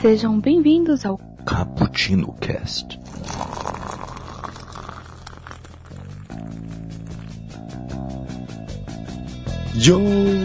[0.00, 3.00] Sejam bem-vindos ao Cappuccino Cast.
[9.74, 9.98] Yo,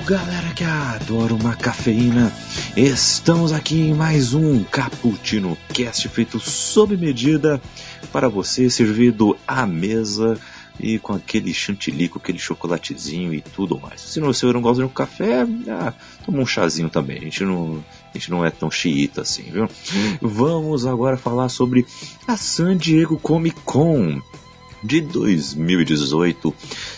[0.07, 2.31] galera que adora uma cafeína,
[2.75, 7.61] estamos aqui em mais um Cappuccino Cast feito sob medida
[8.11, 10.39] para você, servido à mesa
[10.79, 14.01] e com aquele chantilly, com aquele chocolatezinho e tudo mais.
[14.01, 15.93] Se você não gosta de um café, ah,
[16.25, 17.17] toma um chazinho também.
[17.17, 19.67] A gente não, a gente não é tão xiita assim, viu?
[20.21, 21.85] Vamos agora falar sobre
[22.27, 24.21] a San Diego Comic Con
[24.83, 26.53] de 2018,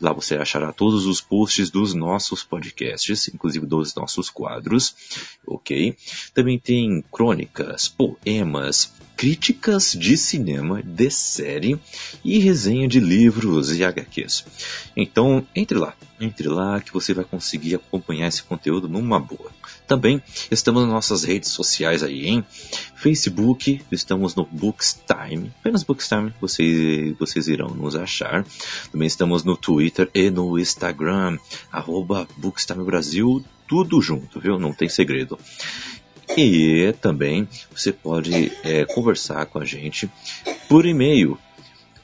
[0.00, 4.96] Lá você achará todos os posts dos nossos podcasts, inclusive dos nossos quadros,
[5.46, 5.94] ok?
[6.32, 11.78] Também tem crônicas, poemas, críticas de cinema, de série
[12.24, 14.46] e resenha de livros e HQs.
[14.96, 19.52] Então, entre lá, entre lá que você vai conseguir acompanhar esse conteúdo numa boa.
[19.86, 22.44] Também estamos nas nossas redes sociais aí, hein?
[22.96, 28.46] Facebook, estamos no Bookstime, apenas Bookstime, vocês, vocês irão nos achar.
[28.90, 31.38] Também estamos no Twitter e no Instagram,
[31.70, 34.58] arroba Bookstime Brasil, tudo junto, viu?
[34.58, 35.38] Não tem segredo.
[36.36, 40.10] E também você pode é, conversar com a gente
[40.68, 41.38] por e-mail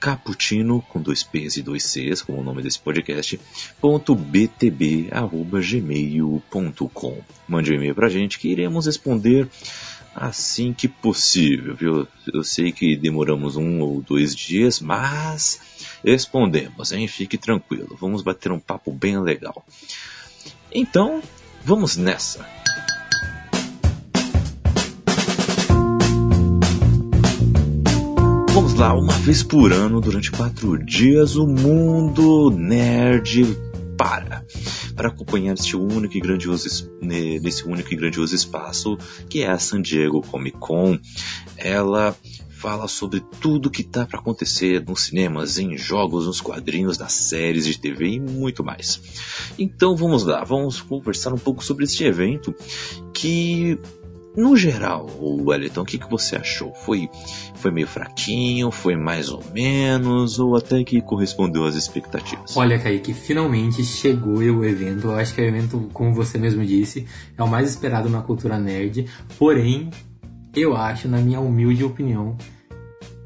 [0.01, 3.39] caputino com dois P's e dois C's, como o nome desse podcast,
[3.81, 7.23] ponto btb, arroba, gmail.com.
[7.47, 9.47] Mande um e-mail pra gente que iremos responder
[10.15, 12.09] assim que possível, viu?
[12.33, 15.61] Eu sei que demoramos um ou dois dias, mas
[16.05, 17.07] respondemos, hein?
[17.07, 19.65] Fique tranquilo, vamos bater um papo bem legal.
[20.73, 21.23] Então,
[21.63, 22.60] vamos nessa!
[28.61, 33.57] Vamos lá, uma vez por ano, durante quatro dias, o mundo nerd
[33.97, 34.45] para
[34.95, 38.99] para acompanhar este único e grandioso nesse único e grandioso espaço
[39.31, 40.99] que é a San Diego Comic Con.
[41.57, 42.15] Ela
[42.51, 47.65] fala sobre tudo que tá para acontecer nos cinemas, em jogos, nos quadrinhos, nas séries
[47.65, 49.01] de TV e muito mais.
[49.59, 52.55] Então vamos lá, vamos conversar um pouco sobre este evento
[53.15, 53.79] que
[54.37, 56.73] no geral, Wellington, o que, que você achou?
[56.73, 57.11] Foi,
[57.55, 62.57] foi meio fraquinho, foi mais ou menos, ou até que correspondeu às expectativas?
[62.57, 65.09] Olha, Kaique, finalmente chegou o evento.
[65.09, 68.59] Eu acho que o evento, como você mesmo disse, é o mais esperado na cultura
[68.59, 69.07] nerd.
[69.37, 69.91] Porém,
[70.55, 72.37] eu acho, na minha humilde opinião,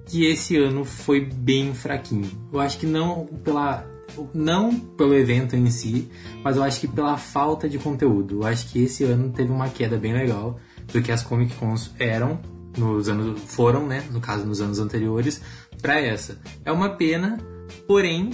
[0.06, 2.30] que esse ano foi bem fraquinho.
[2.52, 3.86] Eu acho que não pela
[4.32, 6.08] não pelo evento em si,
[6.42, 8.40] mas eu acho que pela falta de conteúdo.
[8.40, 10.58] Eu acho que esse ano teve uma queda bem legal
[10.92, 12.40] do que as Comic Cons eram
[12.76, 15.40] nos anos foram, né, no caso nos anos anteriores,
[15.80, 16.38] para essa.
[16.64, 17.38] É uma pena,
[17.86, 18.30] porém,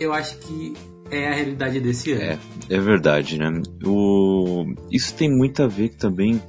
[0.00, 0.74] eu acho que
[1.10, 2.22] é a realidade desse ano.
[2.22, 2.38] É,
[2.74, 3.62] é verdade, né?
[3.84, 4.64] O...
[4.90, 6.42] Isso tem muito a ver também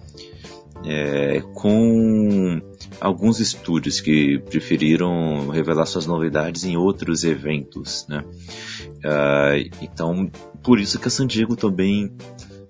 [0.84, 2.62] é, com
[3.00, 8.24] alguns estúdios que preferiram revelar suas novidades em outros eventos, né?
[9.06, 10.32] Uh, então,
[10.64, 12.12] por isso que a San Diego também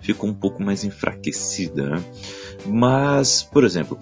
[0.01, 2.03] ficou um pouco mais enfraquecida, né?
[2.67, 3.97] Mas, por exemplo,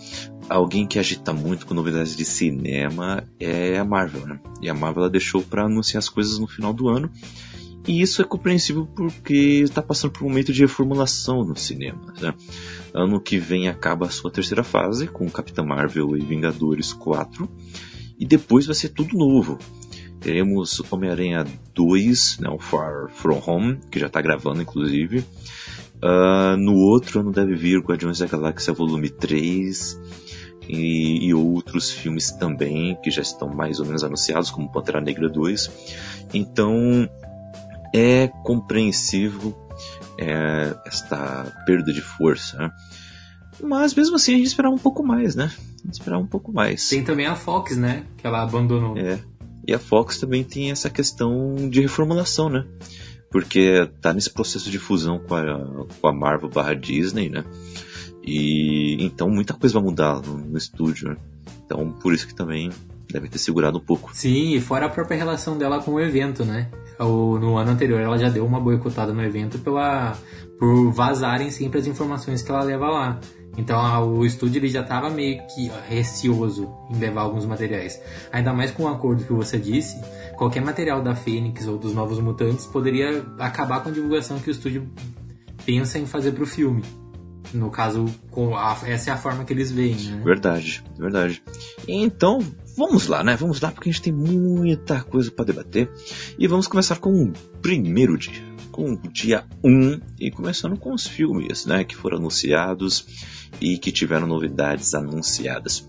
[0.49, 4.39] alguém que agita muito com novidades de cinema é a Marvel, né?
[4.61, 7.11] E a Marvel ela deixou para anunciar as coisas no final do ano.
[7.85, 12.13] E isso é compreensível porque está passando por um momento de reformulação no cinema.
[12.21, 12.33] Né?
[12.93, 17.49] Ano que vem acaba a sua terceira fase com Capitã Marvel e Vingadores 4.
[18.17, 19.59] E depois vai ser tudo novo.
[20.21, 25.25] Teremos Homem-Aranha 2, né, o Far From Home, que já está gravando inclusive.
[26.03, 29.97] Uh, no outro ano deve vir Guardiões da Galáxia Volume 3
[30.67, 35.29] e, e, outros filmes também que já estão mais ou menos anunciados, como Pantera Negra
[35.29, 35.71] 2.
[36.33, 37.09] Então
[37.95, 39.57] é compreensível
[40.17, 42.57] é, esta perda de força.
[42.57, 42.71] Né?
[43.61, 45.51] Mas mesmo assim a gente esperava um pouco mais, né?
[45.89, 46.89] Esperava um pouco mais.
[46.89, 48.05] Tem também a Fox, né?
[48.17, 48.97] Que ela abandonou.
[48.97, 49.19] É.
[49.65, 52.65] E a Fox também tem essa questão de reformulação, né?
[53.33, 57.43] Porque tá nesse processo de fusão com a, com a Marvel barra Disney, né?
[58.23, 61.17] E então muita coisa vai mudar no, no estúdio, né?
[61.65, 62.69] Então por isso que também
[63.11, 64.11] deve ter segurado um pouco.
[64.13, 66.69] Sim, e fora a própria relação dela com o evento, né?
[66.99, 70.15] O, no ano anterior ela já deu uma boicotada no evento pela,
[70.59, 73.19] por vazarem sempre as informações que ela leva lá.
[73.57, 78.01] Então a, o estúdio ele já estava meio que receoso em levar alguns materiais.
[78.31, 80.01] Ainda mais com o acordo que você disse,
[80.35, 84.51] qualquer material da Fênix ou dos Novos Mutantes poderia acabar com a divulgação que o
[84.51, 84.89] estúdio
[85.65, 86.83] pensa em fazer para o filme.
[87.53, 88.05] No caso,
[88.57, 90.21] a, essa é a forma que eles veem, né?
[90.23, 91.43] Verdade, verdade.
[91.87, 92.39] Então,
[92.75, 93.35] vamos lá, né?
[93.35, 95.87] Vamos lá porque a gente tem muita coisa para debater.
[96.39, 98.52] E vamos começar com o primeiro dia.
[98.73, 101.83] Com o dia 1 e começando com os filmes, né?
[101.83, 103.05] Que foram anunciados
[103.61, 105.87] e que tiveram novidades anunciadas.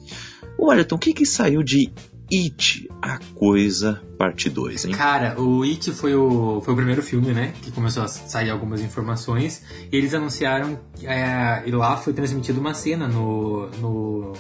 [0.58, 1.90] O Ayrton, o que, que saiu de
[2.30, 4.92] It, a Coisa, parte 2, hein?
[4.92, 7.54] Cara, o It foi o, foi o primeiro filme, né?
[7.62, 9.62] Que começou a sair algumas informações.
[9.90, 14.32] E eles anunciaram, é, e lá foi transmitida uma cena no, no,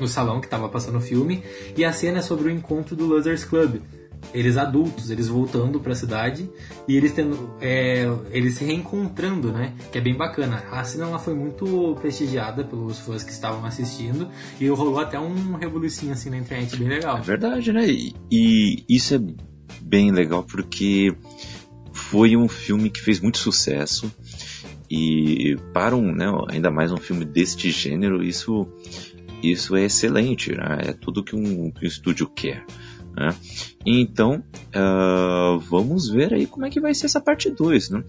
[0.00, 1.44] no salão que estava passando o filme.
[1.76, 3.80] E a cena é sobre o encontro do Losers Club
[4.32, 6.48] eles adultos, eles voltando para a cidade
[6.86, 9.74] e eles tendo, é, eles se reencontrando, né?
[9.90, 10.64] Que é bem bacana.
[10.70, 14.28] A cena ela foi muito prestigiada pelos fãs que estavam assistindo
[14.60, 17.18] e rolou até um revolucinho assim na internet bem legal.
[17.18, 17.86] É verdade, né?
[17.88, 19.20] E, e isso é
[19.80, 21.14] bem legal porque
[21.92, 24.12] foi um filme que fez muito sucesso
[24.90, 28.66] e para um, né, ainda mais um filme deste gênero, isso
[29.42, 30.78] isso é excelente, né?
[30.86, 32.64] É tudo que um, que um estúdio quer.
[33.16, 33.34] Né?
[33.84, 34.42] Então,
[34.74, 38.04] uh, vamos ver aí como é que vai ser essa parte 2, né?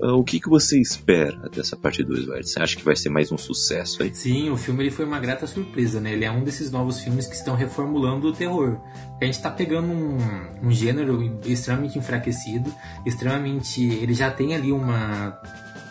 [0.00, 3.30] Uh, o que, que você espera dessa parte 2, Você acha que vai ser mais
[3.30, 4.14] um sucesso aí?
[4.14, 6.12] Sim, o filme ele foi uma grata surpresa, né?
[6.12, 8.78] Ele é um desses novos filmes que estão reformulando o terror.
[9.20, 10.18] A gente está pegando um,
[10.62, 12.72] um gênero extremamente enfraquecido,
[13.06, 13.82] extremamente...
[13.82, 15.38] Ele já tem ali uma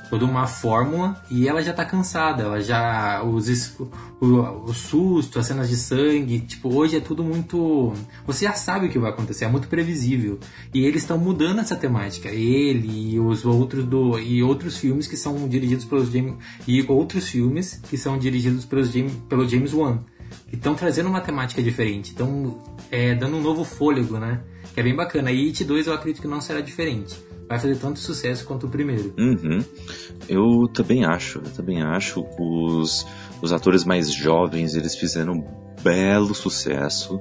[0.09, 3.77] toda uma fórmula e ela já tá cansada, ela já os
[4.19, 4.25] o,
[4.65, 7.93] o susto, as cenas de sangue, tipo, hoje é tudo muito
[8.25, 10.39] você já sabe o que vai acontecer, é muito previsível.
[10.73, 15.15] E eles estão mudando essa temática, ele e os outros do e outros filmes que
[15.15, 16.35] são dirigidos pelos James
[16.67, 19.99] e outros filmes que são dirigidos pelos James, pelo James Wan.
[20.47, 24.41] Que estão trazendo uma temática diferente, estão é, dando um novo fôlego, né?
[24.73, 25.31] Que é bem bacana.
[25.31, 28.69] E It 2 eu acredito que não será diferente vai fazer tanto sucesso quanto o
[28.69, 29.11] primeiro.
[29.17, 29.65] Uhum.
[30.29, 32.23] Eu também acho, eu também acho.
[32.37, 33.05] Os,
[33.41, 35.43] os atores mais jovens, eles fizeram um
[35.81, 37.19] belo sucesso.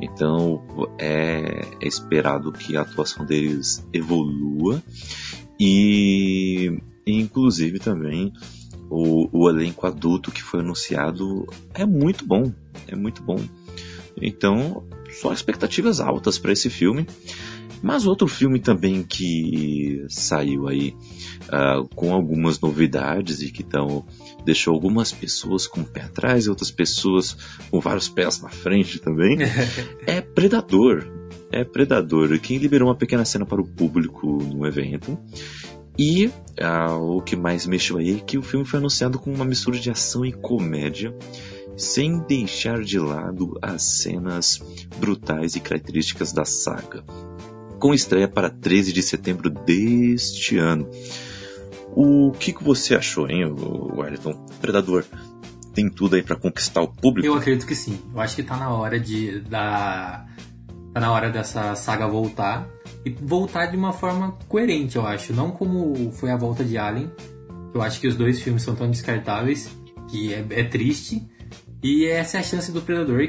[0.00, 0.64] Então
[0.98, 4.82] é, é esperado que a atuação deles evolua.
[5.60, 6.76] E
[7.06, 8.32] inclusive também
[8.90, 12.52] o, o elenco adulto que foi anunciado é muito bom.
[12.88, 13.38] É muito bom.
[14.20, 14.84] Então,
[15.20, 17.06] só expectativas altas para esse filme.
[17.82, 20.94] Mas outro filme também que saiu aí
[21.48, 24.06] uh, com algumas novidades e que tão,
[24.44, 27.36] deixou algumas pessoas com o pé atrás e outras pessoas
[27.70, 29.38] com vários pés na frente também
[30.06, 31.10] é Predador.
[31.50, 32.38] É Predador.
[32.38, 35.18] Quem liberou uma pequena cena para o público no evento.
[35.98, 39.44] E uh, o que mais mexeu aí é que o filme foi anunciado com uma
[39.44, 41.14] mistura de ação e comédia,
[41.76, 44.62] sem deixar de lado as cenas
[44.98, 47.04] brutais e características da saga
[47.82, 50.88] com estreia para 13 de setembro deste ano.
[51.96, 54.46] O que, que você achou, hein, Wellington?
[54.60, 55.04] Predador
[55.74, 57.26] tem tudo aí para conquistar o público?
[57.26, 57.98] Eu acredito que sim.
[58.14, 60.24] Eu acho que tá na hora de da
[60.94, 62.68] tá na hora dessa saga voltar
[63.04, 67.10] e voltar de uma forma coerente, eu acho, não como foi a volta de Alien.
[67.74, 69.68] Eu acho que os dois filmes são tão descartáveis
[70.08, 71.28] que é, é triste.
[71.82, 73.28] E essa é a chance do Predador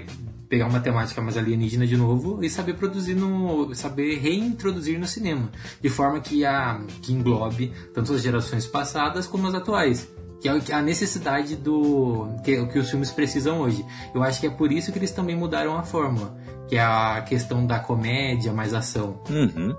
[0.53, 5.49] pegar uma temática mais alienígena de novo e saber produzir no saber reintroduzir no cinema
[5.81, 10.07] de forma que a que englobe tanto as gerações passadas como as atuais
[10.39, 13.83] que é a necessidade do que, que os filmes precisam hoje
[14.13, 16.37] eu acho que é por isso que eles também mudaram a fórmula
[16.69, 19.75] que é a questão da comédia mais ação uhum.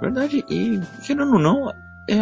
[0.00, 1.68] verdade e querendo ou não
[2.08, 2.16] é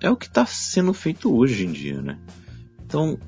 [0.00, 2.18] é o que está sendo feito hoje em dia né
[2.86, 3.18] Então.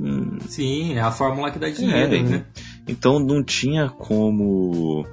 [0.00, 2.44] Hum, Sim, é a fórmula que dá dinheiro, é, né?
[2.86, 5.06] Então não tinha como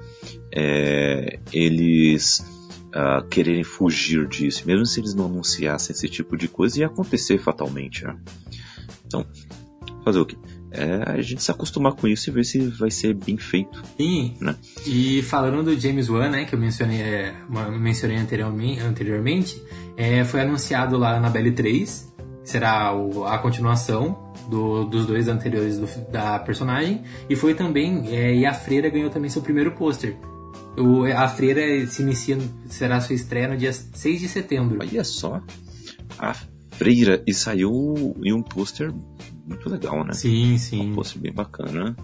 [0.52, 2.44] é, eles
[2.88, 4.64] uh, quererem fugir disso.
[4.66, 8.04] Mesmo se eles não anunciassem esse tipo de coisa, ia acontecer fatalmente.
[8.04, 8.16] Né?
[9.06, 9.26] Então,
[10.04, 10.36] fazer o quê?
[10.72, 13.82] É a gente se acostumar com isso e ver se vai ser bem feito.
[13.96, 14.36] Sim.
[14.40, 14.54] Né?
[14.86, 17.34] E falando do James Wan, né, que eu mencionei, é,
[17.78, 19.62] mencionei anteriormente, anteriormente
[19.96, 25.78] é, foi anunciado lá na Belle 3, será o, a continuação do, dos dois anteriores
[25.78, 30.16] do, da personagem, e foi também, é, e a Freira ganhou também seu primeiro pôster.
[31.16, 34.78] a Freira se inicia, será sua estreia no dia 6 de setembro.
[34.80, 35.40] Olha só,
[36.18, 36.34] a
[36.72, 38.92] Freira, e saiu em um pôster
[39.46, 40.12] muito legal, né?
[40.12, 40.90] Sim, sim.
[40.90, 41.96] Um pôster bem bacana.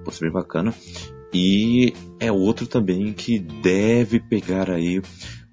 [0.00, 0.74] Um pôster bem bacana.
[1.32, 5.02] E é outro também que deve pegar aí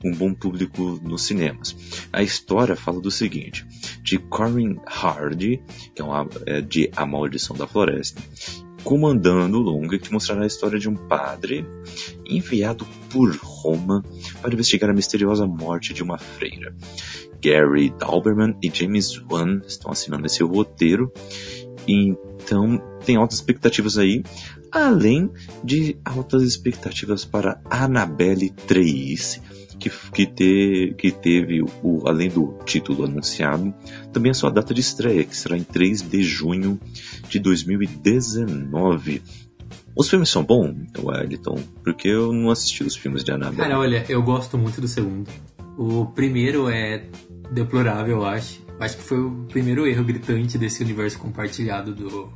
[0.06, 1.76] um bom público nos cinemas.
[2.14, 3.66] A história fala do seguinte:
[4.04, 5.62] de Corin Hardy,
[5.96, 8.22] que é, uma, é de A Maldição da Floresta,
[8.84, 11.66] comandando o longa que mostrará a história de um padre
[12.24, 14.04] enviado por Roma
[14.42, 16.76] para investigar a misteriosa morte de uma freira.
[17.42, 21.12] Gary Dalberman e James Wan estão assinando esse roteiro.
[21.88, 24.24] Então, tem altas expectativas aí,
[24.72, 25.32] além
[25.64, 29.42] de altas expectativas para Annabelle 3,
[29.86, 33.74] que, que, te, que teve, o, além do título anunciado,
[34.12, 36.80] também a sua data de estreia, que será em 3 de junho
[37.30, 39.22] de 2019.
[39.96, 43.58] Os filmes são bons, Wellington, porque eu não assisti os filmes de Annabelle.
[43.58, 45.30] Cara, olha, eu gosto muito do segundo.
[45.78, 47.06] O primeiro é
[47.52, 48.66] deplorável, eu acho.
[48.80, 52.34] Acho que foi o primeiro erro gritante desse universo compartilhado do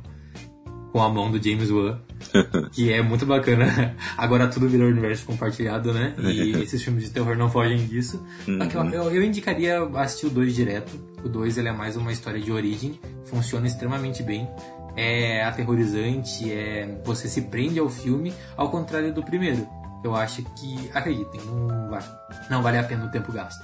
[0.92, 1.98] com a mão do James Wan,
[2.72, 3.94] que é muito bacana.
[4.16, 6.14] Agora tudo virou universo compartilhado, né?
[6.18, 8.24] E esses filmes de terror não fogem disso.
[8.46, 8.90] Uhum.
[8.92, 10.92] Eu, eu, indicaria assistir o 2 direto.
[11.24, 14.48] O 2 ele é mais uma história de origem, funciona extremamente bem.
[14.96, 19.66] É aterrorizante, é você se prende ao filme, ao contrário do primeiro.
[20.02, 22.02] Eu acho que, acreditem, não, vai,
[22.50, 23.62] não vale a pena o tempo gasto.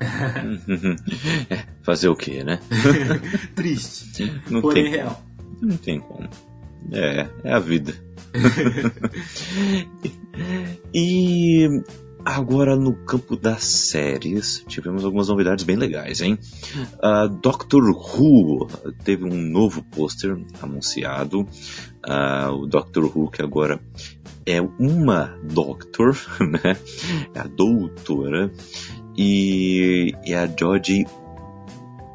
[1.50, 2.58] é, fazer o que, né?
[3.54, 4.32] Triste.
[4.48, 5.22] Não porém tem, real.
[5.60, 6.28] Não tem como.
[6.92, 7.94] É, é a vida.
[10.94, 11.68] e
[12.24, 16.38] agora no campo das séries, tivemos algumas novidades bem legais, hein?
[17.02, 18.68] Uh, Doctor Who
[19.04, 21.40] teve um novo pôster anunciado.
[22.06, 23.80] Uh, o Doctor Who que agora
[24.46, 26.76] é uma Doctor, né?
[27.34, 28.50] É a doutora
[29.16, 31.06] e, e a Jodie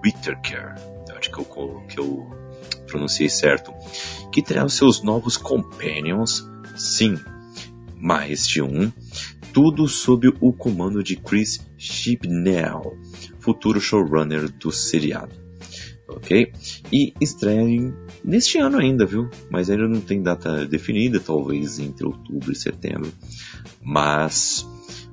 [0.03, 0.75] Whittaker,
[1.17, 2.44] acho que eu, que eu
[2.95, 3.73] pronunciei certo,
[4.31, 7.19] que terá os seus novos companions, sim,
[7.97, 8.91] mais de um,
[9.53, 12.97] tudo sob o comando de Chris Chibnall,
[13.39, 15.33] futuro showrunner do seriado.
[16.07, 16.53] Ok?
[16.91, 19.29] E estreia neste ano ainda, viu?
[19.49, 23.11] Mas ainda não tem data definida, talvez entre outubro e setembro.
[23.81, 24.67] Mas,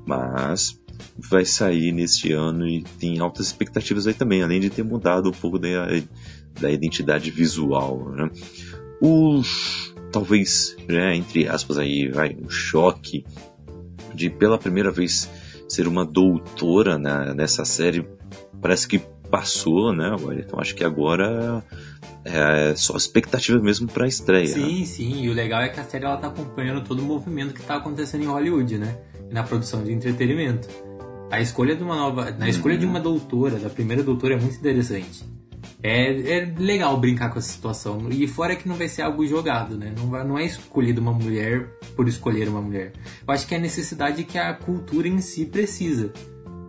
[0.06, 0.78] mas
[1.16, 5.32] vai sair neste ano e tem altas expectativas aí também, além de ter mudado um
[5.32, 5.86] pouco da,
[6.60, 8.10] da identidade visual.
[8.10, 8.30] Né?
[9.00, 9.42] O,
[10.10, 13.24] talvez, né, entre aspas, aí, vai, um choque
[14.14, 15.28] de pela primeira vez
[15.68, 18.06] ser uma doutora né, nessa série,
[18.60, 20.14] parece que passou, né?
[20.38, 21.64] Então acho que agora
[22.22, 24.46] é só expectativa mesmo para a estreia.
[24.46, 24.84] Sim, né?
[24.84, 25.22] sim.
[25.22, 27.76] E o legal é que a série ela tá acompanhando todo o movimento que está
[27.76, 28.98] acontecendo em Hollywood, né?
[29.30, 30.68] Na produção de entretenimento.
[31.30, 34.56] A escolha de uma nova, na escolha de uma doutora, da primeira doutora é muito
[34.56, 35.24] interessante.
[35.82, 38.08] É, é legal brincar com essa situação.
[38.10, 39.92] E fora que não vai ser algo jogado, né?
[39.96, 42.92] Não, não é escolhido uma mulher por escolher uma mulher.
[43.26, 46.12] Eu acho que é a necessidade que a cultura em si precisa.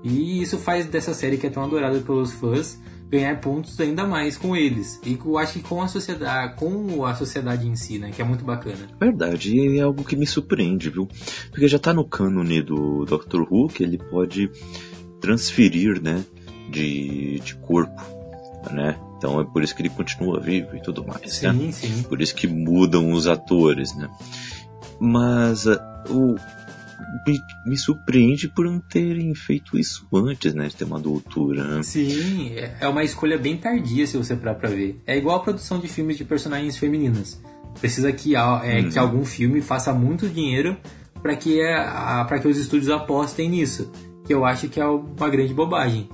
[0.04, 2.82] E isso faz dessa série que é tão adorada pelos fãs
[3.14, 5.00] ganhar pontos ainda mais com eles.
[5.06, 8.12] E eu acho que com a sociedade, com a sociedade em si, né?
[8.12, 8.90] Que é muito bacana.
[9.00, 11.08] Verdade, e é algo que me surpreende, viu?
[11.52, 13.42] Porque já tá no cânone do Dr.
[13.50, 14.50] Who que ele pode
[15.22, 16.26] transferir, né?
[16.72, 18.02] De, de corpo,
[18.72, 18.98] né?
[19.18, 21.72] Então é por isso que ele continua vivo e tudo mais, sim, né?
[21.72, 24.10] Sim, Por isso que mudam os atores, né?
[25.00, 25.80] Mas uh,
[26.10, 26.36] o
[27.26, 30.68] me, me, surpreende por não terem feito isso antes, né?
[30.68, 31.64] De ter uma doutora.
[31.64, 31.84] Né?
[31.84, 35.02] Sim, é uma escolha bem tardia se você parar pra ver.
[35.06, 37.42] É igual a produção de filmes de personagens femininas.
[37.80, 38.90] Precisa que, é, hum.
[38.90, 40.78] que algum filme faça muito dinheiro
[41.22, 41.60] para que,
[42.28, 43.92] para que os estúdios apostem nisso.
[44.26, 46.10] Que eu acho que é uma grande bobagem.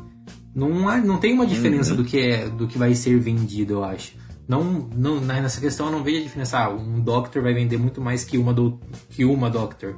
[0.54, 1.98] Não, há, não tem uma diferença uhum.
[1.98, 4.14] do, que é, do que vai ser vendido, eu acho.
[4.48, 4.64] Não,
[4.96, 6.58] não, nessa questão eu não vejo a diferença.
[6.58, 8.80] Ah, um Doctor vai vender muito mais que uma, do,
[9.10, 9.96] que uma Doctor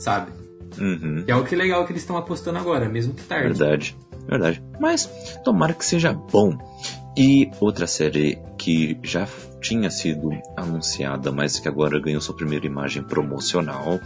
[0.00, 0.32] sabe?
[0.78, 1.22] Uhum.
[1.24, 3.48] Que é o que é legal que eles estão apostando agora, mesmo que tarde.
[3.48, 3.96] Verdade,
[4.26, 4.62] verdade.
[4.80, 5.06] Mas
[5.44, 6.56] tomara que seja bom.
[7.16, 9.26] E outra série que já
[9.58, 13.98] tinha sido anunciada, mas que agora ganhou sua primeira imagem promocional,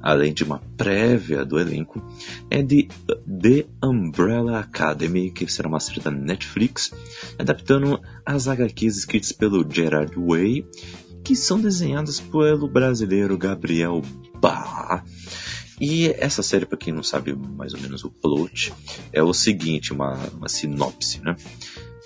[0.00, 2.02] além de uma prévia do elenco,
[2.50, 2.88] é de
[3.26, 6.90] The Umbrella Academy, que será uma série da Netflix,
[7.38, 10.64] adaptando as HQs escritas pelo Gerard Way,
[11.22, 14.00] que são desenhadas pelo brasileiro Gabriel
[14.40, 15.04] Barra.
[15.80, 18.72] E essa série, para quem não sabe mais ou menos o plot,
[19.12, 21.36] é o seguinte, uma, uma sinopse, né?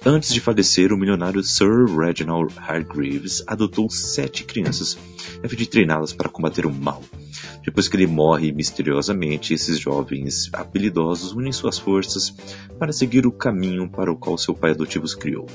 [0.05, 4.99] Antes de falecer, o milionário Sir Reginald Hargreaves adotou sete crianças
[5.45, 7.01] a fim de treiná-las para combater o mal.
[7.65, 12.35] Depois que ele morre misteriosamente, esses jovens habilidosos unem suas forças
[12.81, 15.47] para seguir o caminho para o qual seu pai adotivo os criou.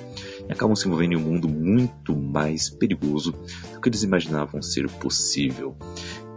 [0.47, 3.33] E acabam se envolvendo em um mundo muito mais perigoso
[3.73, 5.75] do que eles imaginavam ser possível.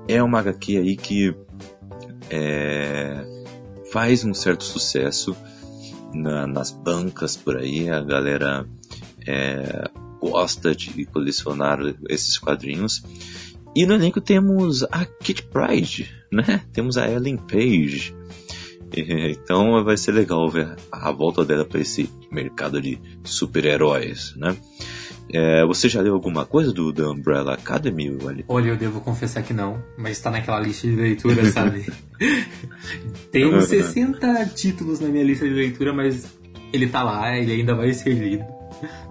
[0.08, 1.32] É uma HQ aí que
[2.28, 3.24] é,
[3.92, 5.36] faz um certo sucesso
[6.14, 8.66] na, nas bancas por aí, a galera
[9.26, 9.88] é,
[10.20, 13.02] gosta de colecionar esses quadrinhos.
[13.74, 16.62] E no elenco temos a Kit Pride, né?
[16.72, 18.14] Temos a Ellen Page.
[18.92, 24.56] Então vai ser legal ver a volta dela para esse mercado de super-heróis, né?
[25.32, 28.44] É, você já leu alguma coisa do The Umbrella Academy, Wally?
[28.48, 31.86] Olha, eu devo confessar que não, mas está naquela lista de leitura, sabe?
[33.30, 36.26] Tem uns 60 títulos na minha lista de leitura, mas
[36.72, 38.44] ele tá lá, ele ainda vai ser lido.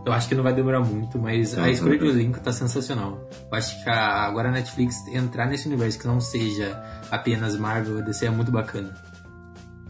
[0.05, 3.29] Eu acho que não vai demorar muito, mas a escolha de elenco tá sensacional.
[3.51, 7.99] Eu acho que a, agora a Netflix entrar nesse universo que não seja apenas Marvel
[7.99, 8.93] e DC é muito bacana.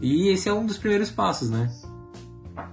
[0.00, 1.70] E esse é um dos primeiros passos, né?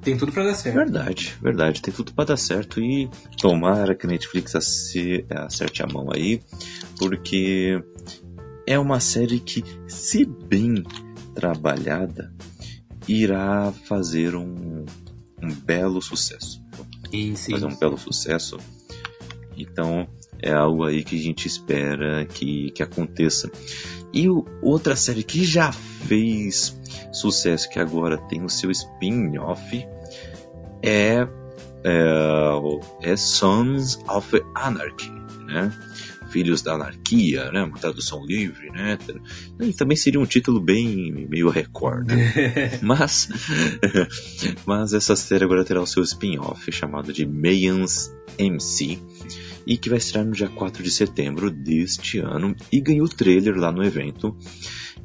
[0.02, 0.76] Tem tudo para dar certo.
[0.76, 1.82] Verdade, verdade.
[1.82, 2.80] Tem tudo para dar certo.
[2.80, 6.42] E tomara que a Netflix acerte a mão aí,
[6.98, 7.82] porque
[8.66, 10.84] é uma série que, se bem
[11.34, 12.34] trabalhada,
[13.08, 14.86] irá fazer um,
[15.42, 16.62] um belo sucesso.
[17.10, 17.52] Sim, sim.
[17.54, 18.58] Fazer um belo sucesso.
[19.58, 20.08] Então,
[20.40, 23.52] é algo aí que a gente espera que, que aconteça.
[24.14, 26.77] E o, outra série que já fez
[27.12, 29.88] sucesso, que agora tem o seu spin-off,
[30.82, 31.28] é,
[31.84, 32.52] é,
[33.04, 35.12] é Sons of Anarchy,
[35.46, 35.72] né?
[36.30, 37.64] Filhos da Anarquia, né?
[37.64, 38.98] Uma tradução livre, né?
[39.62, 42.14] E também seria um título bem meio recorde.
[42.16, 42.80] Né?
[42.84, 43.30] mas,
[44.66, 49.00] mas essa série agora terá o seu spin-off chamado de Mayans MC
[49.68, 53.72] e que vai estrear no dia 4 de setembro deste ano e ganhou trailer lá
[53.72, 54.36] no evento.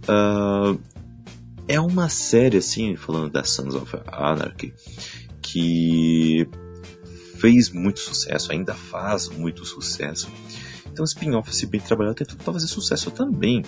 [0.04, 0.78] Uh,
[1.68, 4.74] é uma série, assim, falando da Sons of Anarchy,
[5.40, 6.48] que
[7.38, 10.30] fez muito sucesso, ainda faz muito sucesso.
[10.92, 13.64] Então, spin-off, se bem trabalhado, tem tudo para fazer sucesso também.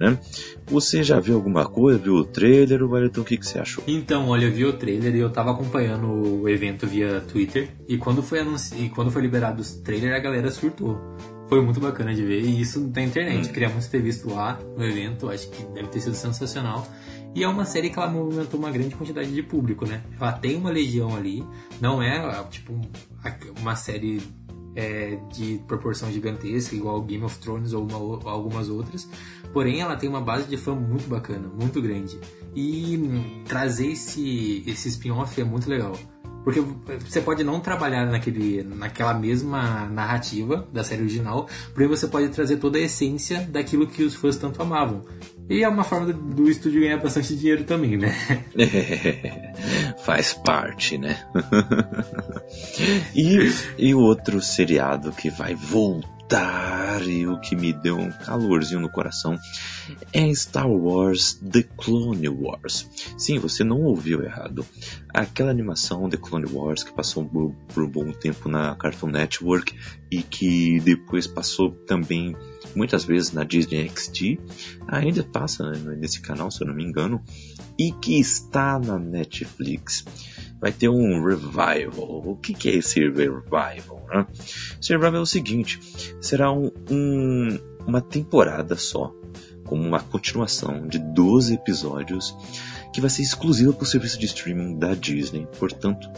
[0.00, 0.18] Né?
[0.66, 1.98] Você já viu alguma coisa?
[1.98, 2.82] Viu o trailer?
[2.82, 3.84] O que, que você achou?
[3.86, 7.68] Então, olha, eu vi o trailer e eu tava acompanhando o evento via Twitter.
[7.86, 8.74] E quando foi, anunci...
[8.74, 10.98] e quando foi liberado o trailer, a galera surtou.
[11.46, 12.40] Foi muito bacana de ver.
[12.40, 13.50] E isso na internet.
[13.50, 13.52] Hum.
[13.52, 15.28] Queria muito ter visto lá no evento.
[15.28, 16.88] Acho que deve ter sido sensacional.
[17.34, 20.02] E é uma série que ela movimentou uma grande quantidade de público, né?
[20.20, 21.44] Ela tem uma legião ali.
[21.80, 22.78] Não é, tipo,
[23.60, 24.20] uma série
[24.74, 29.08] é, de proporção gigantesca, igual Game of Thrones ou, uma, algumas outras.
[29.52, 32.18] Porém, ela tem uma base de fã muito bacana, muito grande.
[32.54, 35.92] E hum, trazer esse, esse spin-off é muito legal.
[36.44, 42.28] Porque você pode não trabalhar naquele, naquela mesma narrativa da série original, porém você pode
[42.30, 45.02] trazer toda a essência daquilo que os fãs tanto amavam.
[45.52, 48.14] E é uma forma do, estúdio ganhar bastante dinheiro também, né?
[50.02, 51.22] faz parte, né?
[53.14, 58.88] e, e outro seriado que vai voltar e o que me deu um calorzinho no
[58.88, 59.38] coração
[60.10, 62.88] é Star Wars The Clone Wars.
[63.18, 64.64] Sim, você não ouviu errado.
[65.12, 69.78] Aquela animação The Clone Wars que passou por, por um bom tempo na Cartoon Network
[70.10, 72.34] e que depois passou também
[72.74, 74.38] muitas vezes na Disney XD,
[74.86, 77.22] ainda passa né, nesse canal, se eu não me engano,
[77.78, 80.04] e que está na Netflix.
[80.60, 82.22] Vai ter um revival.
[82.24, 84.06] O que, que é esse revival?
[84.08, 84.26] Né?
[84.80, 85.80] Esse revival é o seguinte:
[86.20, 89.12] será um, um, uma temporada só,
[89.64, 92.36] como uma continuação de 12 episódios,
[92.92, 95.48] que vai ser exclusiva para o serviço de streaming da Disney.
[95.58, 96.08] Portanto,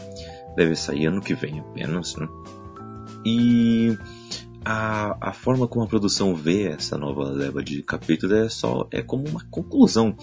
[0.55, 2.15] deve sair ano que vem apenas.
[2.15, 2.27] Né?
[3.25, 3.97] E
[4.65, 9.03] a, a forma como a produção vê essa nova leva de capítulos é só é
[9.03, 10.17] como uma conclusão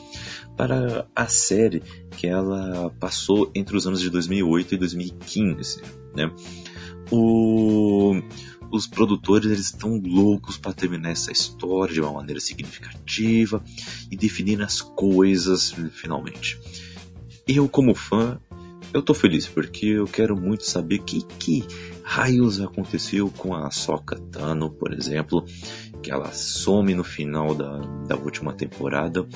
[0.57, 1.81] para a série
[2.19, 5.83] que ela passou entre os anos de 2008 e 2015,
[6.17, 6.33] né?
[7.11, 8.21] O,
[8.73, 13.63] os produtores eles estão loucos para terminar essa história de uma maneira significativa
[14.11, 16.59] e definir as coisas finalmente.
[17.47, 18.41] eu como fã,
[18.93, 21.65] eu tô feliz porque eu quero muito saber que que
[22.13, 25.47] raios aconteceu com a Soka Tano, por exemplo,
[26.03, 29.27] que ela some no final da, da última temporada,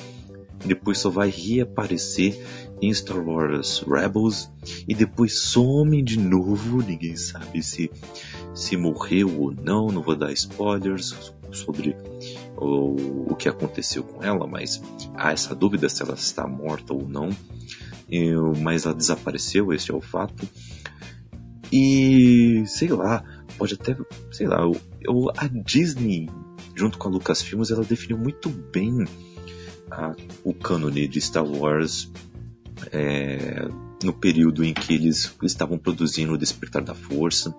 [0.63, 2.39] depois só vai reaparecer
[2.79, 4.51] em Star Wars Rebels
[4.87, 7.89] e depois some de novo, ninguém sabe se
[8.53, 11.97] se morreu ou não, não vou dar spoilers sobre
[12.55, 14.83] o, o que aconteceu com ela, mas
[15.15, 17.29] há essa dúvida se ela está morta ou não.
[18.61, 20.47] Mas ela desapareceu, esse é o fato.
[21.71, 23.23] E sei lá,
[23.57, 23.95] pode até,
[24.31, 24.59] sei lá,
[25.01, 26.29] eu, a Disney,
[26.75, 29.05] junto com a Lucasfilmes, ela definiu muito bem
[29.91, 32.11] a, o cânone de Star Wars
[32.91, 33.67] é,
[34.03, 37.55] no período em que eles estavam produzindo o Despertar da Força,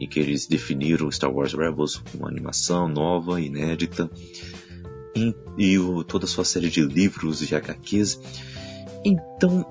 [0.00, 4.10] em que eles definiram Star Wars Rebels como uma animação nova, inédita,
[5.14, 8.20] e, e o, toda a sua série de livros e HQs.
[9.04, 9.64] Então,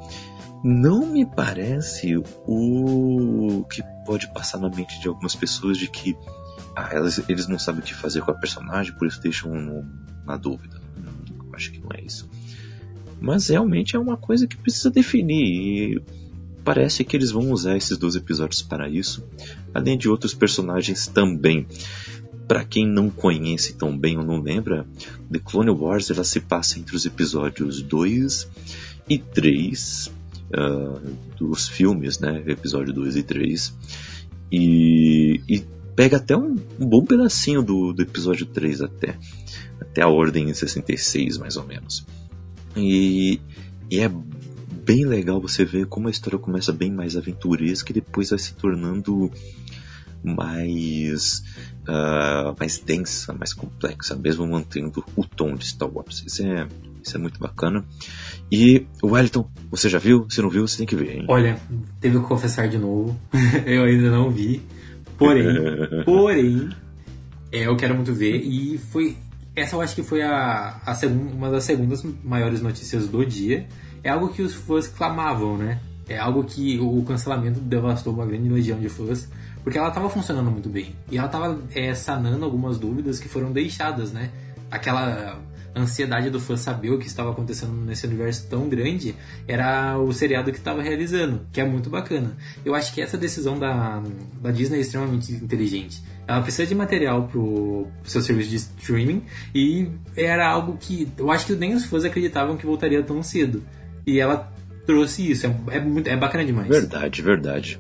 [0.64, 2.16] não me parece
[2.48, 6.16] o que pode passar na mente de algumas pessoas de que
[6.74, 9.52] ah, elas, eles não sabem o que fazer com a personagem, por isso deixam
[10.26, 10.82] na dúvida.
[11.30, 12.30] Eu acho que não é isso.
[13.20, 15.98] Mas realmente é uma coisa que precisa definir.
[15.98, 16.04] E
[16.64, 19.28] parece que eles vão usar esses dois episódios para isso,
[19.74, 21.68] além de outros personagens também.
[22.48, 24.86] Para quem não conhece tão bem ou não lembra,
[25.32, 28.50] The Clone Wars ela se passa entre os episódios 2
[29.10, 30.12] e 3
[30.54, 31.00] ah,
[31.38, 32.44] dos filmes, né?
[32.46, 33.74] Episódio 2 e 3.
[34.52, 39.18] E, e pega até um, um bom pedacinho do, do, episódio 3 até.
[39.80, 42.06] Até a ordem 66, mais ou menos.
[42.76, 43.40] E,
[43.90, 44.10] e é
[44.86, 48.54] bem legal você ver como a história começa bem mais aventuresca e depois vai se
[48.54, 49.32] tornando
[50.24, 51.44] mais
[51.88, 56.24] uh, mais densa, mais complexa, mesmo mantendo o tom de Star Wars.
[56.26, 56.68] Isso é,
[57.04, 57.86] isso é muito bacana.
[58.56, 60.28] E o Wellington, você já viu?
[60.30, 61.26] Se não viu, você tem que ver, hein?
[61.28, 61.60] Olha,
[62.00, 63.20] teve que confessar de novo.
[63.66, 64.62] eu ainda não vi.
[65.18, 65.44] Porém,
[66.06, 66.70] porém,
[67.52, 68.36] é, eu quero muito ver.
[68.36, 69.18] E foi.
[69.56, 73.66] Essa eu acho que foi a, a segunda, uma das segundas maiores notícias do dia.
[74.04, 75.80] É algo que os fãs clamavam, né?
[76.08, 79.28] É algo que o cancelamento devastou uma grande legião de fãs,
[79.64, 80.96] porque ela estava funcionando muito bem.
[81.10, 84.30] E ela estava é, sanando algumas dúvidas que foram deixadas, né?
[84.70, 85.42] Aquela
[85.76, 89.16] ansiedade do fã saber o que estava acontecendo nesse universo tão grande
[89.48, 92.36] era o seriado que estava realizando, que é muito bacana.
[92.64, 94.02] Eu acho que essa decisão da,
[94.42, 96.02] da Disney é extremamente inteligente.
[96.28, 101.32] Ela precisa de material pro, pro seu serviço de streaming e era algo que eu
[101.32, 103.64] acho que nem os fãs acreditavam que voltaria tão cedo.
[104.06, 104.52] E ela
[104.86, 106.68] trouxe isso, é, é, muito, é bacana demais.
[106.68, 107.80] Verdade, verdade.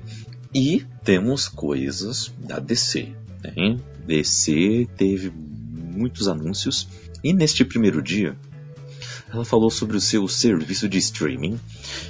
[0.54, 3.10] E temos coisas da DC.
[3.44, 3.78] Né?
[4.06, 6.88] DC teve muitos anúncios
[7.24, 8.36] e neste primeiro dia,
[9.34, 11.60] ela falou sobre o seu serviço de streaming,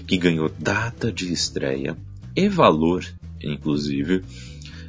[0.08, 1.96] que ganhou data de estreia
[2.36, 3.06] e valor,
[3.42, 4.24] inclusive.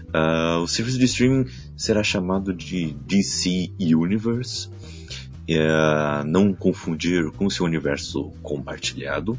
[0.08, 7.66] Uh, o serviço de streaming será chamado de DC Universe, uh, não confundir com seu
[7.66, 9.38] universo compartilhado,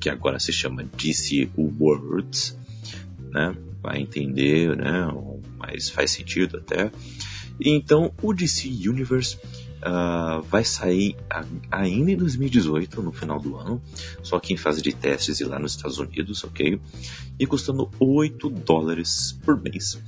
[0.00, 2.58] que agora se chama DC Worlds,
[3.30, 3.54] né?
[3.82, 5.08] Vai entender, né?
[5.58, 6.90] Mas faz sentido até.
[7.60, 9.38] Então, o DC Universe
[9.84, 11.16] uh, vai sair
[11.70, 13.82] ainda em 2018, no final do ano,
[14.22, 16.80] só que em fase de testes e lá nos Estados Unidos, ok?
[17.38, 19.98] E custando 8 dólares por mês.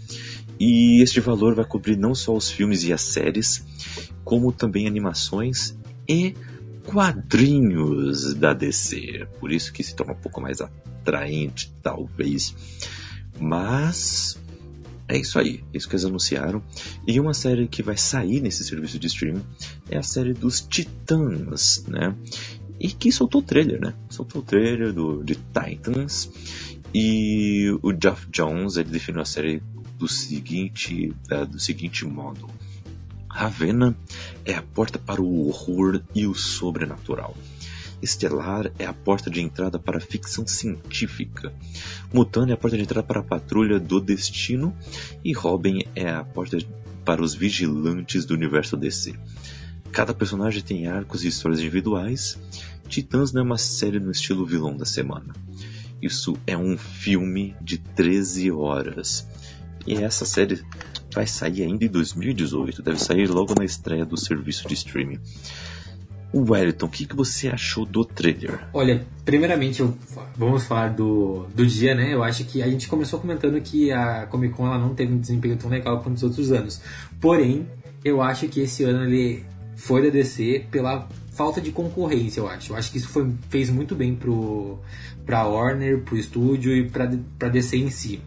[0.59, 3.65] E este valor vai cobrir não só os filmes e as séries,
[4.25, 5.77] como também animações
[6.09, 6.35] e
[6.87, 9.29] quadrinhos da DC.
[9.39, 12.55] Por isso que se torna um pouco mais atraente, talvez.
[13.39, 14.39] Mas
[15.09, 16.63] é isso aí, é isso que eles anunciaram.
[17.07, 19.43] E uma série que vai sair nesse serviço de streaming
[19.89, 22.15] é a série dos Titãs, né?
[22.79, 23.95] E que soltou o trailer, né?
[24.09, 26.31] Soltou o trailer do, de Titans.
[26.93, 29.63] E o Jeff Jones ele definiu a série
[29.99, 32.49] do seguinte, uh, do seguinte modo:
[33.29, 33.97] Ravenna
[34.45, 37.37] é a porta para o horror e o sobrenatural.
[38.03, 41.53] Estelar é a porta de entrada para a ficção científica.
[42.13, 44.77] Mutano é a porta de entrada para a Patrulha do Destino.
[45.25, 46.59] E Robin é a porta
[47.05, 49.15] para os vigilantes do universo DC.
[49.93, 52.39] Cada personagem tem arcos e histórias individuais.
[52.89, 55.33] Titãs não é uma série no estilo vilão da semana.
[56.03, 59.27] Isso é um filme de 13 horas.
[59.87, 60.63] E essa série
[61.13, 65.19] vai sair ainda em 2018, deve sair logo na estreia do serviço de streaming.
[66.41, 68.67] Wellington, o que, que você achou do trailer?
[68.73, 69.83] Olha, primeiramente
[70.37, 72.13] vamos falar do, do dia, né?
[72.13, 75.19] Eu acho que a gente começou comentando que a Comic Con ela não teve um
[75.19, 76.81] desempenho tão legal quanto os outros anos.
[77.21, 77.67] Porém,
[78.05, 79.45] eu acho que esse ano ele
[79.77, 82.73] foi da DC pela falta de concorrência, eu acho.
[82.73, 84.79] Eu acho que isso foi, fez muito bem pro,
[85.25, 88.21] pra Warner, pro estúdio e pra, pra DC em si.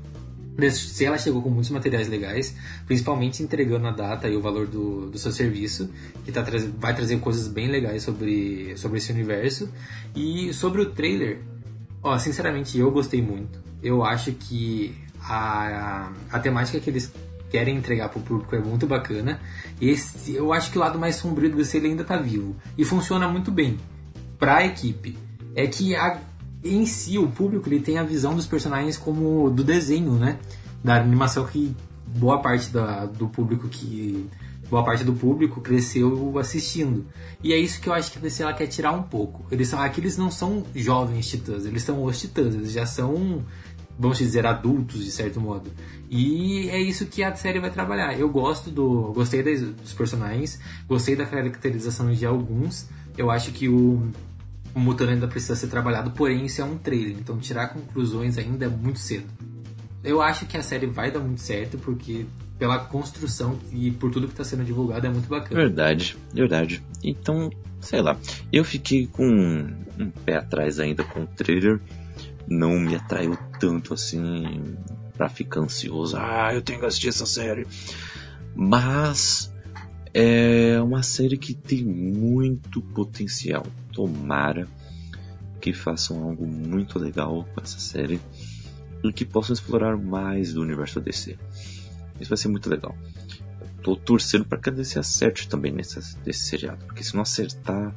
[0.72, 5.10] Se ela chegou com muitos materiais legais, principalmente entregando a data e o valor do,
[5.10, 5.90] do seu serviço,
[6.26, 6.44] que tá,
[6.78, 9.70] vai trazer coisas bem legais sobre, sobre esse universo.
[10.16, 11.40] E sobre o trailer,
[12.04, 13.60] ó, sinceramente eu gostei muito.
[13.82, 17.12] Eu acho que a, a, a temática que eles
[17.50, 19.40] querem entregar pro público é muito bacana.
[19.82, 22.56] Esse, eu acho que o lado mais sombrio do DC ainda tá vivo.
[22.78, 23.78] E funciona muito bem
[24.38, 25.18] pra equipe.
[25.56, 26.20] É que a,
[26.64, 30.40] em si o público ele tem a visão dos personagens como do desenho, né?
[30.84, 31.76] Da animação que
[32.08, 34.28] boa parte da, do público que
[34.70, 37.06] boa parte do público cresceu assistindo.
[37.44, 39.46] E é isso que eu acho que a ela quer tirar um pouco.
[39.52, 43.44] Eles são aqueles não são jovens titãs, eles são os titãs, eles já são
[44.00, 45.70] vamos dizer, adultos, de certo modo.
[46.10, 48.18] E é isso que a série vai trabalhar.
[48.18, 49.12] Eu gosto do.
[49.14, 52.88] Gostei dos personagens, gostei da caracterização de alguns.
[53.18, 54.10] Eu acho que o,
[54.74, 58.66] o motor ainda precisa ser trabalhado, porém isso é um trailer, então tirar conclusões ainda
[58.66, 59.26] é muito cedo.
[60.04, 62.26] Eu acho que a série vai dar muito certo, porque
[62.58, 65.62] pela construção e por tudo que está sendo divulgado é muito bacana.
[65.62, 66.84] Verdade, verdade.
[67.04, 68.18] Então, sei lá,
[68.52, 71.82] eu fiquei com um pé atrás ainda com o trailer
[72.50, 74.76] não me atraiu tanto assim
[75.16, 76.18] para ficar ansioso.
[76.18, 77.68] Ah, eu tenho que assistir essa série.
[78.56, 79.54] Mas
[80.14, 83.66] é uma série que tem muito potencial.
[83.94, 84.68] Tomara
[85.60, 88.20] que façam algo muito legal com essa série
[89.04, 91.38] e que possam explorar mais do universo DC.
[92.20, 92.96] Isso vai ser muito legal.
[93.84, 97.96] Tô torcendo para que a DC acerte também nesse, nesse seriado, porque se não acertar,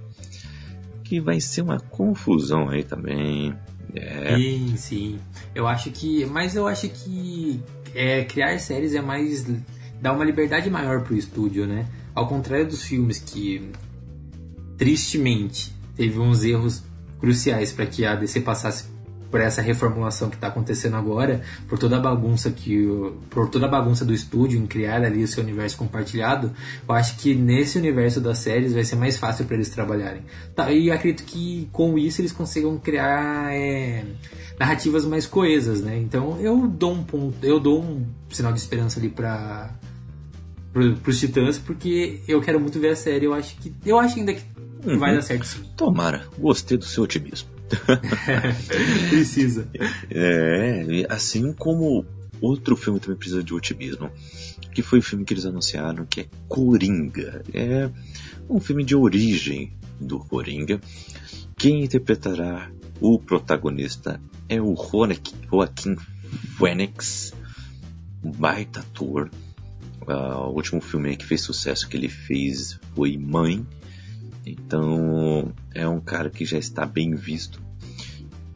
[1.03, 3.55] que vai ser uma confusão aí também.
[3.95, 4.37] É.
[4.37, 5.19] Sim, sim.
[5.55, 6.25] Eu acho que.
[6.27, 7.61] Mas eu acho que
[7.95, 9.45] é, criar séries é mais.
[10.01, 11.87] dá uma liberdade maior pro estúdio, né?
[12.15, 13.71] Ao contrário dos filmes que,
[14.77, 16.83] tristemente, teve uns erros
[17.19, 18.93] cruciais para que a DC passasse
[19.33, 22.87] por essa reformulação que está acontecendo agora, por toda a bagunça que
[23.31, 26.53] por toda a bagunça do estúdio em criar ali o seu universo compartilhado,
[26.87, 30.23] eu acho que nesse universo das séries vai ser mais fácil para eles trabalharem.
[30.55, 34.05] Tá, e acredito que com isso eles consigam criar é,
[34.61, 35.97] narrativas mais coesas, né?
[35.99, 39.71] Então eu dou um ponto, eu dou um sinal de esperança ali para
[40.75, 43.27] os Titãs porque eu quero muito ver a série.
[43.27, 44.43] Eu acho que eu acho ainda que
[44.85, 44.99] uhum.
[44.99, 45.63] vai dar certo sim.
[45.77, 47.49] Tomara, gostei do seu otimismo.
[49.09, 49.69] precisa.
[50.11, 52.05] É, assim como
[52.41, 54.11] outro filme também precisa de otimismo,
[54.75, 57.43] que foi o filme que eles anunciaram, que é Coringa.
[57.53, 57.91] É
[58.49, 60.81] um filme de origem do Coringa.
[61.57, 65.97] Quem interpretará o protagonista é o Joaquim
[66.57, 67.33] Phoenix,
[68.23, 69.31] um baita ator.
[70.03, 73.65] Uh, o último filme que fez sucesso que ele fez foi Mãe,
[74.45, 77.63] então é um cara que já está bem visto.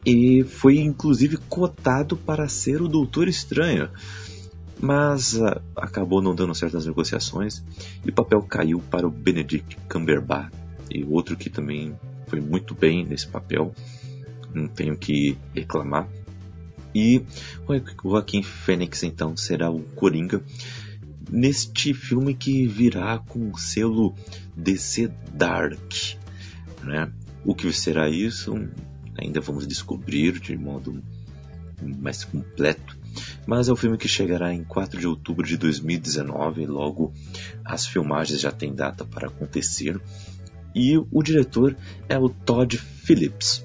[0.05, 3.89] E foi inclusive cotado para ser o Doutor Estranho.
[4.79, 7.63] Mas uh, acabou não dando certas negociações
[8.05, 10.53] e o papel caiu para o Benedict Cumberbatch
[10.91, 13.73] e outro que também foi muito bem nesse papel,
[14.53, 16.07] não tenho que reclamar.
[16.93, 17.23] E
[17.67, 20.41] o Joaquim Fênix então será o Coringa
[21.29, 24.15] neste filme que virá com o selo
[24.55, 25.93] DC Dark.
[26.83, 27.11] Né?
[27.45, 28.53] O que será isso?
[29.17, 31.01] Ainda vamos descobrir de modo
[31.81, 32.97] mais completo.
[33.45, 37.13] Mas é um filme que chegará em 4 de outubro de 2019, logo
[37.63, 39.99] as filmagens já têm data para acontecer.
[40.75, 41.75] E o diretor
[42.07, 43.63] é o Todd Phillips,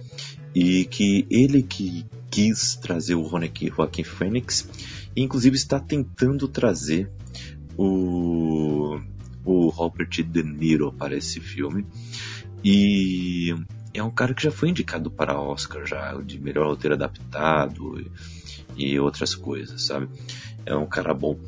[0.54, 4.66] e que ele que quis trazer o Joaquim Phoenix,
[5.14, 7.10] e inclusive está tentando trazer
[7.76, 8.98] o,
[9.44, 11.86] o Robert De Niro para esse filme.
[12.64, 13.54] E
[13.92, 18.00] é um cara que já foi indicado para Oscar, já de melhor roteiro adaptado
[18.76, 20.08] e, e outras coisas, sabe?
[20.64, 21.38] É um cara bom.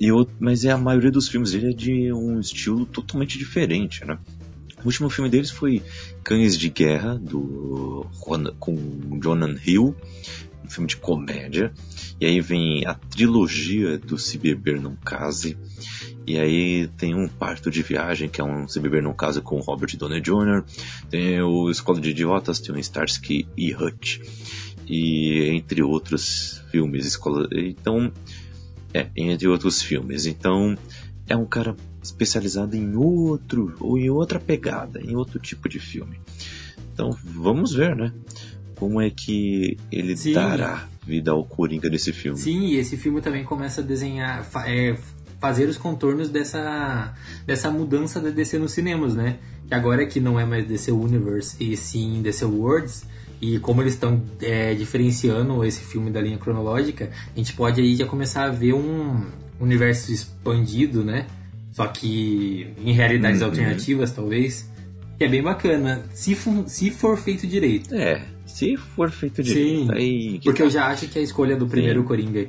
[0.00, 4.18] E mas é a maioria dos filmes dele é de um estilo totalmente diferente, né?
[4.82, 5.82] O último filme deles foi
[6.24, 8.06] Cães de Guerra, do,
[8.58, 9.94] com Jonathan Hill,
[10.64, 11.72] um filme de comédia.
[12.20, 15.56] E aí vem a trilogia do Se Beber Não Case.
[16.26, 19.60] E aí tem um Parto de Viagem, que é um Se Beber Não Case com
[19.60, 20.64] Robert Downey Jr.
[21.08, 24.20] Tem o Escola de Idiotas, tem o Starsky e Hutch.
[24.86, 27.06] E entre outros filmes.
[27.06, 27.48] Escola...
[27.52, 28.12] Então,
[28.92, 30.26] é, entre outros filmes.
[30.26, 30.76] Então,
[31.28, 36.20] é um cara especializado em outro, ou em outra pegada, em outro tipo de filme.
[36.92, 38.12] Então, vamos ver, né?
[38.80, 40.32] Como é que ele Sim.
[40.32, 42.38] dará vida ao Coringa desse filme.
[42.38, 44.96] Sim, e esse filme também começa a desenhar, é,
[45.38, 47.14] fazer os contornos dessa,
[47.46, 49.38] dessa mudança da DC nos cinemas, né?
[49.70, 53.04] que agora que não é mais DC Universe e sim DC Worlds,
[53.40, 57.94] e como eles estão é, diferenciando esse filme da linha cronológica, a gente pode aí
[57.94, 59.24] já começar a ver um
[59.60, 61.26] universo expandido, né?
[61.72, 63.46] Só que em realidades uhum.
[63.46, 64.68] alternativas, talvez.
[65.16, 67.94] Que é bem bacana, se, se for feito direito.
[67.94, 69.86] É, se for feito direito.
[69.86, 70.64] Sim, aí, porque tá...
[70.64, 72.06] eu já acho que a escolha do primeiro Sim.
[72.06, 72.48] Coringa,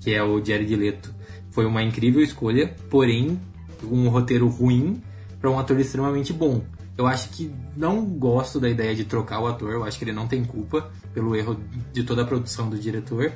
[0.00, 1.14] que é o Jared Leto,
[1.50, 3.38] foi uma incrível escolha, porém
[3.84, 5.02] um roteiro ruim
[5.40, 6.64] para um ator extremamente bom.
[6.96, 10.12] Eu acho que não gosto da ideia de trocar o ator, eu acho que ele
[10.12, 11.58] não tem culpa pelo erro
[11.92, 13.32] de toda a produção do diretor.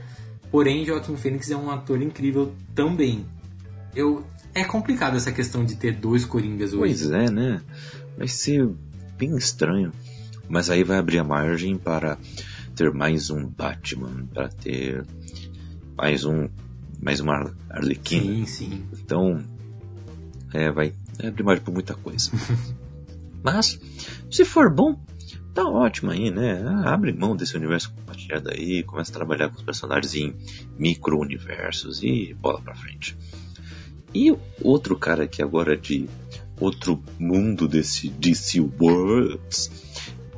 [0.51, 3.27] Porém, Joaquim Phoenix é um ator incrível também.
[3.95, 4.25] Eu
[4.55, 7.07] é complicado essa questão de ter dois coringas hoje.
[7.07, 7.61] Pois é, né?
[8.17, 8.69] Vai ser
[9.19, 9.93] bem estranho.
[10.49, 12.19] Mas aí vai abrir a margem para
[12.75, 15.05] ter mais um Batman, para ter
[15.97, 16.49] mais um
[17.01, 18.23] mais uma Arlequina.
[18.23, 18.85] Sim, sim.
[18.93, 19.45] Então,
[20.53, 22.31] é, vai abrir margem para muita coisa.
[23.43, 23.79] Mas,
[24.31, 24.99] se for bom,
[25.55, 26.63] tá ótimo aí, né?
[26.67, 30.35] Ah, abre mão desse universo compartilhado aí, começa a trabalhar com os personagens em
[30.79, 33.17] micro-universos e bola pra frente.
[34.15, 36.09] E outro cara que agora é de
[36.61, 39.86] outro mundo desse DC Worlds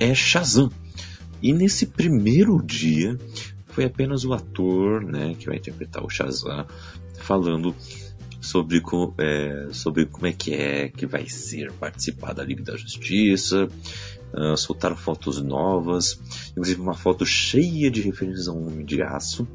[0.01, 0.71] é Shazam.
[1.43, 3.19] E nesse primeiro dia
[3.67, 6.67] foi apenas o ator, né, que vai interpretar o Shazam,
[7.21, 7.75] falando
[8.41, 8.83] sobre,
[9.19, 13.69] é, sobre como é que é que vai ser participar da Liga da Justiça.
[14.31, 19.49] Uh, soltaram fotos novas, inclusive uma foto cheia de referências ao Homem de Aço.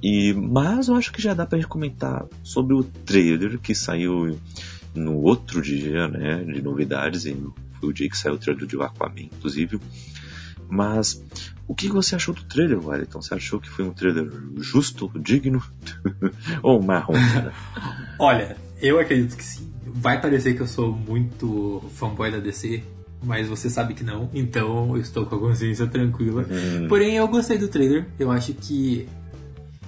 [0.00, 4.38] E, mas eu acho que já dá gente comentar sobre o trailer que saiu
[4.94, 7.36] no outro dia, né, de novidades, e
[7.80, 9.80] foi o dia que saiu o trailer de Aquaman, inclusive.
[10.68, 11.22] Mas
[11.66, 13.20] o que você achou do trailer, Wellington?
[13.20, 15.62] Você achou que foi um trailer justo, digno
[16.62, 17.14] ou marrom?
[18.18, 19.68] Olha, eu acredito que sim.
[19.84, 22.82] Vai parecer que eu sou muito fanboy da DC,
[23.22, 26.46] mas você sabe que não, então eu estou com a consciência tranquila.
[26.48, 26.86] Hum.
[26.88, 28.06] Porém, eu gostei do trailer.
[28.18, 29.08] Eu acho que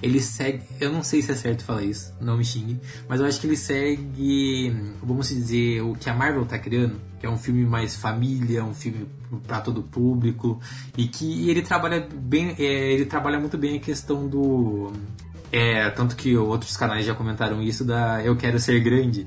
[0.03, 0.61] ele segue.
[0.81, 2.77] Eu não sei se é certo falar isso, não me xingue,
[3.07, 7.27] mas eu acho que ele segue, vamos dizer, o que a Marvel tá criando, que
[7.27, 9.07] é um filme mais família, um filme
[9.47, 10.59] para todo público,
[10.97, 14.91] e que ele trabalha bem, é, ele trabalha muito bem a questão do.
[15.49, 19.25] É, tanto que outros canais já comentaram isso da Eu Quero Ser Grande,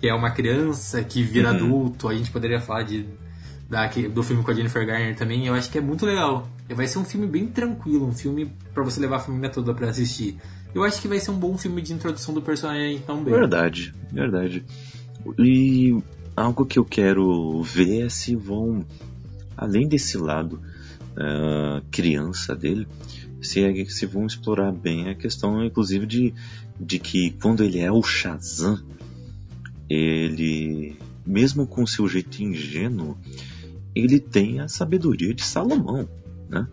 [0.00, 1.54] que é uma criança que vira uhum.
[1.54, 3.06] adulto, a gente poderia falar de
[3.70, 6.48] da, do filme com a Jennifer Garner também, eu acho que é muito legal.
[6.70, 9.88] Vai ser um filme bem tranquilo, um filme para você levar a família toda para
[9.90, 10.38] assistir.
[10.74, 13.32] Eu acho que vai ser um bom filme de introdução do personagem também.
[13.32, 14.64] Verdade, verdade.
[15.38, 16.02] E
[16.36, 18.84] algo que eu quero ver é se vão,
[19.56, 20.60] além desse lado
[21.12, 22.86] uh, criança dele,
[23.40, 26.34] se, é, se vão explorar bem a questão, inclusive, de,
[26.78, 28.80] de que quando ele é o Shazam,
[29.88, 33.18] ele, mesmo com seu jeito ingênuo,
[33.94, 36.08] ele tem a sabedoria de Salomão,
[36.48, 36.66] né?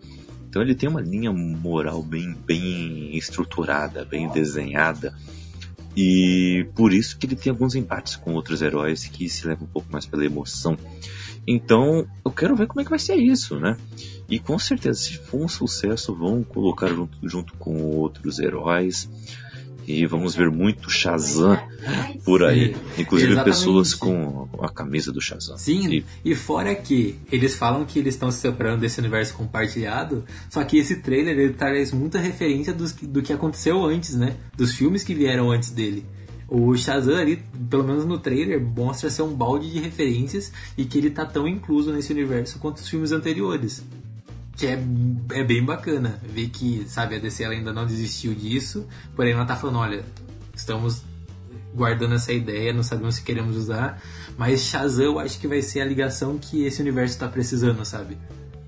[0.48, 5.14] Então ele tem uma linha moral bem, bem estruturada, bem desenhada.
[5.96, 9.70] E por isso que ele tem alguns embates com outros heróis que se levam um
[9.70, 10.76] pouco mais pela emoção.
[11.46, 13.76] Então eu quero ver como é que vai ser isso, né?
[14.28, 19.08] E com certeza, se for um sucesso, vão colocar junto, junto com outros heróis.
[19.90, 21.58] E vamos ver muito Shazam
[22.24, 22.76] por aí.
[22.96, 23.56] Inclusive Exatamente.
[23.56, 25.58] pessoas com a camisa do Shazam.
[25.58, 26.04] Sim, e...
[26.24, 30.78] e fora que eles falam que eles estão se separando desse universo compartilhado, só que
[30.78, 34.36] esse trailer ele traz muita referência dos, do que aconteceu antes, né?
[34.56, 36.04] Dos filmes que vieram antes dele.
[36.48, 40.98] O Shazam ali, pelo menos no trailer, mostra ser um balde de referências e que
[40.98, 43.84] ele tá tão incluso nesse universo quanto os filmes anteriores
[44.60, 44.78] que é,
[45.32, 49.46] é bem bacana ver que, sabe, a DC ela ainda não desistiu disso, porém ela
[49.46, 50.04] tá falando, olha,
[50.54, 51.02] estamos
[51.74, 54.02] guardando essa ideia, não sabemos se queremos usar,
[54.36, 58.18] mas Shazam eu acho que vai ser a ligação que esse universo está precisando, sabe?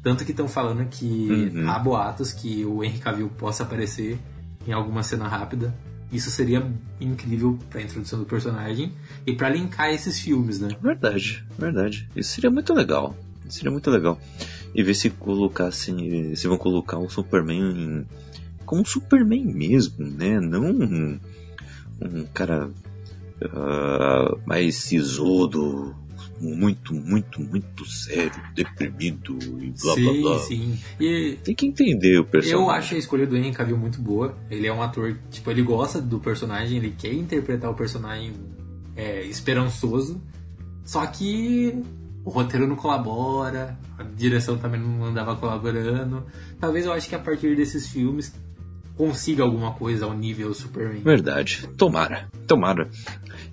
[0.02, 1.68] Tanto que estão falando que uhum.
[1.68, 4.18] há boatos que o Henry Cavill possa aparecer
[4.66, 5.74] em alguma cena rápida.
[6.10, 6.66] Isso seria
[7.00, 8.94] incrível para a introdução do personagem
[9.26, 10.68] e para linkar esses filmes, né?
[10.80, 12.08] Verdade, verdade.
[12.16, 13.14] Isso seria muito legal.
[13.48, 14.18] Seria muito legal
[14.74, 18.06] e ver se colocassem, se vão colocar o Superman
[18.64, 20.40] como Superman mesmo, né?
[20.40, 21.20] Não um,
[22.00, 25.94] um cara uh, mais sisudo,
[26.40, 30.38] muito, muito, muito sério, deprimido e blá sim, blá blá.
[30.38, 31.36] Sim, sim.
[31.44, 32.66] Tem que entender o personagem.
[32.66, 34.36] Eu acho a escolha do Henry Cavill muito boa.
[34.50, 38.32] Ele é um ator, tipo, ele gosta do personagem, ele quer interpretar o personagem
[38.96, 40.20] é, esperançoso.
[40.84, 41.80] Só que
[42.24, 46.24] o roteiro não colabora, a direção também não andava colaborando.
[46.60, 48.32] Talvez eu acho que a partir desses filmes
[48.96, 51.02] consiga alguma coisa ao nível Superman.
[51.02, 51.68] Verdade.
[51.76, 52.28] Tomara.
[52.46, 52.88] Tomara.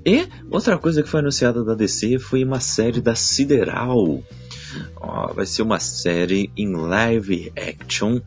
[0.05, 4.23] E outra coisa que foi anunciada da DC foi uma série da Sideral.
[4.97, 8.19] Ó, vai ser uma série em live action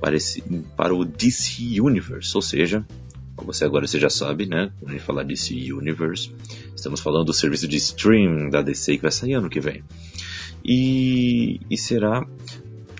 [0.00, 0.42] para, esse,
[0.76, 2.84] para o DC Universe, ou seja,
[3.36, 4.70] você agora você já sabe, né?
[4.78, 6.32] Quando a gente falar DC Universe,
[6.88, 9.84] estamos falando do serviço de streaming da DC que vai sair ano que vem.
[10.64, 12.26] E, e será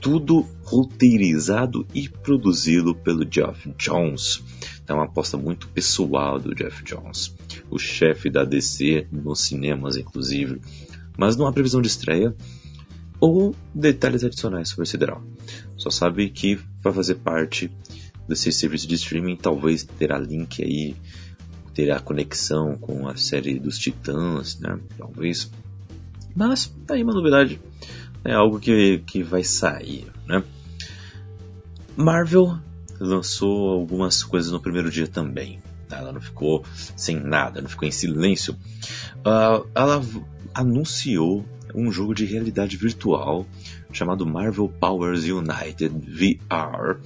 [0.01, 4.43] tudo roteirizado e produzido pelo Geoff Jones.
[4.87, 7.35] É uma aposta muito pessoal do Jeff Jones,
[7.71, 10.61] o chefe da DC nos cinemas, inclusive.
[11.17, 12.35] Mas não há previsão de estreia
[13.19, 15.23] ou detalhes adicionais sobre o Sideral.
[15.77, 17.71] Só sabe que vai fazer parte
[18.29, 20.95] desse serviço de streaming, talvez terá link aí,
[21.79, 24.81] terá conexão com a série dos Titãs, né?
[24.99, 25.49] Talvez.
[26.35, 27.61] Mas tá aí uma novidade,
[28.25, 30.43] é algo que, que vai sair, né?
[31.97, 32.59] Marvel
[32.99, 35.61] lançou algumas coisas no primeiro dia também.
[35.89, 36.65] Ela não ficou
[36.97, 38.55] sem nada, não ficou em silêncio.
[39.19, 40.03] Uh, ela
[40.53, 43.47] anunciou um jogo de realidade virtual
[43.93, 46.99] chamado Marvel Powers United VR,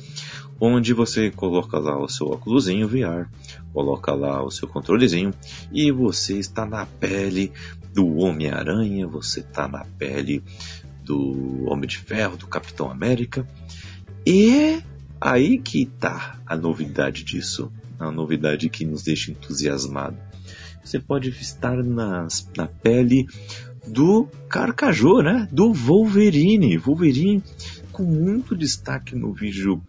[0.59, 3.29] onde você coloca lá o seu óculosinho VR,
[3.73, 5.33] coloca lá o seu controlezinho
[5.73, 7.53] e você está na pele
[7.93, 10.43] do Homem-Aranha, você está na pele
[11.05, 13.47] do Homem de Ferro, do Capitão América.
[14.27, 14.83] E
[15.20, 20.16] aí que está a novidade disso, a novidade que nos deixa entusiasmado.
[20.85, 23.27] Você pode estar nas, na pele
[23.87, 25.49] do Carcajou, né?
[25.51, 26.77] Do Wolverine.
[26.77, 27.43] Wolverine
[27.93, 29.83] com muito destaque no vídeo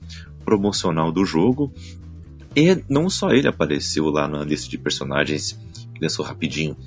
[0.43, 1.73] promocional do jogo.
[2.55, 5.59] E não só ele apareceu lá na lista de personagens
[5.93, 6.77] que lançou rapidinho.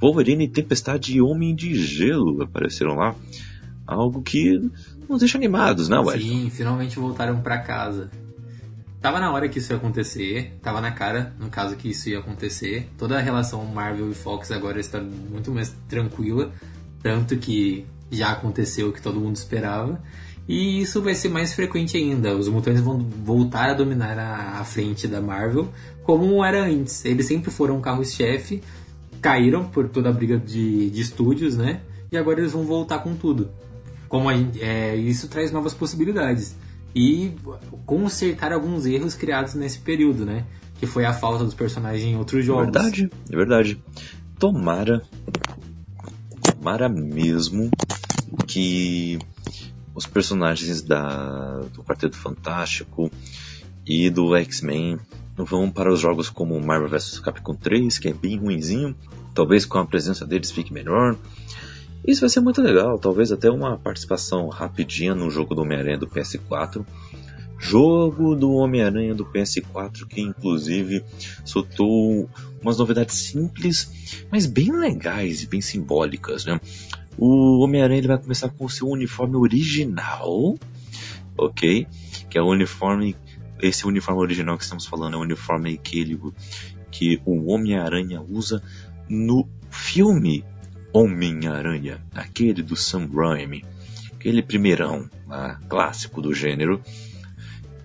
[0.00, 3.14] Wolverine, Tempestade e Homem de Gelo apareceram lá.
[3.86, 4.58] Algo que
[5.08, 6.22] nos deixa animados, né, Wes?
[6.22, 8.10] Sim, finalmente voltaram para casa.
[9.00, 12.18] Tava na hora que isso ia acontecer, tava na cara, no caso, que isso ia
[12.18, 12.88] acontecer.
[12.96, 16.50] Toda a relação Marvel e Fox agora está muito mais tranquila,
[17.02, 20.02] tanto que já aconteceu o que todo mundo esperava.
[20.46, 22.36] E isso vai ser mais frequente ainda.
[22.36, 25.68] Os mutantes vão voltar a dominar a, a frente da Marvel,
[26.02, 27.04] como era antes.
[27.04, 28.62] Eles sempre foram carros-chefe,
[29.22, 31.80] caíram por toda a briga de, de estúdios, né?
[32.12, 33.50] E agora eles vão voltar com tudo.
[34.06, 36.54] Como a, é, isso traz novas possibilidades
[36.94, 37.32] e
[37.86, 40.44] consertar alguns erros criados nesse período, né?
[40.78, 42.68] Que foi a falta dos personagens em outros jogos.
[42.68, 43.82] É verdade, é verdade.
[44.38, 45.02] Tomara,
[46.42, 47.70] tomara mesmo
[48.46, 49.18] que
[49.94, 53.10] os personagens da, do Quarteto Fantástico
[53.86, 54.98] e do X-Men
[55.36, 58.94] vão para os jogos como Marvel vs Capcom 3, que é bem ruinzinho.
[59.34, 61.16] Talvez com a presença deles fique melhor.
[62.06, 66.06] Isso vai ser muito legal, talvez até uma participação rapidinha no jogo do Homem-Aranha do
[66.06, 66.84] PS4.
[67.58, 71.02] Jogo do Homem-Aranha do PS4 que inclusive
[71.44, 72.28] soltou
[72.60, 73.90] umas novidades simples,
[74.30, 76.60] mas bem legais e bem simbólicas, né?
[77.16, 80.56] O Homem-Aranha vai começar com o seu uniforme original,
[81.36, 81.86] ok?
[82.28, 83.16] Que é o uniforme,
[83.60, 86.18] esse uniforme original que estamos falando é o uniforme que ele,
[86.90, 88.62] que o Homem-Aranha usa
[89.08, 90.44] no filme
[90.92, 93.64] Homem-Aranha, aquele do Sam Raimi,
[94.12, 96.80] aquele primeirão né, clássico do gênero,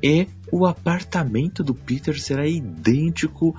[0.01, 3.55] e o apartamento do Peter será idêntico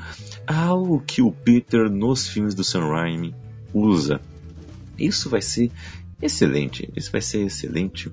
[0.47, 3.35] ao que o Peter nos filmes do Sam Raimi
[3.75, 4.21] usa.
[5.01, 5.71] Isso vai ser
[6.23, 8.13] excelente, isso vai ser excelente.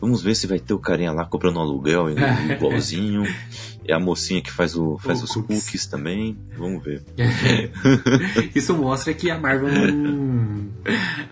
[0.00, 2.06] Vamos ver se vai ter o carinha lá cobrando aluguel
[2.50, 3.24] igualzinho.
[3.84, 5.64] e a mocinha que faz, o, faz os cookies.
[5.64, 6.36] cookies também.
[6.56, 7.02] Vamos ver.
[8.54, 10.68] isso mostra que a Marvel não,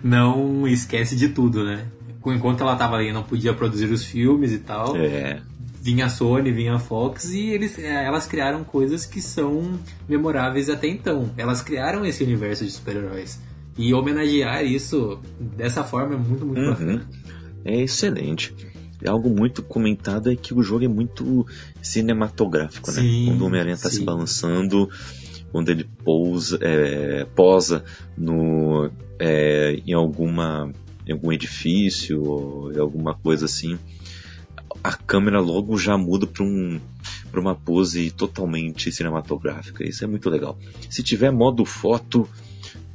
[0.02, 1.86] não esquece de tudo, né?
[2.26, 4.96] Enquanto ela tava ali, não podia produzir os filmes e tal.
[4.96, 5.40] É
[5.86, 9.78] vinha a Sony, vinha a Fox e eles, é, elas criaram coisas que são
[10.08, 11.30] memoráveis até então.
[11.36, 13.40] Elas criaram esse universo de super-heróis.
[13.78, 16.70] E homenagear isso dessa forma é muito, muito uhum.
[16.70, 17.08] bacana.
[17.64, 18.54] É excelente.
[19.02, 21.46] É algo muito comentado é que o jogo é muito
[21.82, 23.02] cinematográfico, né?
[23.02, 23.32] sim, né?
[23.32, 24.88] Quando o Homem-Aranha está se balançando,
[25.52, 27.84] quando ele pousa, é, posa
[28.16, 30.72] no, é, em, alguma,
[31.06, 33.78] em algum edifício, ou em alguma coisa assim,
[34.82, 36.80] a câmera logo já muda para um,
[37.34, 39.86] uma pose totalmente cinematográfica.
[39.86, 40.58] Isso é muito legal.
[40.88, 42.28] Se tiver modo foto,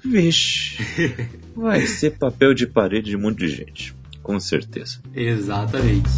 [0.03, 0.77] Vixe,
[1.55, 4.99] vai ser papel de parede de um monte de gente, com certeza.
[5.13, 6.09] Exatamente.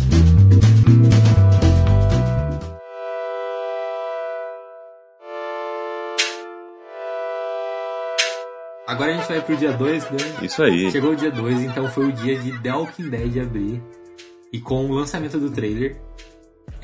[8.88, 10.18] Agora a gente vai pro dia 2, né?
[10.44, 10.92] Isso aí.
[10.92, 13.82] Chegou o dia 2, então foi o dia de The Walking Dead abrir.
[14.52, 15.98] E com o lançamento do trailer,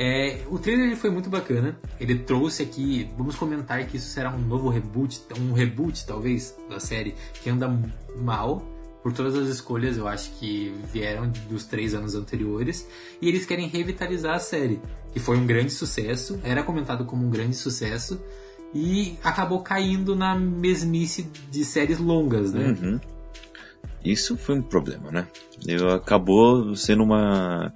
[0.02, 1.78] É, o trailer ele foi muito bacana.
[2.00, 6.80] Ele trouxe aqui, vamos comentar que isso será um novo reboot, um reboot talvez da
[6.80, 7.70] série que anda
[8.16, 8.66] mal
[9.04, 12.88] por todas as escolhas, eu acho que vieram dos três anos anteriores,
[13.22, 14.82] e eles querem revitalizar a série,
[15.14, 18.22] que foi um grande sucesso, era comentado como um grande sucesso,
[18.74, 22.76] e acabou caindo na mesmice de séries longas, né?
[22.82, 23.00] Uhum.
[24.04, 25.28] Isso foi um problema, né?
[25.66, 27.74] Eu, acabou sendo uma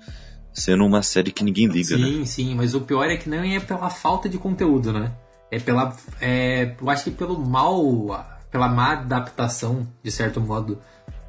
[0.54, 2.08] sendo uma série que ninguém liga, sim, né?
[2.08, 5.12] Sim, sim, mas o pior é que não é pela falta de conteúdo, né?
[5.52, 5.96] É pela.
[6.22, 8.26] É, eu acho que pelo mal.
[8.52, 10.80] pela má adaptação, de certo modo,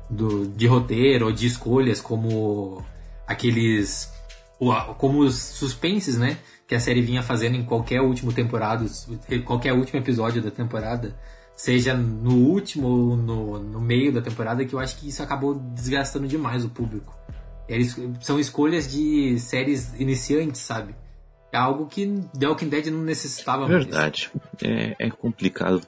[0.09, 2.83] do, de roteiro ou de escolhas, como
[3.27, 4.13] aqueles.
[4.99, 6.39] como os suspenses, né?
[6.67, 8.87] Que a série vinha fazendo em qualquer último temporada,
[9.45, 11.15] qualquer último episódio da temporada
[11.57, 15.55] seja no último ou no, no meio da temporada, que eu acho que isso acabou
[15.55, 17.15] desgastando demais o público.
[17.69, 20.95] Eles, são escolhas de séries iniciantes, sabe?
[21.53, 22.07] É algo que
[22.39, 24.31] The Walking Dead não necessitava Verdade.
[24.63, 25.81] É, é complicado.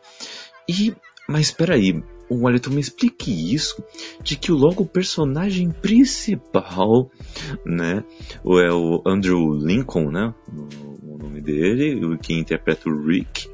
[0.69, 0.95] E,
[1.29, 3.83] mas espera aí, o Wellington me explique isso,
[4.23, 7.11] de que logo o personagem principal,
[7.65, 8.03] né,
[8.43, 13.49] ou é o Andrew Lincoln, né, o, o nome dele, o que interpreta o Rick,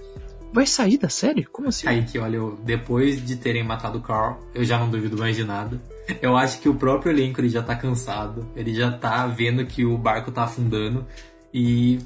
[0.52, 1.44] vai sair da série?
[1.44, 1.88] Como assim?
[1.88, 5.34] Aí que, olha, eu, depois de terem matado o Carl, eu já não duvido mais
[5.34, 5.80] de nada.
[6.20, 9.84] Eu acho que o próprio elenco ele já tá cansado, ele já tá vendo que
[9.84, 11.06] o barco tá afundando
[11.52, 11.98] e.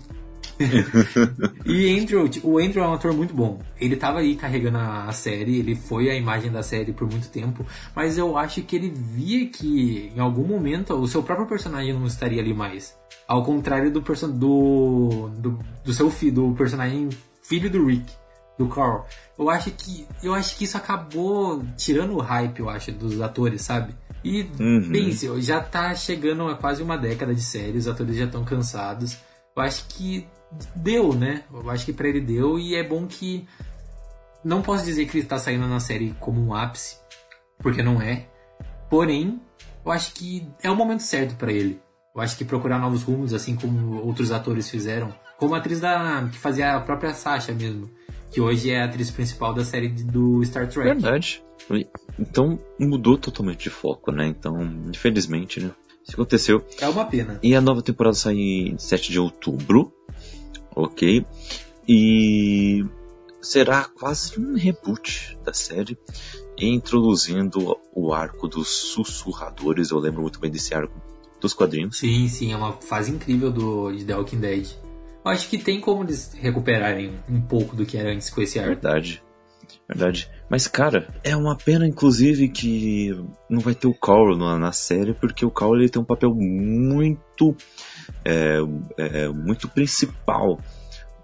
[1.66, 3.60] e Andrew, o Andrew é um ator muito bom.
[3.78, 7.64] Ele tava aí carregando a série, ele foi a imagem da série por muito tempo,
[7.94, 12.06] mas eu acho que ele via que em algum momento o seu próprio personagem não
[12.06, 12.96] estaria ali mais.
[13.28, 17.08] Ao contrário do, do, do, do seu filho, do personagem
[17.42, 18.12] filho do Rick
[18.58, 19.06] do Carl.
[19.38, 23.62] Eu acho que eu acho que isso acabou tirando o hype, eu acho, dos atores,
[23.62, 23.94] sabe?
[24.24, 24.90] E uhum.
[24.90, 29.18] pense, já tá chegando a quase uma década de série, os atores já estão cansados.
[29.54, 30.26] Eu acho que
[30.74, 31.44] deu, né?
[31.52, 33.46] Eu acho que para ele deu e é bom que
[34.42, 36.96] não posso dizer que ele está saindo na série como um ápice,
[37.58, 38.26] porque não é.
[38.88, 39.40] Porém,
[39.84, 41.80] eu acho que é o momento certo para ele.
[42.14, 46.26] Eu acho que procurar novos rumos, assim como outros atores fizeram, como a atriz da
[46.32, 47.90] que fazia a própria Sasha mesmo
[48.36, 50.90] que hoje é a atriz principal da série do Star Trek.
[50.90, 51.42] Verdade.
[52.18, 54.26] Então mudou totalmente de foco, né?
[54.26, 55.70] Então, infelizmente, né?
[56.04, 56.62] Isso aconteceu.
[56.78, 57.40] É uma pena.
[57.42, 59.90] E a nova temporada sai em 7 de outubro.
[60.74, 61.24] Ok.
[61.88, 62.84] E
[63.40, 65.96] será quase um reboot da série,
[66.58, 69.92] introduzindo o arco dos sussurradores.
[69.92, 70.92] Eu lembro muito bem desse arco
[71.40, 71.96] dos quadrinhos.
[71.96, 74.68] Sim, sim, é uma fase incrível do de The Walking Dead.
[75.26, 78.60] Eu acho que tem como eles recuperarem um pouco do que era antes com esse
[78.60, 78.68] ar.
[78.68, 79.20] Verdade.
[79.88, 80.30] Verdade.
[80.48, 83.10] Mas, cara, é uma pena, inclusive, que
[83.50, 86.32] não vai ter o Carl na, na série, porque o Carl ele tem um papel
[86.32, 87.56] muito.
[88.24, 88.58] É,
[88.96, 90.60] é, muito principal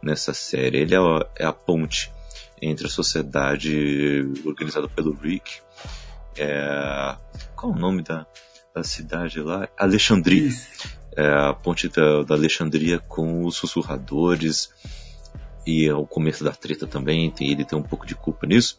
[0.02, 0.78] nessa série.
[0.78, 2.12] Ele é a, é a, ponte
[2.60, 5.60] entre a sociedade organizada pelo Rick.
[6.36, 7.16] É,
[7.54, 8.26] qual é o nome da,
[8.74, 9.68] da cidade lá?
[9.78, 10.48] Alexandria.
[10.48, 14.70] Isso é, a ponte da, da, Alexandria com os sussurradores
[15.66, 18.78] e ao começo da treta também, tem, ele tem um pouco de culpa nisso.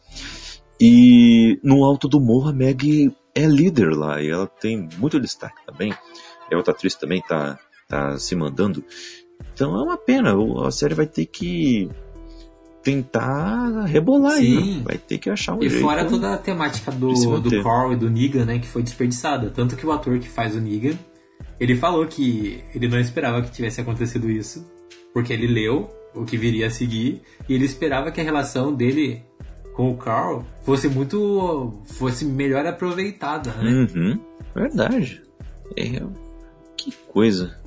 [0.80, 5.64] E no alto do morro a Meg é líder lá e ela tem muito destaque
[5.64, 5.94] também.
[6.50, 7.58] E a outra atriz também tá,
[7.88, 8.84] tá se mandando.
[9.52, 10.34] Então é uma pena,
[10.66, 11.88] a série vai ter que
[12.82, 14.58] tentar rebolar Sim.
[14.58, 14.80] aí.
[14.82, 15.76] Vai ter que achar um e jeito.
[15.76, 19.50] E fora toda a temática do, do Carl e do Negan, né, que foi desperdiçada.
[19.50, 20.98] Tanto que o ator que faz o Negan
[21.64, 24.70] ele falou que ele não esperava que tivesse acontecido isso,
[25.14, 29.24] porque ele leu o que viria a seguir e ele esperava que a relação dele
[29.74, 33.70] com o Carl fosse muito fosse melhor aproveitada, né?
[33.70, 34.20] Uhum,
[34.54, 35.22] verdade.
[35.76, 36.02] É,
[36.76, 37.58] que coisa.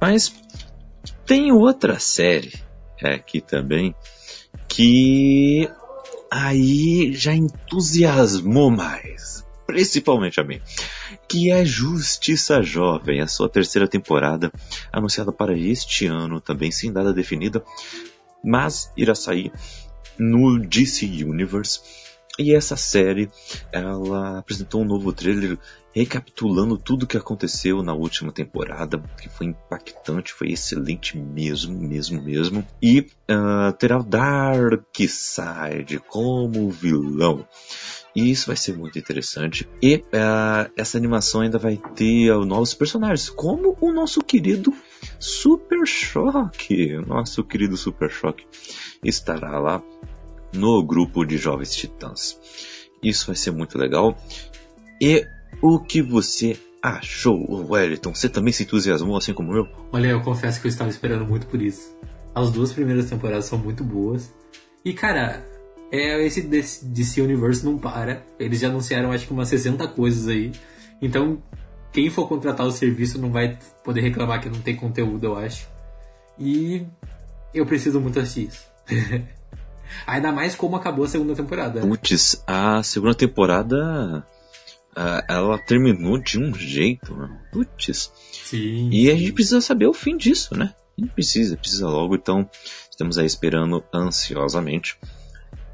[0.00, 0.32] Mas
[1.26, 2.54] tem outra série
[3.02, 3.92] aqui também
[4.68, 5.68] que
[6.30, 10.60] aí já entusiasmou mais, principalmente a mim
[11.28, 14.50] que é Justiça Jovem, a sua terceira temporada,
[14.90, 17.62] anunciada para este ano, também sem data definida,
[18.42, 19.52] mas irá sair
[20.18, 21.80] no DC Universe.
[22.38, 23.28] E essa série,
[23.72, 25.58] ela apresentou um novo trailer
[25.92, 32.22] recapitulando tudo o que aconteceu na última temporada, que foi impactante, foi excelente mesmo, mesmo,
[32.22, 32.64] mesmo.
[32.80, 37.44] E uh, terá o Darkseid como vilão.
[38.14, 39.68] E isso vai ser muito interessante.
[39.82, 44.72] E uh, essa animação ainda vai ter uh, novos personagens, como o nosso querido
[45.18, 46.96] Super Choque.
[47.06, 48.46] Nosso querido Super Choque
[49.04, 49.82] estará lá
[50.52, 52.38] no grupo de jovens titãs.
[53.02, 54.16] Isso vai ser muito legal.
[55.00, 55.24] E
[55.62, 58.14] o que você achou, Wellington?
[58.14, 59.68] Você também se entusiasmou assim como eu?
[59.92, 61.96] Olha, eu confesso que eu estava esperando muito por isso.
[62.34, 64.32] As duas primeiras temporadas são muito boas.
[64.84, 65.44] E, cara,
[65.90, 68.22] é esse DC Universe não para.
[68.38, 70.52] Eles já anunciaram acho que umas 60 coisas aí.
[71.00, 71.42] Então,
[71.92, 75.68] quem for contratar o serviço não vai poder reclamar que não tem conteúdo, eu acho.
[76.38, 76.84] E
[77.54, 78.66] eu preciso muito assistir isso.
[80.06, 81.80] Ainda mais como acabou a segunda temporada.
[81.80, 84.24] Putz, a segunda temporada
[85.28, 87.28] ela terminou de um jeito, né?
[87.52, 88.12] Putz.
[88.32, 88.90] Sim.
[88.90, 90.74] E a gente precisa saber o fim disso, né?
[90.96, 92.48] A gente precisa, precisa logo, então
[92.90, 94.98] estamos aí esperando ansiosamente.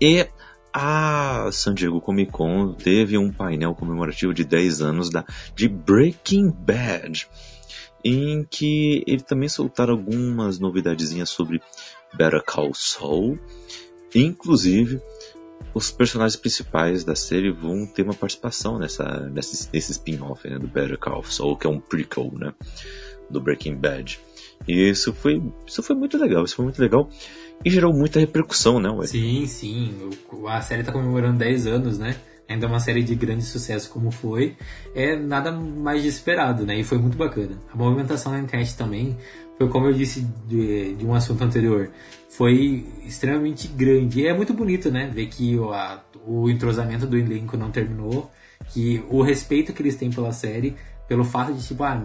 [0.00, 0.26] E
[0.72, 5.24] a San Diego Comic Con teve um painel comemorativo de 10 anos da,
[5.54, 7.28] de Breaking Bad,
[8.04, 11.62] em que ele também soltaram algumas novidadezinhas sobre
[12.12, 13.38] Better Call Saul,
[14.14, 15.00] inclusive
[15.72, 20.66] os personagens principais da série vão ter uma participação nessa, nesse, nesse spin-off né, do
[20.66, 22.52] Better Call Saul, que é um prequel né,
[23.30, 24.20] do Breaking Bad.
[24.66, 27.08] E isso foi, isso foi muito legal, isso foi muito legal
[27.64, 28.90] e gerou muita repercussão, né?
[28.90, 29.06] Ué?
[29.06, 30.10] Sim, sim.
[30.46, 32.16] A série está comemorando 10 anos, né?
[32.48, 34.54] Ainda uma série de grande sucesso como foi,
[34.94, 36.78] é nada mais de esperado, né?
[36.78, 37.58] E foi muito bacana.
[37.72, 39.16] A movimentação na internet também
[39.56, 41.90] foi, como eu disse de, de um assunto anterior,
[42.28, 44.20] foi extremamente grande.
[44.20, 45.10] E é muito bonito, né?
[45.12, 48.30] Ver que o, a, o entrosamento do elenco não terminou,
[48.68, 50.76] que o respeito que eles têm pela série,
[51.08, 52.02] pelo fato de, tipo, ah,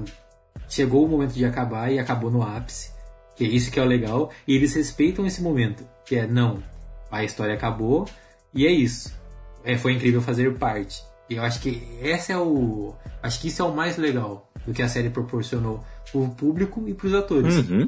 [0.69, 2.91] chegou o momento de acabar e acabou no ápice,
[3.39, 6.61] que é isso que é o legal, e eles respeitam esse momento, que é, não,
[7.09, 8.05] a história acabou
[8.53, 9.17] e é isso.
[9.63, 11.01] É, foi incrível fazer parte.
[11.29, 12.93] E eu acho que esse é o.
[13.23, 15.81] Acho que isso é o mais legal do que a série proporcionou
[16.11, 17.55] pro público e pros atores.
[17.55, 17.87] Uhum.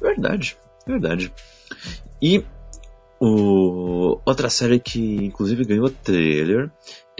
[0.00, 0.56] Verdade,
[0.86, 1.32] verdade.
[2.22, 2.44] E
[3.18, 4.20] o...
[4.24, 6.70] outra série que inclusive ganhou trailer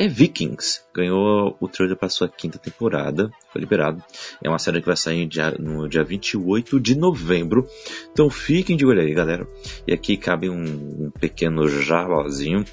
[0.01, 0.81] é Vikings.
[0.95, 4.03] Ganhou o trailer para sua quinta temporada, foi liberado.
[4.43, 7.69] É uma série que vai sair dia, no dia 28 de novembro.
[8.11, 9.47] Então fiquem de olho aí, galera.
[9.87, 10.63] E aqui cabe um,
[11.05, 12.65] um pequeno jabazinho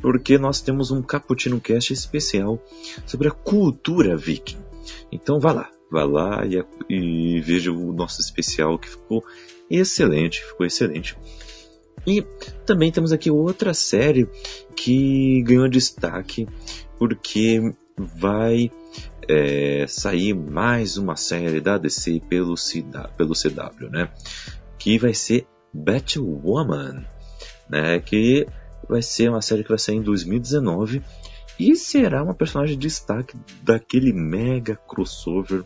[0.00, 2.60] porque nós temos um Cappuccino Cast especial
[3.06, 4.58] sobre a cultura viking.
[5.12, 9.24] Então vá lá, vá lá e, e veja o nosso especial que ficou
[9.70, 11.16] excelente, ficou excelente.
[12.06, 12.22] E
[12.66, 14.28] também temos aqui outra série
[14.74, 16.48] que ganhou destaque
[16.98, 18.70] porque vai
[19.28, 24.08] é, sair mais uma série da DC pelo, CW, pelo CW, né?
[24.78, 27.04] Que vai ser Batwoman,
[27.68, 28.00] né?
[28.00, 28.46] Que
[28.88, 31.02] vai ser uma série que vai sair em 2019
[31.58, 35.64] e será uma personagem de destaque daquele mega crossover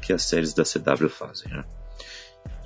[0.00, 1.64] que as séries da CW fazem, né?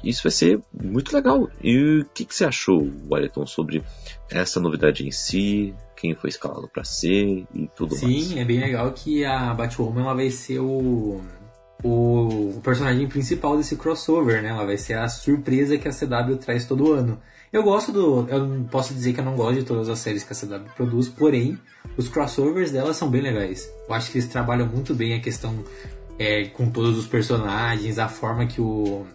[0.05, 1.49] Isso vai ser muito legal.
[1.63, 3.83] E o que, que você achou, Wellington, sobre
[4.31, 5.75] essa novidade em si?
[5.97, 8.25] Quem foi escalado para ser e tudo Sim, mais?
[8.25, 11.23] Sim, é bem legal que a Batwoman ela vai ser o,
[11.83, 14.51] o, personagem principal desse crossover, né?
[14.51, 17.21] Ela vai ser a surpresa que a CW traz todo ano.
[17.53, 18.27] Eu gosto do.
[18.29, 20.69] Eu não posso dizer que eu não gosto de todas as séries que a CW
[20.75, 21.59] produz, porém,
[21.97, 23.71] os crossovers dela são bem legais.
[23.89, 25.65] Eu acho que eles trabalham muito bem a questão
[26.19, 29.07] é, com todos os personagens, a forma que o.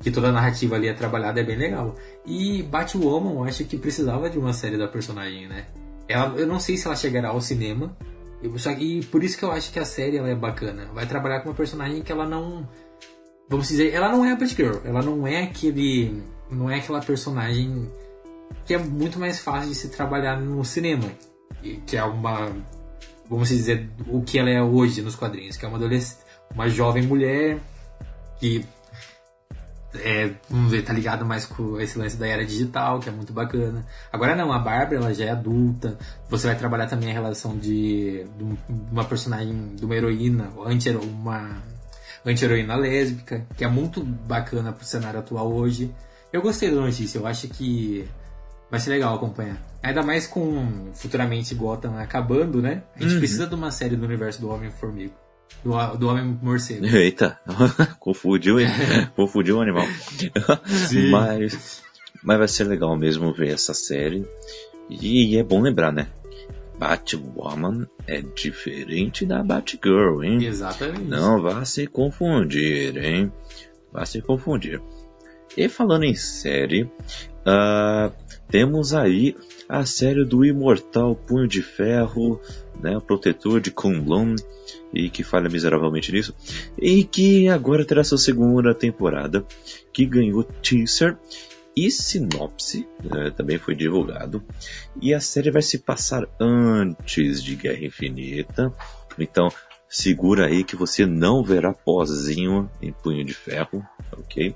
[0.00, 1.94] que toda a narrativa ali é trabalhada é bem legal.
[2.26, 5.66] E Batwoman, eu acho que precisava de uma série da personagem, né?
[6.08, 7.96] Ela, eu não sei se ela chegará ao cinema.
[8.56, 10.86] Só, e por isso que eu acho que a série ela é bacana.
[10.94, 12.66] Vai trabalhar com uma personagem que ela não.
[13.48, 14.78] Vamos dizer, ela não é a Batgirl.
[14.84, 17.88] Ela não é aquele não é aquela personagem
[18.66, 21.08] que é muito mais fácil de se trabalhar no cinema.
[21.86, 22.50] Que é uma.
[23.28, 26.18] Vamos dizer, o que ela é hoje nos quadrinhos, que é uma adolescente,
[26.52, 27.60] uma jovem mulher
[28.40, 28.64] que
[29.94, 33.32] é, vamos ver, tá ligado mais com esse lance da era digital, que é muito
[33.32, 33.84] bacana.
[34.12, 35.98] Agora não, a Bárbara ela já é adulta.
[36.28, 38.56] Você vai trabalhar também a relação de, de
[38.92, 41.62] uma personagem, de uma heroína, anti uma
[42.24, 45.90] anti-heroína lésbica, que é muito bacana pro cenário atual hoje.
[46.32, 48.06] Eu gostei da notícia, eu acho que
[48.70, 49.56] vai ser legal acompanhar.
[49.82, 52.82] Ainda mais com futuramente Gotham acabando, né?
[52.94, 53.18] A gente Uhum.
[53.18, 55.14] precisa de uma série do universo do Homem-Formigo.
[55.64, 56.86] Do, do Homem-Morcego.
[56.96, 57.38] Eita,
[58.00, 58.68] confundiu, hein?
[59.14, 59.86] confundiu o animal.
[60.66, 61.10] Sim.
[61.10, 61.82] mas,
[62.22, 64.26] mas vai ser legal mesmo ver essa série.
[64.88, 66.08] E é bom lembrar, né?
[66.78, 70.42] Batwoman é diferente da Batgirl, hein?
[70.42, 71.04] Exatamente.
[71.04, 73.30] Não vá se confundir, hein?
[73.92, 74.80] Vá se confundir.
[75.56, 76.90] E falando em série,
[77.44, 78.10] ah,
[78.50, 79.36] temos aí
[79.68, 82.40] a série do imortal Punho de Ferro,
[82.80, 84.34] né, o protetor de Kunlun,
[84.92, 86.34] e que falha miseravelmente nisso,
[86.76, 89.44] e que agora terá sua segunda temporada,
[89.92, 91.16] que ganhou teaser
[91.76, 94.42] e sinopse, né, também foi divulgado,
[95.00, 98.72] e a série vai se passar antes de Guerra Infinita,
[99.18, 99.48] então
[99.88, 104.54] segura aí que você não verá pozinho em Punho de Ferro, ok?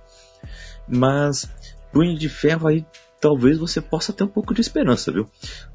[0.89, 1.49] Mas
[1.95, 2.85] Punho de Ferro aí
[3.21, 5.27] talvez você possa ter um pouco de esperança, viu?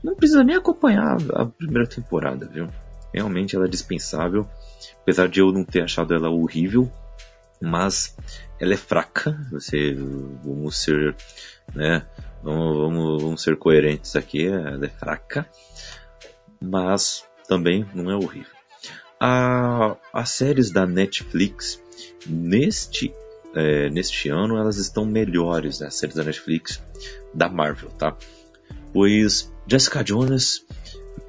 [0.03, 2.67] Não precisa nem acompanhar a primeira temporada, viu?
[3.11, 4.47] Realmente ela é dispensável,
[5.01, 6.91] apesar de eu não ter achado ela horrível,
[7.59, 8.15] mas
[8.59, 9.35] ela é fraca.
[9.51, 9.95] Você,
[10.43, 11.15] vamos ser,
[11.73, 12.05] né?
[12.43, 14.45] Vamos, vamos, vamos ser coerentes aqui.
[14.45, 15.49] Ela é fraca,
[16.61, 18.53] mas também não é horrível.
[19.19, 21.81] A, as séries da Netflix
[22.27, 23.11] neste
[23.55, 26.81] é, neste ano elas estão melhores, né, as séries da Netflix
[27.33, 28.15] da Marvel, tá?
[28.93, 30.65] Pois Jessica Jones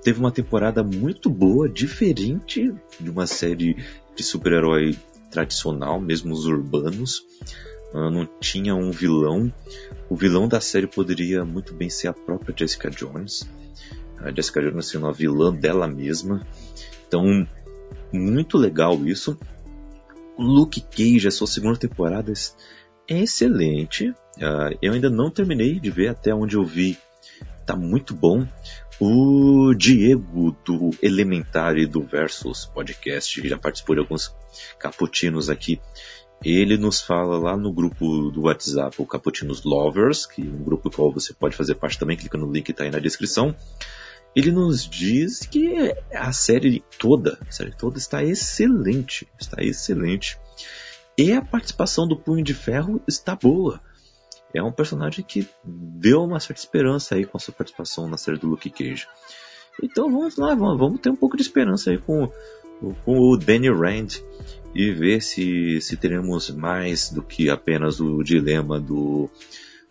[0.03, 3.77] teve uma temporada muito boa, diferente de uma série
[4.15, 4.97] de super-herói
[5.31, 7.25] tradicional, mesmo os urbanos.
[7.93, 9.53] Uh, não tinha um vilão.
[10.09, 13.49] O vilão da série poderia muito bem ser a própria Jessica Jones.
[14.19, 16.47] A Jessica Jones sendo a vilã dela mesma.
[17.07, 17.47] Então,
[18.13, 19.39] muito legal isso.
[20.41, 22.33] Luke Cage, a sua segunda temporada
[23.07, 24.09] é excelente.
[24.09, 26.99] Uh, eu ainda não terminei de ver até onde eu vi.
[27.67, 28.47] Tá muito bom.
[28.99, 34.35] O Diego do Elementar e do Versus Podcast, que já participou de alguns
[34.79, 35.81] caputinos aqui,
[36.45, 40.91] ele nos fala lá no grupo do WhatsApp, o Caputinos Lovers, que é um grupo
[40.91, 43.55] qual você pode fazer parte também, clica no link que está aí na descrição.
[44.35, 50.39] Ele nos diz que a série toda, a série toda está excelente, está excelente.
[51.19, 53.81] E a participação do Punho de Ferro está boa
[54.53, 58.39] é um personagem que deu uma certa esperança aí com a sua participação na série
[58.39, 59.07] do Luke Cage.
[59.83, 62.31] Então vamos lá, vamos, vamos ter um pouco de esperança aí com,
[63.05, 64.21] com o Danny Rand
[64.75, 69.31] e ver se, se teremos mais do que apenas o dilema do,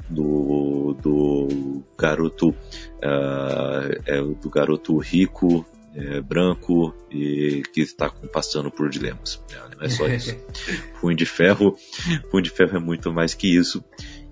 [0.10, 8.89] do, do garoto uh, é, do garoto rico é, branco e que está passando por
[8.89, 9.41] dilemas.
[9.78, 10.36] Não é só isso.
[10.99, 11.76] Punho de Ferro,
[12.30, 13.84] Punho de Ferro é muito mais que isso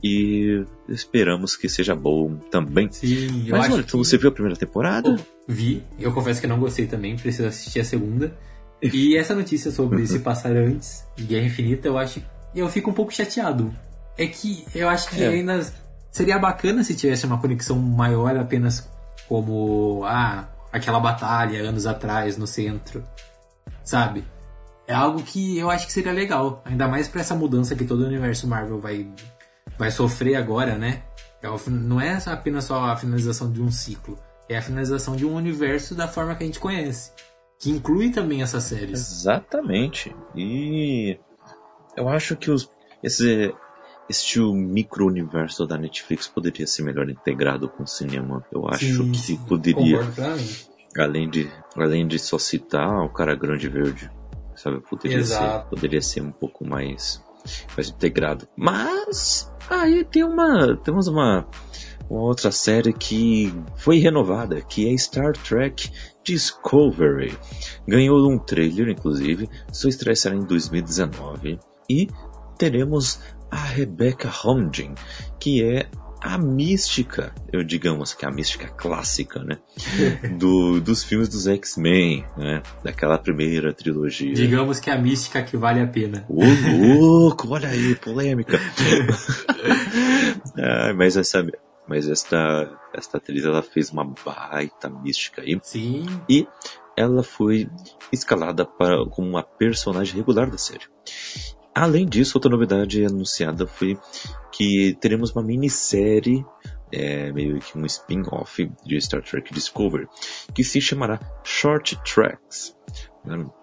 [0.03, 2.91] e esperamos que seja bom também.
[2.91, 3.97] Sim, Mas olha, então que...
[3.97, 5.15] você viu a primeira temporada?
[5.17, 8.37] Oh, vi, eu confesso que não gostei também, preciso assistir a segunda.
[8.81, 12.21] E essa notícia sobre se passar antes de Guerra Infinita, eu acho.
[12.55, 13.73] Eu fico um pouco chateado.
[14.17, 15.27] É que eu acho que é.
[15.27, 15.65] ainda
[16.11, 18.89] seria bacana se tivesse uma conexão maior apenas
[19.27, 23.03] como ah, aquela batalha anos atrás no centro.
[23.83, 24.23] Sabe?
[24.87, 26.61] É algo que eu acho que seria legal.
[26.65, 29.07] Ainda mais para essa mudança que todo o universo Marvel vai
[29.77, 31.03] vai sofrer agora, né?
[31.41, 34.17] É não é apenas só a finalização de um ciclo,
[34.49, 37.11] é a finalização de um universo da forma que a gente conhece,
[37.59, 38.99] que inclui também essas séries.
[38.99, 40.15] Exatamente.
[40.35, 41.19] E
[41.95, 42.71] eu acho que os,
[43.03, 43.53] esse,
[44.09, 48.45] este micro-universo da Netflix poderia ser melhor integrado com o cinema.
[48.51, 49.37] Eu acho sim, que sim.
[49.37, 49.99] poderia.
[50.97, 54.09] Além de, além de só citar o cara grande verde,
[54.55, 54.79] sabe?
[54.81, 57.23] Poderia ser, poderia ser um pouco mais,
[57.75, 58.47] mais integrado.
[58.57, 60.77] Mas Aí tem uma.
[60.77, 61.45] Temos uma,
[62.09, 65.91] uma outra série que foi renovada, que é Star Trek
[66.23, 67.37] Discovery.
[67.87, 71.59] Ganhou um trailer, inclusive, sua estreia será em 2019.
[71.89, 72.07] E
[72.57, 73.19] teremos
[73.51, 74.95] a Rebecca Holmgren,
[75.39, 75.89] que é
[76.21, 79.59] a mística, eu digamos que a mística clássica, né?
[80.37, 82.63] Do, dos filmes dos X-Men, né?
[82.83, 84.33] Daquela primeira trilogia.
[84.33, 86.25] Digamos que é a mística que vale a pena.
[86.27, 86.43] Ô
[86.99, 88.59] louco, olha aí, polêmica.
[90.57, 91.45] ah, mas essa,
[91.87, 95.59] mas esta, esta atriz ela fez uma baita mística aí.
[95.61, 96.05] Sim.
[96.27, 96.47] E
[96.95, 97.69] ela foi
[98.11, 100.85] escalada para, como uma personagem regular da série.
[101.77, 103.99] Além disso, outra novidade anunciada foi
[104.51, 106.43] que teremos uma minissérie,
[106.91, 110.07] é, meio que um spin-off de Star Trek Discovery,
[110.55, 112.75] que se chamará Short Tracks.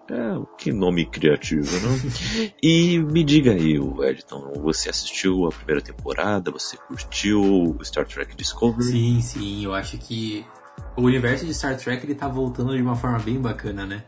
[0.09, 1.93] É, que nome criativo, não?
[2.63, 6.51] e me diga aí, Edson, você assistiu a primeira temporada?
[6.51, 8.91] Você curtiu Star Trek Discovery?
[8.91, 10.45] Sim, sim, eu acho que
[10.95, 14.03] o universo de Star Trek ele tá voltando de uma forma bem bacana, né?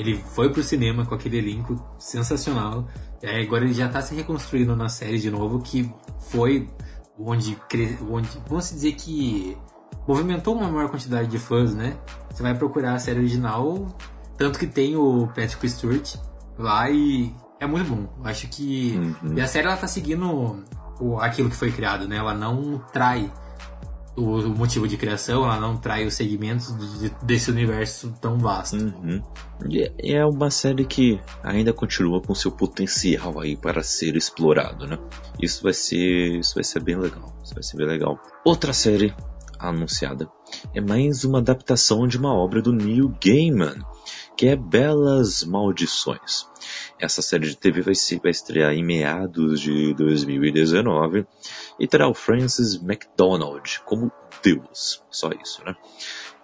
[0.00, 2.88] Ele foi pro cinema com aquele elenco sensacional.
[3.22, 5.92] É, agora ele já está se reconstruindo na série de novo, que
[6.30, 6.68] foi
[7.18, 7.56] onde,
[8.08, 9.56] onde vamos dizer que
[10.08, 11.98] movimentou uma maior quantidade de fãs, né?
[12.30, 13.94] Você vai procurar a série original,
[14.38, 16.16] tanto que tem o Patrick Stewart
[16.58, 18.08] lá e é muito bom.
[18.24, 19.36] Acho que uhum.
[19.36, 20.64] e a série ela tá seguindo
[20.98, 22.16] o, aquilo que foi criado, né?
[22.16, 23.30] Ela não trai
[24.16, 28.76] o, motivo de criação, ela não trai os segmentos de, desse universo tão vasto.
[28.76, 29.22] Uhum.
[29.98, 34.98] É uma série que ainda continua com seu potencial aí para ser explorado, né?
[35.40, 37.32] Isso vai ser, isso vai ser bem legal.
[37.42, 38.18] Isso vai ser bem legal.
[38.44, 39.14] Outra série
[39.58, 40.28] anunciada
[40.74, 43.78] é mais uma adaptação de uma obra do Neil Gaiman,
[44.36, 46.46] que é Belas Maldições.
[47.00, 51.26] Essa série de TV vai, se, vai estrear em meados de 2019
[51.78, 55.02] e terá o Francis McDonald como Deus.
[55.10, 55.74] Só isso, né?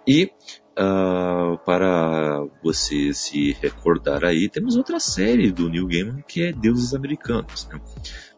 [0.05, 0.31] E
[0.77, 6.93] uh, para você se recordar aí, temos outra série do Neil Gaiman que é Deuses
[6.93, 7.79] Americanos, né?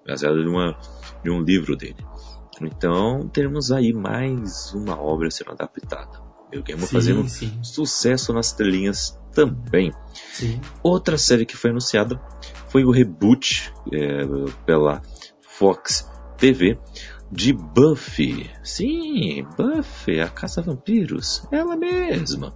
[0.06, 0.38] baseada
[1.24, 2.04] de um livro dele.
[2.62, 6.20] Então, teremos aí mais uma obra sendo adaptada.
[6.52, 7.60] Neil Gaiman sim, fazendo sim.
[7.64, 9.92] sucesso nas telinhas também.
[10.32, 10.60] Sim.
[10.84, 12.20] Outra série que foi anunciada
[12.68, 14.26] foi o reboot é,
[14.66, 15.02] pela
[15.42, 16.78] Fox TV
[17.32, 18.50] de Buffy.
[18.64, 21.44] Sim, Buffy, a caça-vampiros.
[21.52, 22.54] Ela mesma.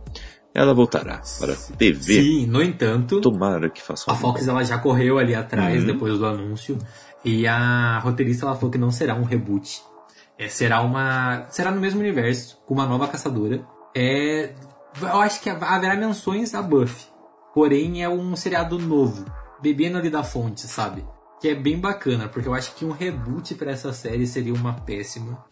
[0.54, 2.22] Ela voltará para a TV.
[2.22, 3.20] Sim, no entanto.
[3.22, 5.88] Tomara que faça A Fox ela já correu ali atrás uhum.
[5.88, 6.78] depois do anúncio.
[7.26, 9.82] E a roteirista ela falou que não será um reboot.
[10.38, 11.46] É, será uma.
[11.50, 13.66] Será no mesmo universo, com uma nova caçadora.
[13.96, 14.54] É.
[15.02, 17.08] Eu acho que haverá menções a Buffy.
[17.54, 19.26] Porém, é um seriado novo.
[19.62, 21.06] Bebendo ali da fonte, sabe?
[21.44, 24.72] que é bem bacana, porque eu acho que um reboot para essa série seria uma
[24.72, 25.46] péssima,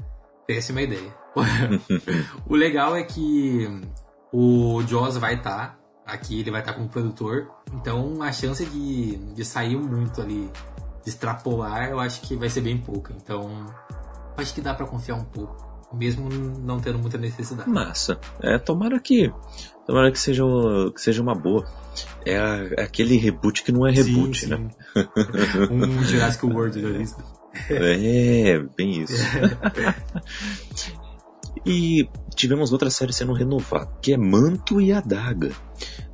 [0.47, 1.13] péssima ideia.
[2.47, 3.67] o legal é que
[4.31, 8.65] o Joss vai estar tá aqui, ele vai estar tá como produtor, então a chance
[8.65, 10.49] de, de sair muito ali,
[11.03, 13.13] de extrapolar, eu acho que vai ser bem pouca.
[13.13, 13.65] Então,
[14.37, 17.69] acho que dá para confiar um pouco mesmo não tendo muita necessidade.
[17.69, 18.19] Massa.
[18.41, 19.31] É, tomara que,
[19.85, 20.43] tomara que seja,
[20.93, 21.65] que seja uma boa.
[22.25, 24.69] É, a, é aquele reboot que não é reboot, sim, né?
[25.69, 27.23] um Jurassic World da lista.
[27.69, 29.13] É, bem isso.
[31.65, 35.51] e tivemos outra série sendo renovada, que é Manto e Adaga.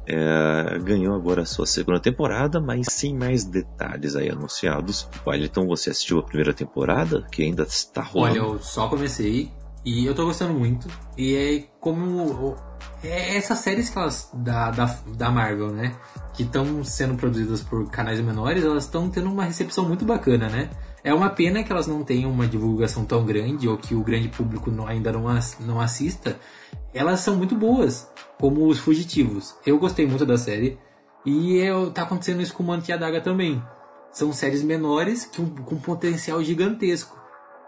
[0.10, 5.08] É, ganhou agora a sua segunda temporada, mas sem mais detalhes aí anunciados.
[5.26, 8.40] Olha, então você assistiu a primeira temporada, que ainda está rolando?
[8.40, 9.52] Olha, eu só comecei,
[9.88, 10.90] e eu tô gostando muito.
[11.18, 12.58] E é como.
[13.02, 14.86] É essas séries que elas, da, da,
[15.16, 15.96] da Marvel, né?
[16.34, 20.70] Que estão sendo produzidas por canais menores, elas estão tendo uma recepção muito bacana, né?
[21.06, 24.28] É uma pena que elas não tenham uma divulgação tão grande ou que o grande
[24.28, 25.24] público não, ainda não,
[25.62, 26.38] não assista.
[26.94, 29.56] Elas são muito boas, como os Fugitivos.
[29.66, 30.78] Eu gostei muito da série
[31.26, 33.64] e é, tá acontecendo isso com Manto e Daga também.
[34.12, 37.18] São séries menores que, com potencial gigantesco.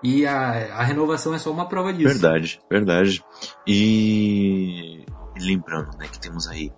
[0.03, 2.07] E a, a renovação é só uma prova disso.
[2.07, 3.23] Verdade, verdade.
[3.67, 5.05] E
[5.39, 6.71] lembrando, né, que temos aí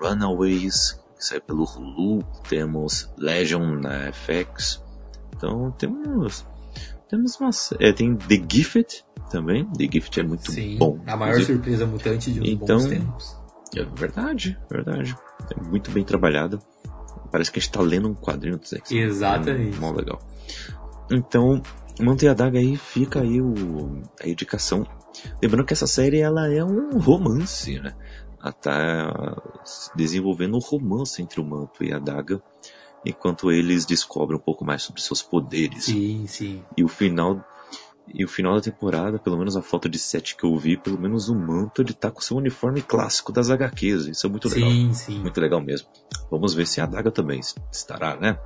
[0.00, 4.82] Runaways, que sai pelo Hulu, temos Legion na FX.
[5.34, 6.46] Então temos
[7.08, 9.64] temos uma é, tem The Gifted também.
[9.72, 10.98] The Gifted é muito Sim, bom.
[11.06, 11.54] A maior inclusive.
[11.54, 13.36] surpresa mutante de uns então, bons tempos.
[13.76, 15.16] É verdade, verdade.
[15.56, 16.58] É muito bem trabalhado.
[17.30, 18.90] Parece que a gente tá lendo um quadrinho do Zex.
[18.90, 19.76] Exatamente.
[19.76, 20.20] É muito legal.
[21.10, 21.62] Então,
[22.00, 24.86] Manter a Daga aí fica aí o, a indicação.
[25.42, 27.94] Lembrando que essa série ela é um romance, né?
[28.40, 29.42] Ela tá
[29.94, 32.42] desenvolvendo um romance entre o Manto e a Daga,
[33.04, 35.84] enquanto eles descobrem um pouco mais sobre seus poderes.
[35.84, 36.62] Sim, sim.
[36.76, 37.44] E o final
[38.14, 40.98] e o final da temporada, pelo menos a foto de set que eu vi, pelo
[40.98, 44.06] menos o manto ele tá com seu uniforme clássico das HQs.
[44.06, 44.70] Isso é muito legal.
[44.70, 45.18] Sim, sim.
[45.18, 45.88] Muito legal mesmo.
[46.30, 47.40] Vamos ver se a Daga também
[47.72, 48.38] estará, né?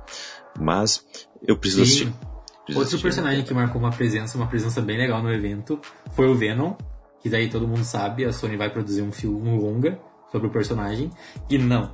[0.59, 1.05] Mas
[1.43, 2.05] eu preciso sim.
[2.05, 2.30] assistir.
[2.75, 5.79] Outro personagem que marcou uma presença, uma presença bem legal no evento,
[6.11, 6.75] foi o Venom,
[7.19, 9.99] que daí todo mundo sabe, a Sony vai produzir um filme um longa
[10.31, 11.09] sobre o personagem,
[11.49, 11.93] e não,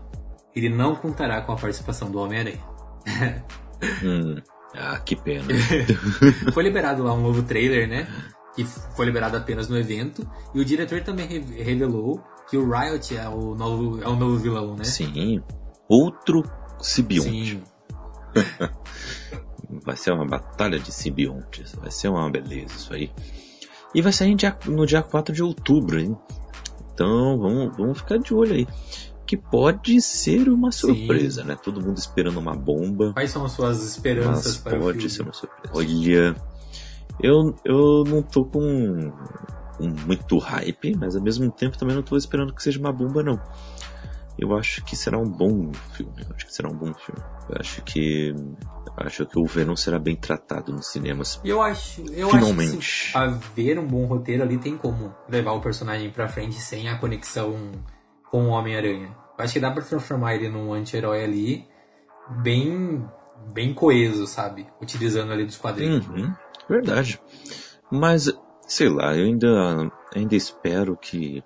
[0.56, 2.64] ele não contará com a participação do Homem-Aranha.
[4.04, 4.36] hum,
[4.76, 5.46] ah, que pena.
[6.54, 8.08] foi liberado lá um novo trailer, né?
[8.56, 13.16] Que foi liberado apenas no evento, e o diretor também re revelou que o Riot
[13.16, 14.84] é o novo, é o novo vilão, né?
[14.84, 15.42] Sim,
[15.90, 16.44] outro
[16.80, 17.30] simbionte.
[17.30, 17.64] Sim.
[19.70, 21.74] Vai ser uma batalha de simbiontes.
[21.76, 23.12] Vai ser uma beleza isso aí.
[23.94, 26.18] E vai sair no dia 4 de outubro, hein?
[26.94, 28.68] Então vamos, vamos ficar de olho aí.
[29.26, 31.48] Que pode ser uma surpresa, Sim.
[31.50, 31.58] né?
[31.62, 33.14] Todo mundo esperando uma bomba.
[33.14, 35.74] Quais são as suas esperanças para pode ser uma surpresa.
[35.74, 36.36] Olha,
[37.22, 39.12] eu, eu não tô com,
[39.78, 43.22] com muito hype, mas ao mesmo tempo também não tô esperando que seja uma bomba,
[43.22, 43.40] não
[44.38, 46.14] eu acho que será um bom filme.
[46.22, 47.22] Eu acho que será um bom filme.
[47.50, 48.36] Eu acho que
[48.98, 51.40] acho que o Venom será bem tratado nos cinemas.
[51.44, 52.78] Eu acho, eu Finalmente.
[52.78, 56.90] acho que haver um bom roteiro ali tem como levar o personagem para frente sem
[56.90, 57.72] a conexão
[58.32, 59.16] com o Homem-Aranha.
[59.38, 61.68] Acho que dá para transformar ele num anti-herói ali
[62.42, 63.08] bem
[63.54, 64.68] bem coeso, sabe?
[64.82, 66.08] Utilizando ali dos quadrinhos.
[66.08, 66.34] Uhum,
[66.68, 67.22] verdade.
[67.92, 68.34] Mas
[68.68, 71.44] sei lá, eu ainda ainda espero que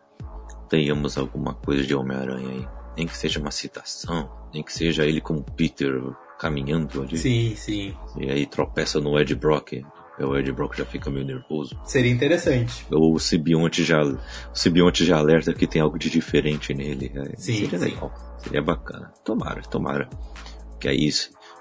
[0.70, 5.22] tenhamos alguma coisa de Homem-Aranha aí nem que seja uma citação, nem que seja ele
[5.22, 6.02] como Peter
[6.42, 7.18] caminhando ali.
[7.20, 7.94] Sim, sim.
[8.18, 9.74] E aí tropeça no Ed Brock,
[10.20, 11.80] o Ed Brock já fica meio nervoso.
[11.86, 12.84] Seria interessante.
[12.92, 14.18] Ou o Sibionte já, o
[14.52, 17.12] Sibionte já alerta que tem algo de diferente nele.
[17.38, 17.86] Sim, seria sim.
[17.86, 18.12] legal.
[18.40, 19.14] Seria bacana.
[19.24, 20.10] Tomara, tomara.
[20.80, 21.08] Que aí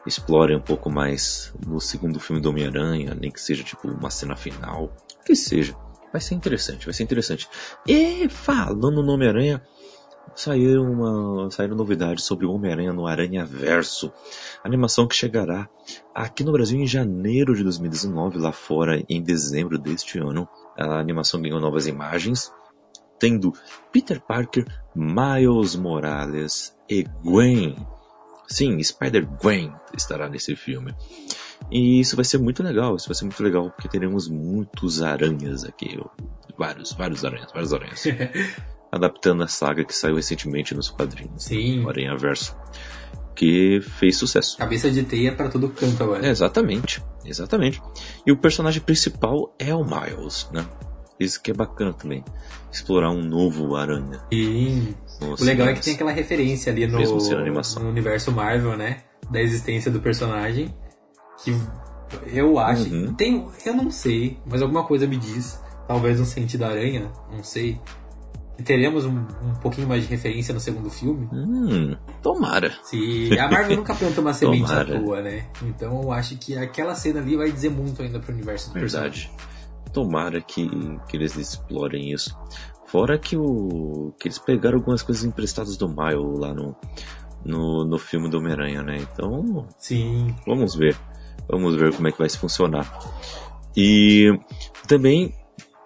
[0.07, 4.35] explore um pouco mais no segundo filme do Homem-Aranha, nem que seja tipo uma cena
[4.35, 4.97] final.
[5.27, 5.77] Que seja.
[6.11, 7.47] Vai ser interessante, vai ser interessante.
[7.87, 9.63] E falando no Homem-Aranha,
[10.35, 14.13] saiu uma, saíram novidades sobre o Homem-Aranha no Aranha Verso.
[14.65, 15.69] Animação que chegará
[16.15, 20.49] aqui no Brasil em janeiro de 2019, lá fora em dezembro deste ano.
[20.79, 22.53] A animação ganhou novas imagens,
[23.19, 23.53] tendo
[23.93, 24.65] Peter Parker,
[24.95, 27.77] Miles Morales e Gwen.
[28.49, 30.95] Sim, Spider-Gwen estará nesse filme.
[31.71, 35.65] E isso vai ser muito legal, isso vai ser muito legal, porque teremos muitos aranhas
[35.65, 36.01] aqui.
[36.59, 38.05] Vários, vários aranhas, vários aranhas.
[38.91, 41.45] Adaptando a saga que saiu recentemente nos quadrinhos.
[41.45, 41.85] Sim.
[41.85, 42.57] O Aranha Verso.
[43.35, 44.59] Que fez sucesso.
[44.59, 46.27] Cabeça de teia pra todo canto agora.
[46.27, 47.81] É, exatamente, exatamente.
[48.27, 50.67] E o personagem principal é o Miles, né?
[51.19, 52.25] Isso que é bacana também.
[52.73, 54.21] Explorar um novo aranha.
[54.33, 57.83] E nos o legal é que tem aquela referência ali no, Mesmo sendo animação.
[57.83, 59.03] no universo Marvel, né?
[59.31, 60.75] Da existência do personagem.
[61.45, 61.55] Que
[62.33, 62.93] eu acho.
[62.93, 63.15] Uhum.
[63.15, 65.61] Tem, eu não sei, mas alguma coisa me diz.
[65.87, 67.79] Talvez um sentido aranha, não sei.
[68.65, 71.29] Teremos um, um pouquinho mais de referência no segundo filme.
[71.33, 72.73] Hum, tomara.
[72.83, 75.47] Se a Marvel nunca planta uma semente à toa, né?
[75.63, 79.29] Então eu acho que aquela cena ali vai dizer muito ainda pro universo do personagem.
[79.29, 79.51] Verdade.
[79.93, 80.69] Tomara que,
[81.09, 82.37] que eles explorem isso.
[82.87, 84.13] Fora que o.
[84.19, 86.77] que eles pegaram algumas coisas emprestadas do Miles lá no,
[87.45, 88.99] no, no filme do Homem-Aranha, né?
[89.01, 90.97] Então, Sim, Vamos ver.
[91.49, 92.87] Vamos ver como é que vai se funcionar.
[93.77, 94.29] E
[94.87, 95.35] também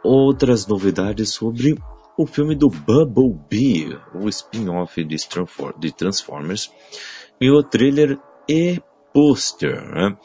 [0.02, 1.78] outras novidades sobre
[2.16, 5.16] o filme do Bumblebee, o spin-off de,
[5.78, 6.70] de Transformers,
[7.40, 8.80] e o trailer e
[9.12, 9.80] pôster.
[9.80, 10.16] Né?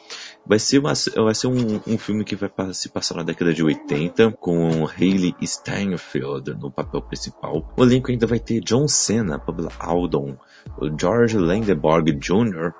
[0.44, 0.92] Vai ser, uma,
[1.24, 5.34] vai ser um, um filme que vai se passar na década de 80, com Hayley
[5.42, 7.72] Steinfeld no papel principal.
[7.76, 10.36] O elenco ainda vai ter John Cena, Pamela Aldon,
[10.76, 12.72] o George Landeborg Jr.,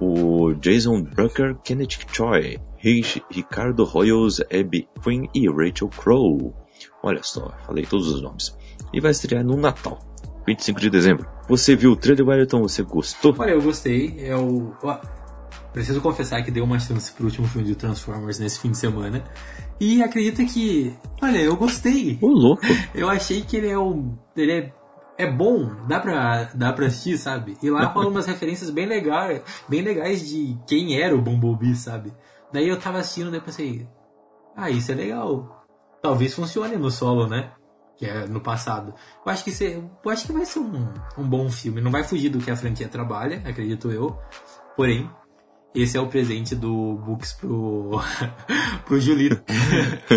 [0.00, 6.61] o Jason Brucker, Kenneth Choi, Rish- Ricardo Royals, Abby Quinn e Rachel Crow.
[7.02, 8.56] Olha só, falei todos os nomes.
[8.92, 9.98] E vai estrear no Natal,
[10.46, 11.28] 25 de dezembro.
[11.48, 12.62] Você viu o trailer, Wellington?
[12.62, 13.34] Você gostou?
[13.38, 14.14] Olha, eu gostei.
[14.18, 14.98] Eu, eu
[15.72, 19.24] preciso confessar que dei uma chance pro último filme de Transformers nesse fim de semana.
[19.80, 20.94] E acredita que.
[21.20, 22.18] Olha, eu gostei.
[22.20, 22.62] Ô, louco!
[22.94, 24.16] Eu achei que ele é um.
[24.36, 24.72] Ele é,
[25.18, 27.56] é bom, dá pra, dá pra assistir, sabe?
[27.60, 32.12] E lá rolam umas referências bem legais, bem legais de quem era o Bumblebee, sabe?
[32.52, 33.88] Daí eu tava assistindo, daí eu pensei,
[34.56, 35.61] ah, isso é legal.
[36.02, 37.52] Talvez funcione no solo, né?
[37.96, 38.92] Que é no passado.
[39.24, 41.80] Eu acho que, isso- eu acho que vai ser um, um bom filme.
[41.80, 44.18] Não vai fugir do que a franquia trabalha, acredito eu.
[44.76, 45.08] Porém,
[45.74, 48.00] esse é o presente do Books pro,
[48.84, 49.42] pro Julito.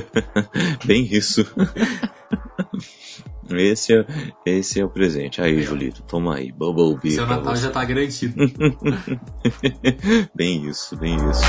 [0.86, 1.46] Bem isso.
[3.52, 4.06] Esse é,
[4.44, 5.40] esse é o presente.
[5.40, 6.52] Aí, Julito, toma aí.
[6.52, 7.12] Bumblebee.
[7.12, 8.36] Seu Natal já tá garantido.
[10.36, 11.44] Bem isso, bem isso.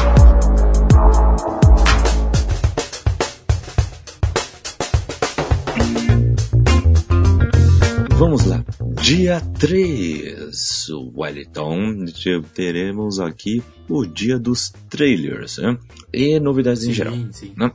[8.19, 8.65] Vamos lá.
[9.03, 12.07] Dia 3, Wellington.
[12.55, 15.79] Teremos aqui o dia dos trailers né?
[16.15, 17.13] e novidades em geral.
[17.15, 17.53] Sim, sim.
[17.55, 17.71] né?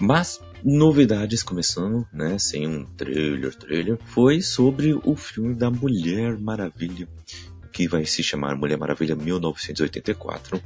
[0.00, 7.06] Mas novidades começando, né, sem um trailer, trailer, foi sobre o filme da Mulher Maravilha,
[7.70, 10.58] que vai se chamar Mulher Maravilha 1984.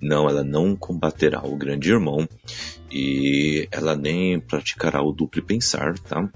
[0.00, 2.28] Não, ela não combaterá o Grande Irmão
[2.88, 6.30] e ela nem praticará o duplo pensar, tá?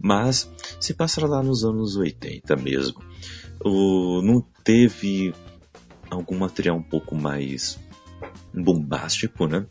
[0.00, 3.02] Mas se passará lá nos anos 80 mesmo.
[3.64, 5.34] O, não teve
[6.10, 7.78] algum material um pouco mais
[8.52, 9.66] bombástico, né?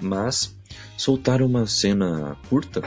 [0.00, 0.58] Mas
[0.96, 2.82] soltaram uma cena curta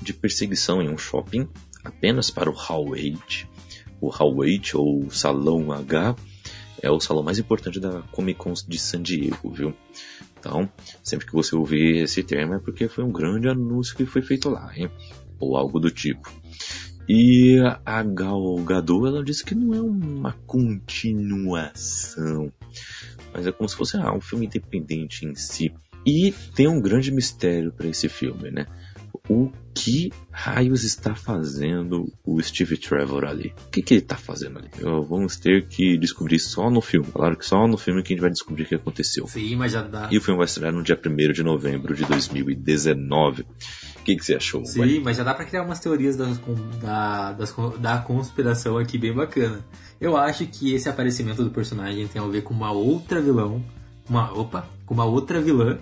[0.00, 1.48] de perseguição em um shopping
[1.84, 3.48] apenas para o Hall 8.
[4.00, 6.14] O Hall 8 ou Salão H
[6.82, 9.74] é o salão mais importante da Comic Con de San Diego, viu?
[10.38, 10.70] Então,
[11.02, 14.48] sempre que você ouvir esse termo é porque foi um grande anúncio que foi feito
[14.48, 14.90] lá, hein?
[15.38, 16.32] Ou algo do tipo.
[17.08, 22.52] E a Gal Gadot, ela disse que não é uma continuação,
[23.32, 25.72] mas é como se fosse ah, um filme independente em si.
[26.04, 28.66] E tem um grande mistério para esse filme, né?
[29.28, 33.52] O que raios está fazendo o Steve Trevor ali?
[33.66, 34.70] O que, que ele está fazendo ali?
[34.80, 37.06] Vamos ter que descobrir só no filme.
[37.12, 39.26] Claro que só no filme que a gente vai descobrir o que aconteceu.
[39.26, 40.08] Sim, mas já dá.
[40.10, 43.42] E o filme vai estrear no dia 1 de novembro de 2019.
[43.42, 44.64] O que, que você achou?
[44.64, 46.40] Sim, mas já dá pra criar umas teorias das,
[46.80, 49.64] da, das da conspiração aqui bem bacana.
[50.00, 53.62] Eu acho que esse aparecimento do personagem tem a ver com uma outra vilão.
[54.08, 55.78] Uma, opa, com uma outra vilã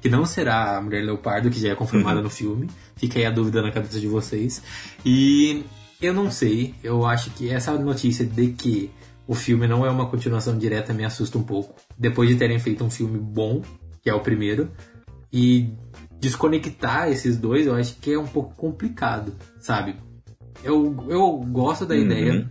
[0.00, 2.24] que não será a Mulher Leopardo, que já é confirmada Uhum.
[2.24, 2.68] no filme.
[2.96, 4.62] Fica aí a dúvida na cabeça de vocês.
[5.04, 5.64] E
[6.00, 8.90] eu não sei, eu acho que essa notícia de que
[9.26, 11.74] o filme não é uma continuação direta me assusta um pouco.
[11.98, 13.62] Depois de terem feito um filme bom,
[14.02, 14.70] que é o primeiro,
[15.32, 15.70] e
[16.20, 19.96] desconectar esses dois, eu acho que é um pouco complicado, sabe?
[20.64, 22.00] Eu, eu gosto da Uhum.
[22.02, 22.50] ideia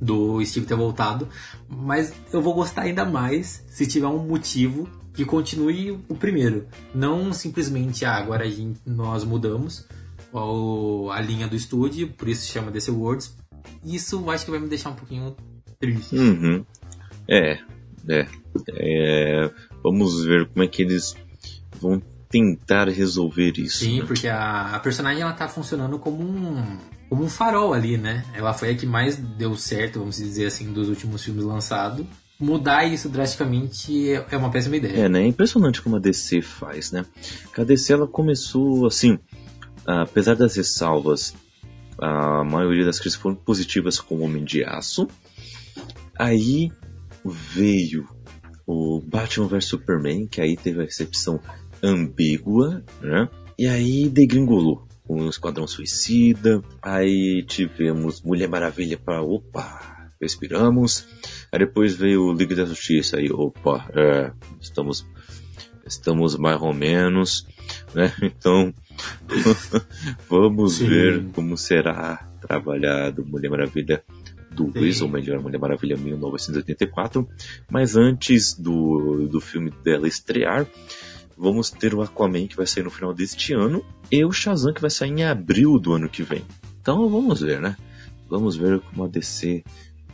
[0.00, 1.28] do Steve ter voltado,
[1.68, 6.66] mas eu vou gostar ainda mais se tiver um motivo que continue o primeiro.
[6.94, 9.86] Não simplesmente, ah, agora a gente, nós mudamos
[11.12, 13.36] a linha do estúdio, por isso se chama DC Words.
[13.84, 15.36] Isso acho que vai me deixar um pouquinho
[15.78, 16.16] triste.
[16.16, 16.64] Uhum.
[17.28, 17.58] É,
[18.08, 18.26] é,
[18.70, 19.50] é.
[19.82, 21.16] Vamos ver como é que eles
[21.80, 22.00] vão
[22.30, 23.84] tentar resolver isso.
[23.84, 24.06] Sim, né?
[24.06, 28.24] porque a, a personagem ela tá funcionando como um, como um farol ali, né?
[28.32, 32.06] Ela foi a que mais deu certo, vamos dizer assim, dos últimos filmes lançados.
[32.42, 35.04] Mudar isso drasticamente é uma péssima ideia.
[35.04, 35.22] É, né?
[35.22, 37.06] É impressionante como a DC faz, né?
[37.56, 39.16] A DC ela começou assim,
[39.86, 41.34] apesar das ressalvas,
[41.96, 45.06] a maioria das críticas foram positivas com o Homem de Aço.
[46.18, 46.72] Aí
[47.24, 48.08] veio
[48.66, 51.40] o Batman vs Superman, que aí teve a recepção
[51.80, 53.28] ambígua, né?
[53.56, 56.60] E aí degringolou com o Esquadrão Suicida.
[56.82, 61.06] Aí tivemos Mulher Maravilha para opa, respiramos.
[61.52, 65.06] Aí depois veio o Liga da Justiça aí, opa, é, estamos
[65.86, 67.46] estamos mais ou menos,
[67.94, 68.10] né?
[68.22, 68.72] Então
[70.30, 70.88] vamos Sim.
[70.88, 74.02] ver como será trabalhado Mulher Maravilha
[74.52, 75.04] 2, Sim.
[75.04, 77.28] ou melhor, Mulher Maravilha 1984.
[77.70, 80.66] Mas antes do, do filme dela estrear,
[81.36, 84.80] vamos ter o Aquaman que vai sair no final deste ano e o Shazam que
[84.80, 86.42] vai sair em abril do ano que vem.
[86.80, 87.76] Então vamos ver, né?
[88.28, 89.62] Vamos ver como a DC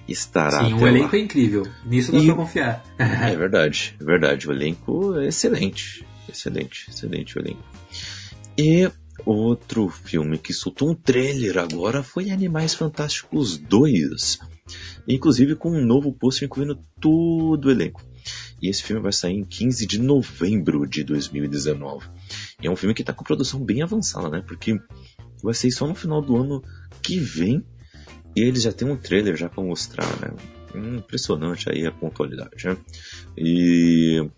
[0.08, 1.66] estará Sim, o elenco é incrível.
[1.84, 2.84] Nisso dá E- pra confiar.
[2.98, 4.48] É verdade, é verdade.
[4.48, 6.04] O elenco é excelente.
[6.28, 7.62] Excelente, excelente o elenco.
[8.56, 8.90] E
[9.24, 14.38] outro filme que soltou um trailer agora foi Animais Fantásticos 2.
[15.06, 18.02] Inclusive com um novo pôster incluindo todo o elenco.
[18.60, 22.06] E esse filme vai sair em 15 de novembro de 2019.
[22.60, 24.42] E é um filme que está com produção bem avançada, né?
[24.46, 24.78] Porque
[25.42, 26.62] vai sair só no final do ano
[27.00, 27.64] que vem.
[28.36, 30.30] E eles já têm um trailer já para mostrar, né?
[30.74, 32.76] Impressionante aí a pontualidade, né?
[33.36, 34.28] E.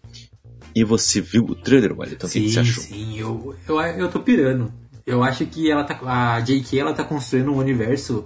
[0.75, 2.27] E você viu o trailer, Wellington?
[2.27, 2.85] O que sim, você achou?
[2.85, 4.73] sim, eu, eu, eu tô pirando.
[5.05, 6.79] Eu acho que ela tá, a J.K.
[6.79, 8.25] ela tá construindo um universo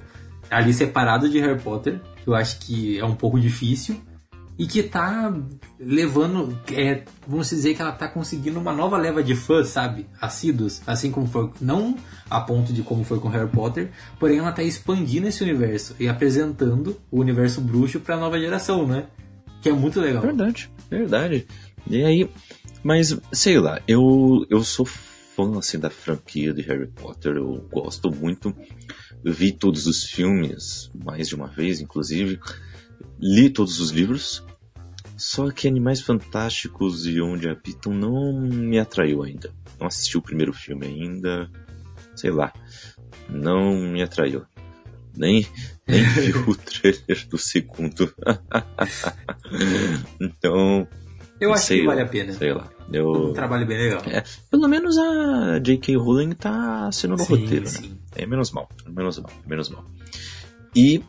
[0.51, 4.01] ali separado de Harry Potter, eu acho que é um pouco difícil,
[4.59, 5.35] e que tá
[5.79, 10.07] levando, é, vamos dizer que ela tá conseguindo uma nova leva de fãs, sabe?
[10.21, 11.97] Assíduos, assim como foi, não
[12.31, 16.09] a ponto de como foi com Harry Potter, porém ela tá expandindo esse universo e
[16.09, 19.07] apresentando o universo bruxo pra nova geração, né?
[19.61, 20.23] Que é muito legal.
[20.23, 21.47] Verdade, verdade.
[21.89, 22.31] E aí,
[22.83, 28.11] mas sei lá, eu, eu sou fã assim da franquia de Harry Potter, eu gosto
[28.11, 28.55] muito.
[29.25, 32.39] Vi todos os filmes mais de uma vez, inclusive.
[33.19, 34.45] Li todos os livros.
[35.17, 39.51] Só que Animais Fantásticos e Onde Habitam não me atraiu ainda.
[39.79, 41.49] Não assisti o primeiro filme ainda.
[42.17, 42.53] Sei lá.
[43.29, 44.45] Não me atraiu.
[45.17, 45.47] Nem,
[45.87, 48.13] nem vi o trailer do segundo.
[50.21, 50.87] então,
[51.41, 52.33] Eu acho que vale a pena.
[52.33, 52.69] Sei lá.
[52.89, 54.03] Um Eu, trabalho bem legal.
[54.07, 55.97] é, pelo menos a J.K.
[55.97, 57.71] Rowling tá assinando o Sim, roteiro, né?
[57.71, 57.99] sim.
[58.17, 59.85] É menos mal, menos mal, menos mal.
[60.75, 61.03] E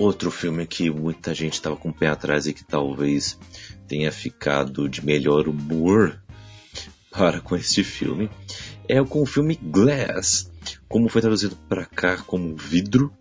[0.00, 3.38] outro filme que muita gente estava com o pé atrás e que talvez
[3.86, 6.20] tenha ficado de melhor humor
[7.10, 8.30] para com este filme
[8.88, 10.50] é com o filme Glass,
[10.88, 13.12] como foi traduzido para cá como vidro.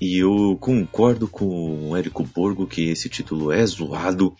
[0.00, 4.34] E eu concordo com o Érico Borgo que esse título é zoado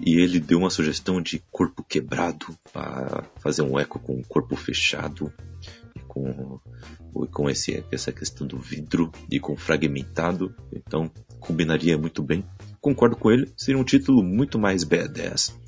[0.00, 4.56] e ele deu uma sugestão de corpo quebrado para fazer um eco com o corpo
[4.56, 5.32] fechado
[6.08, 6.60] com,
[7.30, 10.54] com esse, essa questão do vidro e com fragmentado.
[10.72, 11.10] Então
[11.40, 12.44] combinaria muito bem.
[12.80, 15.58] Concordo com ele, seria um título muito mais badass.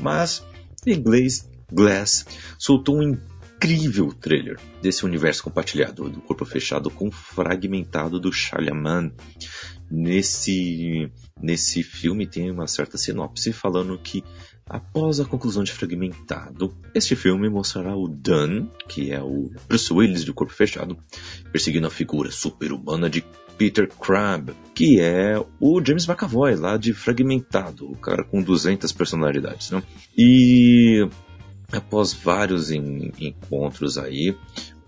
[0.00, 0.44] Mas
[0.86, 2.26] em inglês, Glass
[2.58, 9.10] soltou um incrível trailer desse universo compartilhado do corpo fechado com fragmentado do Shyamalan.
[9.90, 11.10] Nesse
[11.40, 14.24] nesse filme tem uma certa sinopse falando que
[14.68, 20.24] após a conclusão de Fragmentado, este filme mostrará o Dan, que é o Bruce Willis
[20.24, 20.96] do corpo fechado,
[21.52, 23.24] perseguindo a figura super-humana de
[23.58, 29.70] Peter Crab, que é o James McAvoy lá de Fragmentado, o cara com 200 personalidades,
[29.70, 29.82] né?
[30.16, 31.08] E
[31.70, 34.36] após vários en- encontros aí,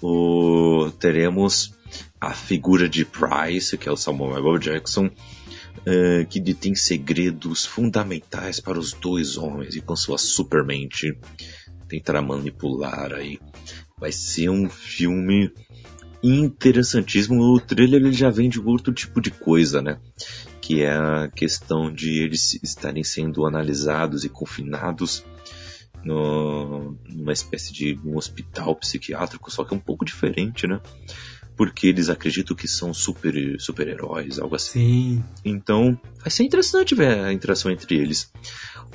[0.02, 1.74] o- teremos
[2.20, 4.58] a figura de Price, que é o Samuel L.
[4.58, 5.10] Jackson,
[5.86, 11.16] eh, que detém segredos fundamentais para os dois homens e com sua supermente
[11.88, 13.38] tentará manipular aí.
[13.98, 15.52] Vai ser um filme
[16.22, 17.40] interessantíssimo.
[17.40, 20.00] O trailer ele já vem de outro tipo de coisa, né?
[20.60, 25.24] Que é a questão de eles estarem sendo analisados e confinados
[26.04, 30.80] no, numa espécie de um hospital psiquiátrico, só que é um pouco diferente, né?
[31.56, 35.22] Porque eles acreditam que são super, super heróis, algo assim.
[35.22, 35.24] Sim.
[35.44, 38.30] Então, vai ser interessante ver a interação entre eles.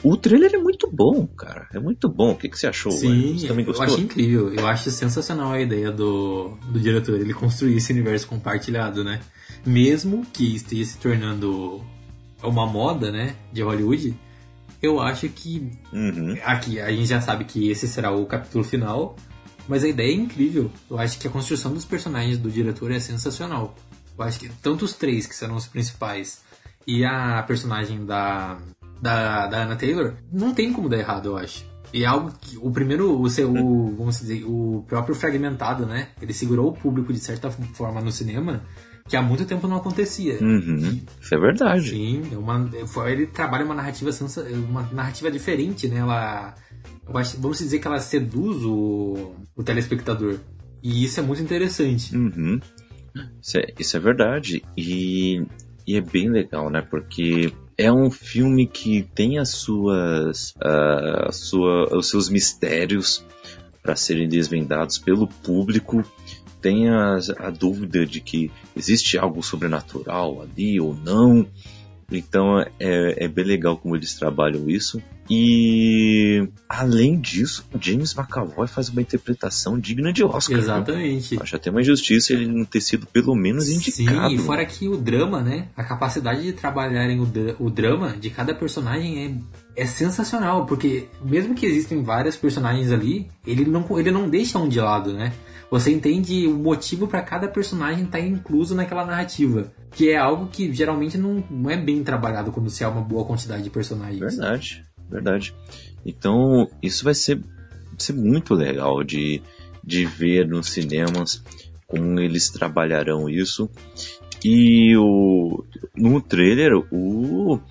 [0.03, 1.67] O trailer é muito bom, cara.
[1.73, 2.31] É muito bom.
[2.31, 2.91] O que, que você achou?
[2.91, 3.85] Sim, você também eu gostou?
[3.95, 4.53] acho incrível.
[4.53, 9.19] Eu acho sensacional a ideia do, do diretor, ele construir esse universo compartilhado, né?
[9.65, 11.83] Mesmo que esteja se tornando
[12.43, 14.15] uma moda, né, de Hollywood,
[14.81, 16.35] eu acho que Uhum.
[16.43, 19.15] aqui a gente já sabe que esse será o capítulo final,
[19.67, 20.71] mas a ideia é incrível.
[20.89, 23.75] Eu acho que a construção dos personagens do diretor é sensacional.
[24.17, 26.41] Eu acho que tanto os três que serão os principais
[26.87, 28.57] e a personagem da
[29.01, 31.65] da, da Anna Taylor não tem como dar errado, eu acho.
[31.93, 36.09] E é algo que o primeiro, o seu, o, vamos dizer, o próprio fragmentado, né?
[36.21, 38.61] Ele segurou o público de certa forma no cinema
[39.09, 40.37] que há muito tempo não acontecia.
[40.39, 41.01] Uhum.
[41.19, 41.89] Isso é verdade.
[41.89, 44.09] Sim, é uma, foi- ele trabalha uma narrativa
[44.69, 45.97] uma narrativa diferente, né?
[45.97, 46.53] Ela,
[47.37, 50.39] vamos dizer que ela seduz o, o telespectador.
[50.81, 52.15] E isso é muito interessante.
[52.15, 52.59] Uhum.
[53.41, 54.63] Isso, é, isso é verdade.
[54.75, 55.45] E,
[55.85, 56.81] e é bem legal, né?
[56.81, 63.23] Porque é um filme que tem as suas, a sua, os seus mistérios
[63.81, 66.03] para serem desvendados pelo público.
[66.61, 71.47] Tem a, a dúvida de que existe algo sobrenatural ali ou não.
[72.17, 75.01] Então é, é bem legal como eles trabalham isso.
[75.29, 80.55] E além disso, o James McAvoy faz uma interpretação digna de Oscar.
[80.57, 80.59] viu?
[80.59, 81.41] Exatamente.
[81.41, 84.29] Acho até uma injustiça ele não ter sido pelo menos indicado.
[84.29, 85.67] Sim, e fora que o drama, né?
[85.75, 89.41] A capacidade de trabalharem o, dra- o drama de cada personagem
[89.77, 94.59] é, é sensacional, porque mesmo que existem vários personagens ali, ele não, ele não deixa
[94.59, 95.31] um de lado, né?
[95.71, 100.71] Você entende o motivo para cada personagem estar incluso naquela narrativa, que é algo que
[100.73, 104.19] geralmente não, não é bem trabalhado quando se há uma boa quantidade de personagens.
[104.19, 105.55] Verdade, verdade.
[106.05, 107.41] Então, isso vai ser,
[107.97, 109.41] ser muito legal de,
[109.81, 111.41] de ver nos cinemas
[111.87, 113.69] como eles trabalharão isso.
[114.43, 115.63] E o,
[115.95, 117.61] no trailer, o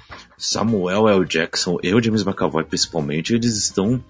[0.41, 1.25] Samuel L.
[1.27, 4.03] Jackson e o James McAvoy, principalmente, eles estão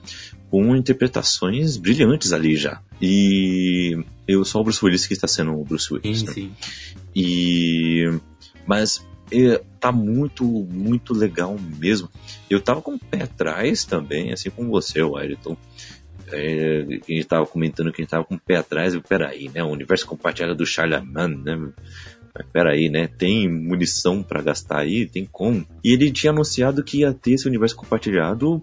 [0.48, 2.81] com interpretações brilhantes ali já.
[3.02, 6.20] E eu só o Bruce Willis que está sendo o Bruce Willis.
[6.20, 6.32] Sim, né?
[6.32, 6.52] sim.
[7.15, 8.20] E
[8.66, 12.09] mas é, tá muito muito legal mesmo.
[12.48, 15.57] Eu tava com o pé atrás também, assim como você, Wellington.
[16.32, 19.65] É, a gente tava comentando que a gente tava com o pé atrás, peraí, né?
[19.65, 21.73] O universo compartilhado do Charlemagne, né?
[22.35, 23.09] Mas peraí, né?
[23.09, 25.07] Tem munição pra gastar aí?
[25.07, 25.66] Tem como?
[25.85, 28.62] E ele tinha anunciado que ia ter esse universo compartilhado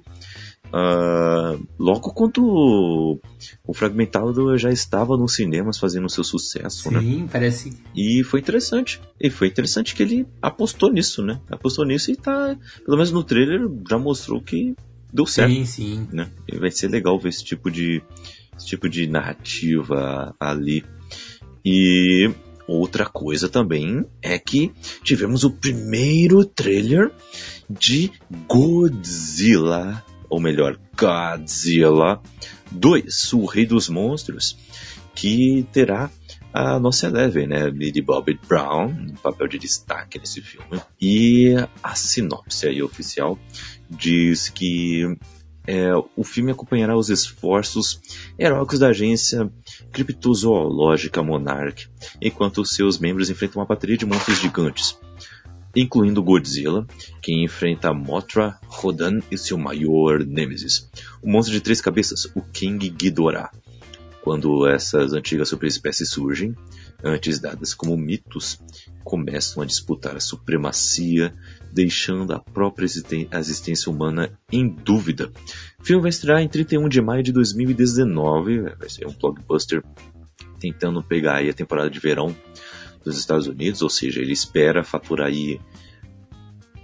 [0.72, 3.19] ah, logo quando o,
[3.65, 6.99] o Fragmentado já estava nos cinemas fazendo seu sucesso, né?
[6.99, 7.73] Sim, parece.
[7.95, 8.99] E foi interessante.
[9.19, 11.39] E foi interessante que ele apostou nisso, né?
[11.49, 12.56] Apostou nisso e tá.
[12.84, 14.76] Pelo menos no trailer já mostrou que
[15.11, 16.07] deu certo, Sim, sim.
[16.11, 16.30] né?
[16.48, 18.02] E vai ser legal ver esse tipo de.
[18.57, 20.84] Esse tipo de narrativa ali.
[21.64, 22.31] E
[22.68, 24.72] outra coisa também é que
[25.03, 27.11] tivemos o primeiro trailer
[27.69, 28.11] de
[28.48, 32.22] Godzilla, ou melhor, Godzilla
[32.72, 34.57] 2, o Rei dos Monstros,
[35.15, 36.11] que terá
[36.53, 40.81] a nossa Eleven, né, Millie Bobby Brown, no papel de destaque nesse filme.
[40.99, 41.53] E
[41.84, 43.38] a sinopse aí oficial
[43.89, 45.18] diz que
[45.68, 47.99] é, o filme acompanhará os esforços
[48.39, 49.52] heróicos da agência
[49.91, 51.89] criptozoológica Monarch,
[52.22, 54.97] enquanto seus membros enfrentam uma bateria de monstros gigantes,
[55.76, 56.85] incluindo Godzilla,
[57.22, 60.89] que enfrenta Mothra, Rodan e seu maior nêmesis,
[61.22, 63.51] o monstro de três cabeças, o King Ghidorah.
[64.22, 66.55] Quando essas antigas superespécies surgem,
[67.03, 68.59] antes dadas como mitos,
[69.07, 71.34] começam a disputar a supremacia,
[71.71, 75.31] deixando a própria existência humana em dúvida.
[75.79, 79.81] O filme vai estrear em 31 de maio de 2019, vai ser um blockbuster
[80.59, 82.35] tentando pegar aí a temporada de verão
[83.01, 85.57] dos Estados Unidos, ou seja, ele espera faturar aí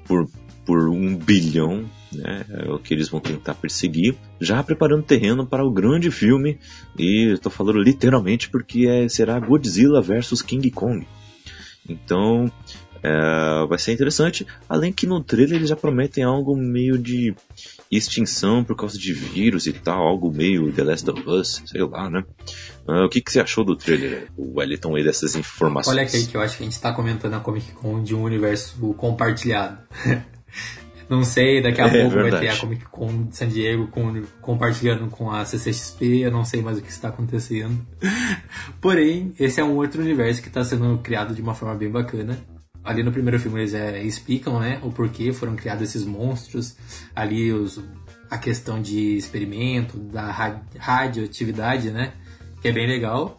[0.06, 0.26] por,
[0.66, 1.84] por um bilhão,
[2.14, 6.58] né, é o que eles vão tentar perseguir, já preparando terreno para o grande filme,
[6.98, 11.06] e estou falando literalmente porque é, será Godzilla versus King Kong.
[11.88, 12.52] Então,
[13.04, 17.36] é, vai ser interessante, além que no trailer eles já prometem algo meio de
[17.92, 22.10] extinção por causa de vírus e tal, algo meio The Last of Us, sei lá,
[22.10, 22.24] né?
[22.88, 25.98] Ah, o que, que você achou do trailer, o Wellington, aí dessas informações?
[25.98, 28.94] Olha que eu acho que a gente tá comentando a Comic Con de um universo
[28.94, 29.78] compartilhado.
[31.10, 32.46] Não sei, daqui a É pouco vai verdade.
[32.48, 36.62] ter a Comic Con de San Diego com, compartilhando com a CCXP, eu não sei
[36.62, 37.86] mais o que está acontecendo.
[38.82, 42.38] Porém, esse é um outro universo que está sendo criado de uma forma bem bacana.
[42.84, 46.76] Ali no primeiro filme eles é, explicam, né, o porquê foram criados esses monstros.
[47.16, 47.82] Ali os,
[48.30, 52.14] a questão de experimento, da ra- radioatividade, né,
[52.62, 53.38] que é bem legal.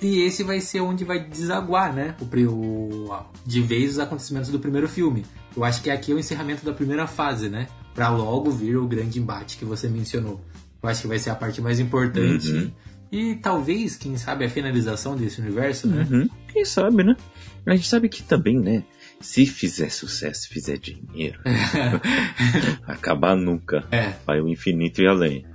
[0.00, 3.10] E esse vai ser onde vai desaguar, né, o, o,
[3.44, 5.24] de vez os acontecimentos do primeiro filme.
[5.56, 8.86] Eu acho que aqui é o encerramento da primeira fase, né, Pra logo vir o
[8.86, 10.40] grande embate que você mencionou.
[10.82, 12.52] Eu acho que vai ser a parte mais importante.
[12.52, 12.70] Uhum.
[13.10, 16.06] E talvez, quem sabe, a finalização desse universo, né?
[16.10, 16.28] Uhum.
[16.52, 17.16] Quem sabe, né?
[17.64, 18.84] A gente sabe que também, né?
[19.18, 21.40] Se fizer sucesso, fizer dinheiro,
[22.86, 23.84] acabar nunca.
[23.90, 25.46] É, Vai o infinito e além.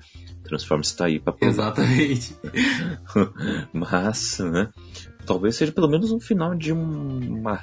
[0.44, 1.52] Transformers tá aí pra provar.
[1.52, 2.36] exatamente.
[3.72, 4.70] Mas, né?
[5.26, 7.62] Talvez seja pelo menos um final de uma,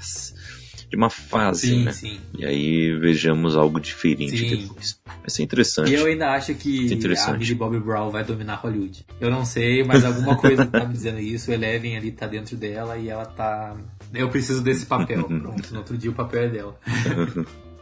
[0.89, 1.93] de uma fase, Sim, né?
[1.93, 2.19] sim.
[2.37, 4.57] E aí vejamos algo diferente Sim.
[4.57, 4.99] depois.
[5.05, 5.91] Vai ser interessante.
[5.91, 7.35] E eu ainda acho que Interessante.
[7.35, 9.05] a Millie Bobby Brown vai dominar Hollywood.
[9.21, 11.51] Eu não sei, mas alguma coisa tá me dizendo isso.
[11.51, 13.77] O Eleven ali tá dentro dela e ela tá.
[14.15, 15.25] Eu preciso desse papel.
[15.29, 16.81] Pronto, no outro dia o papel é dela.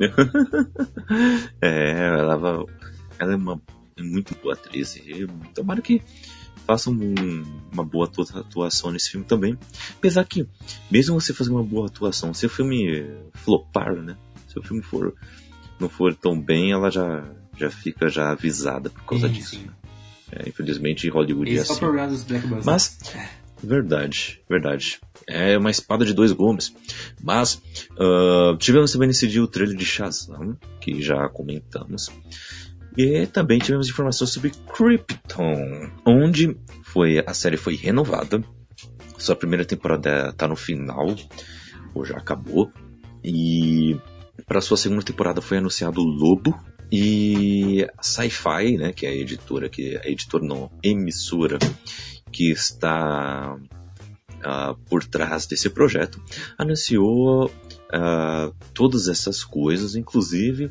[1.63, 2.67] é, ela,
[3.19, 3.61] ela é uma
[3.97, 4.97] é muito boa atriz.
[4.97, 6.03] E tomara que
[6.67, 9.57] faça um- uma boa atua- atuação nesse filme também.
[9.97, 10.47] Apesar que,
[10.91, 14.17] mesmo você fazer uma boa atuação, se o filme flopar, né?
[14.49, 15.15] Se o filme for,
[15.79, 17.25] não for tão bem, ela já,
[17.57, 19.51] já fica já avisada por causa Sim, disso.
[19.51, 19.65] sim.
[19.67, 19.73] né?
[20.33, 21.81] É, infelizmente, Hollywood é Esse é o assim.
[21.81, 22.65] problema dos Blackbusters.
[22.67, 22.99] Mas,
[23.63, 24.99] verdade, verdade.
[25.27, 26.75] É uma espada de dois gumes.
[27.23, 27.63] Mas,
[27.99, 32.11] ah, tivemos também nesse dia o trailer de Shazam, que já comentamos.
[32.97, 38.43] E também tivemos informações sobre Krypton, onde foi, a série foi renovada.
[39.19, 41.15] Sua primeira temporada está no final,
[41.95, 42.71] ou já acabou.
[43.23, 43.99] E
[44.47, 46.59] para sua segunda temporada foi anunciado Lobo,
[46.91, 51.59] e a Sci-Fi, né, que é a editora, que a editora não, emissora
[52.31, 53.57] que está
[54.43, 56.23] ah, por trás desse projeto,
[56.57, 57.51] anunciou
[57.93, 60.71] ah, todas essas coisas, inclusive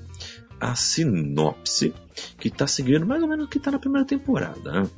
[0.60, 1.94] a sinopse,
[2.40, 4.72] que está seguindo mais ou menos o que está na primeira temporada.
[4.72, 4.90] né?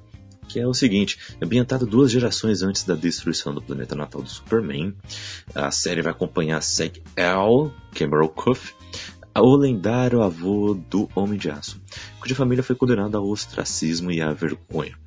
[0.47, 4.95] Que é o seguinte, ambientado duas gerações antes da destruição do planeta natal do Superman.
[5.53, 8.73] A série vai acompanhar Seg El, Cameron Cuff,
[9.35, 11.79] o lendário avô do Homem de Aço,
[12.19, 14.97] cuja família foi condenada ao ostracismo e à vergonha.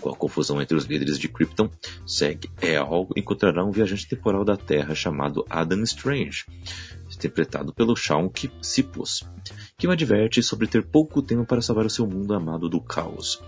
[0.00, 1.70] Com a confusão entre os líderes de Krypton,
[2.06, 6.44] Seg El encontrará um viajante temporal da Terra chamado Adam Strange,
[7.16, 8.30] interpretado pelo Shaun
[8.60, 9.24] Sipos,
[9.76, 13.42] que o adverte sobre ter pouco tempo para salvar o seu mundo amado do caos.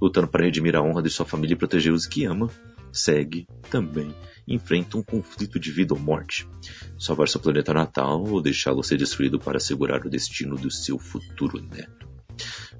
[0.00, 2.50] Lutando para redimir a honra de sua família e proteger os que ama,
[2.92, 4.14] Seg também
[4.46, 6.48] enfrenta um conflito de vida ou morte.
[6.98, 11.60] Salvar seu planeta natal ou deixá-lo ser destruído para assegurar o destino do seu futuro
[11.62, 12.08] neto.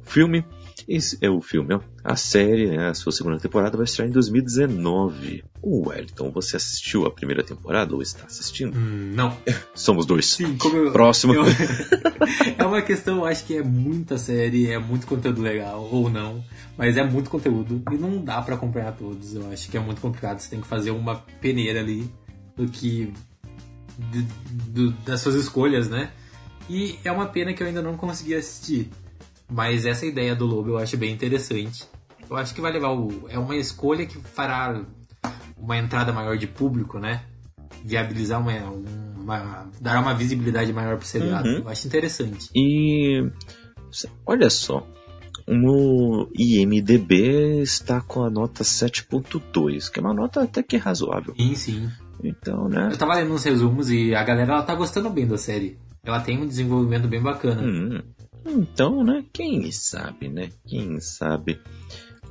[0.02, 0.44] Filme,
[0.88, 1.80] esse é o filme, ó.
[2.04, 5.44] a série, né, a sua segunda temporada vai estrear em 2019.
[5.62, 8.76] O Wellington, você assistiu a primeira temporada ou está assistindo?
[8.76, 9.36] Hum, não.
[9.74, 10.26] Somos dois.
[10.30, 10.92] Sim, como eu.
[10.92, 11.34] Próximo.
[11.34, 11.44] eu-
[12.58, 16.42] é uma questão, eu acho que é muita série, é muito conteúdo legal, ou não.
[16.78, 19.34] Mas é muito conteúdo e não dá pra acompanhar todos.
[19.34, 20.38] Eu acho que é muito complicado.
[20.38, 22.10] Você tem que fazer uma peneira ali
[22.56, 23.12] do que.
[23.98, 24.26] de-
[24.70, 26.10] do- das suas escolhas, né?
[26.70, 28.88] E é uma pena que eu ainda não consegui assistir.
[29.50, 31.84] Mas essa ideia do Lobo eu acho bem interessante.
[32.28, 33.26] Eu acho que vai levar o.
[33.28, 34.82] É uma escolha que fará
[35.56, 37.24] uma entrada maior de público, né?
[37.84, 38.52] Viabilizar uma.
[38.52, 41.48] uma dar uma visibilidade maior pro seriado.
[41.48, 41.58] Uhum.
[41.58, 42.48] Eu acho interessante.
[42.54, 43.28] E
[44.24, 44.86] olha só,
[45.48, 51.34] o IMDB está com a nota 7.2, que é uma nota até que razoável.
[51.36, 51.90] Sim, sim.
[52.22, 52.90] Então, né?
[52.92, 55.76] Eu tava lendo uns resumos e a galera ela tá gostando bem da série.
[56.04, 57.62] Ela tem um desenvolvimento bem bacana.
[57.62, 58.00] Hum,
[58.46, 59.24] então, né?
[59.32, 60.50] Quem sabe, né?
[60.66, 61.60] Quem sabe?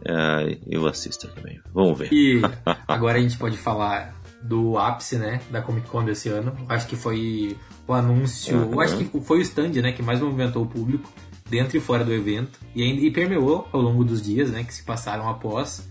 [0.07, 1.59] Ah, eu assisto também.
[1.73, 2.09] Vamos ver.
[2.13, 2.41] E
[2.87, 6.55] agora a gente pode falar do ápice, né, da Comic Con desse ano.
[6.69, 8.79] Acho que foi o anúncio, Uhum.
[8.79, 11.11] acho que foi o stand, né, que mais movimentou o público
[11.49, 14.73] dentro e fora do evento e, ainda, e permeou ao longo dos dias, né, que
[14.73, 15.89] se passaram após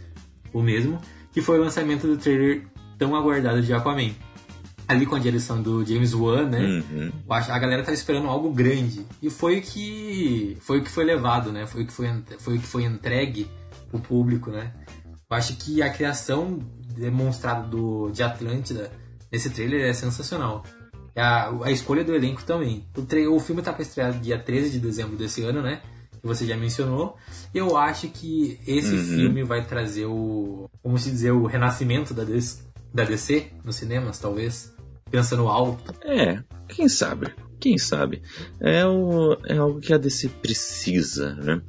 [0.52, 0.98] o mesmo,
[1.30, 2.66] que foi o lançamento do trailer
[2.96, 4.12] tão aguardado de Aquaman.
[4.88, 7.12] Ali com a direção do James Wan, né, Uhum.
[7.28, 11.52] a galera tava esperando algo grande e foi o que foi o que foi levado,
[11.52, 11.66] né?
[11.66, 12.08] Foi o que foi
[12.38, 13.46] foi o que foi entregue
[13.90, 14.72] pro público, né?
[15.30, 16.58] Eu acho que a criação
[16.96, 18.90] demonstrada do de Atlântida
[19.30, 20.64] nesse trailer é sensacional.
[21.14, 22.86] A, a escolha do elenco também.
[22.96, 25.82] O, tra- o filme tá para estrear dia 13 de dezembro desse ano, né?
[26.20, 27.16] Que você já mencionou.
[27.52, 29.04] Eu acho que esse Uhum.
[29.04, 30.68] filme vai trazer o.
[30.82, 32.62] Como se dizer, o renascimento da DC,
[32.94, 34.72] da DC nos cinemas, talvez.
[35.10, 35.94] Pensando alto.
[36.04, 37.32] É, quem sabe?
[37.58, 38.22] Quem sabe?
[38.60, 41.60] É, o, é algo que a DC precisa, né?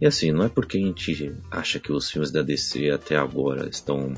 [0.00, 3.68] E assim, não é porque a gente acha que os filmes da DC até agora
[3.68, 4.14] estão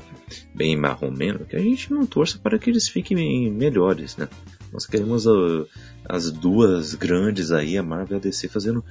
[0.53, 4.27] bem marromeno que a gente não torça para que eles fiquem melhores, né?
[4.73, 5.67] Nós queremos uh,
[6.03, 8.83] as duas grandes aí, a Marvel e a DC, fazendo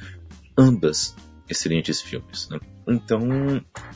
[0.56, 1.16] ambas
[1.48, 2.60] excelentes filmes, né?
[2.86, 3.20] Então,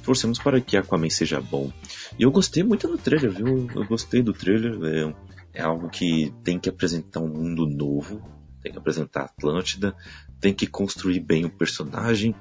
[0.03, 1.73] torcemos para que Aquaman seja bom.
[2.19, 3.69] E eu gostei muito do trailer, viu?
[3.75, 4.77] Eu gostei do trailer.
[4.85, 5.15] É,
[5.59, 8.23] é algo que tem que apresentar um mundo novo,
[8.63, 9.93] tem que apresentar Atlântida,
[10.41, 12.33] tem que construir bem o personagem,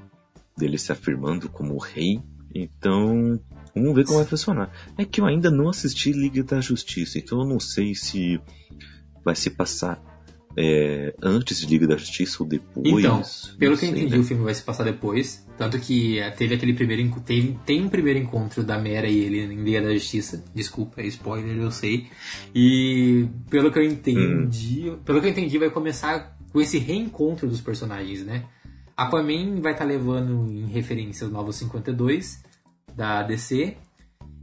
[0.56, 2.22] dele se afirmando como rei.
[2.54, 3.40] Então,
[3.74, 4.72] vamos ver como vai funcionar.
[4.96, 8.40] É que eu ainda não assisti Liga da Justiça, então eu não sei se
[9.26, 10.00] vai se passar
[10.60, 12.86] é, antes de Liga da Justiça ou depois.
[12.86, 13.22] Então,
[13.60, 14.18] pelo que eu entendi, né?
[14.18, 15.46] o filme vai se passar depois.
[15.56, 19.54] Tanto que é, teve aquele primeiro teve, tem um primeiro encontro da Mera e ele
[19.54, 20.44] em Liga da Justiça.
[20.56, 22.08] Desculpa, é spoiler, eu sei.
[22.56, 24.98] E pelo que eu entendi, hum.
[25.06, 28.46] pelo que eu entendi, vai começar com esse reencontro dos personagens, né?
[28.96, 32.44] Aquaman vai estar tá levando em referência os Novos 52
[32.96, 33.78] da DC.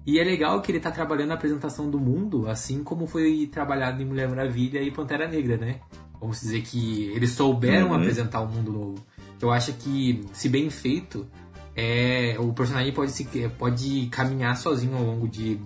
[0.06, 4.02] E é legal que ele está trabalhando a apresentação do mundo, assim como foi trabalhado
[4.02, 5.80] em Mulher Maravilha e Pantera Negra, né?
[6.20, 7.94] Vamos dizer que eles souberam uhum.
[7.94, 9.06] apresentar um mundo novo.
[9.40, 11.26] Eu acho que, se bem feito,
[11.76, 13.24] é, o personagem pode, se,
[13.58, 15.58] pode caminhar sozinho ao longo de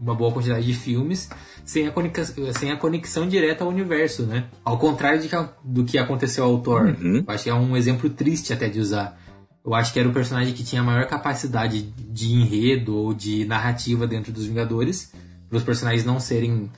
[0.00, 1.28] uma boa quantidade de filmes
[1.64, 4.44] sem a, conexão, sem a conexão direta ao universo, né?
[4.64, 5.28] Ao contrário de,
[5.64, 6.94] do que aconteceu ao Thor.
[7.00, 7.24] Uhum.
[7.26, 9.18] Eu acho que é um exemplo triste até de usar.
[9.64, 13.44] Eu acho que era o personagem que tinha a maior capacidade de enredo ou de
[13.46, 15.12] narrativa dentro dos Vingadores,
[15.48, 16.70] para os personagens não serem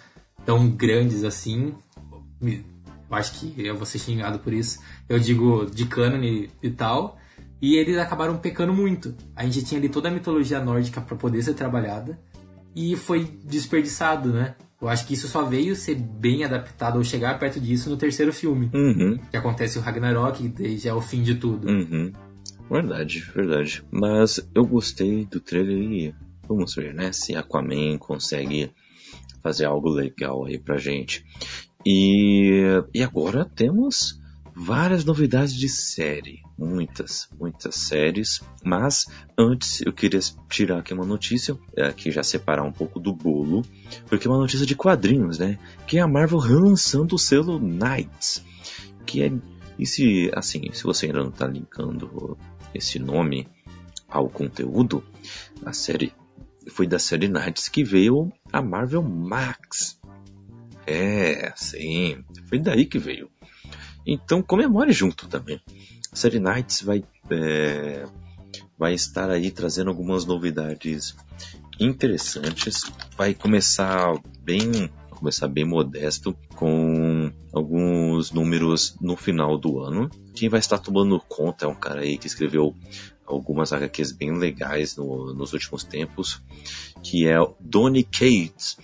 [0.47, 1.75] tão grandes assim.
[3.11, 4.81] Eu acho que eu vou ser xingado por isso.
[5.09, 7.19] Eu digo de cânone e tal.
[7.61, 9.15] E eles acabaram pecando muito.
[9.35, 12.19] A gente tinha ali toda a mitologia nórdica para poder ser trabalhada
[12.75, 14.55] e foi desperdiçado, né?
[14.81, 18.33] Eu acho que isso só veio ser bem adaptado ou chegar perto disso no terceiro
[18.33, 18.71] filme.
[18.73, 19.19] Uhum.
[19.31, 21.69] Que acontece o Ragnarok e já é o fim de tudo.
[21.69, 22.13] Uhum.
[22.71, 23.83] Verdade, verdade.
[23.91, 26.15] Mas eu gostei do trailer e
[26.47, 27.11] vamos ver, né?
[27.11, 28.71] Se Aquaman consegue
[29.43, 31.25] fazer algo legal aí pra gente.
[31.87, 34.21] E, e agora temos
[34.55, 38.41] várias novidades de série, muitas, muitas séries.
[38.65, 39.07] Mas
[39.39, 43.65] antes eu queria tirar aqui uma notícia, aqui já separar um pouco do bolo,
[44.07, 45.59] porque é uma notícia de quadrinhos, né?
[45.87, 48.45] Que é a Marvel relançando o selo Knights,
[49.07, 49.33] que é
[49.79, 52.37] e se assim, se você ainda não está linkando
[52.75, 53.47] esse nome
[54.09, 55.05] ao conteúdo,
[55.65, 56.13] a série
[56.69, 59.98] foi da série Knights que veio a Marvel Max.
[60.91, 63.31] É, sim, foi daí que veio.
[64.07, 65.61] Então comemore junto também.
[66.15, 68.05] Série Knights vai, é,
[68.79, 71.15] vai estar aí trazendo algumas novidades
[71.79, 72.91] interessantes.
[73.17, 80.09] Vai começar bem começar bem modesto, com alguns números no final do ano.
[80.33, 82.73] Quem vai estar tomando conta é um cara aí que escreveu
[83.29, 86.43] algumas HQs bem legais no, nos últimos tempos,
[87.03, 88.77] que é o Donny Cates,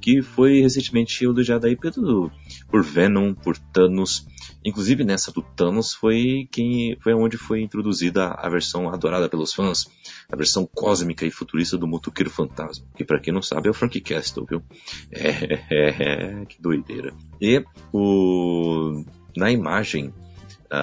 [0.00, 2.30] que foi recentemente elogiado aí pelo,
[2.68, 4.26] por Venom, por Thanos,
[4.64, 9.88] Inclusive nessa do Thanos foi quem foi onde foi introduzida a versão adorada pelos fãs,
[10.30, 13.74] a versão cósmica e futurista do Motoqueiro Fantasma, que para quem não sabe é o
[13.74, 14.62] Frank Castle, viu?
[15.12, 17.14] É, é, é que doideira.
[17.40, 19.04] E o
[19.36, 20.12] na imagem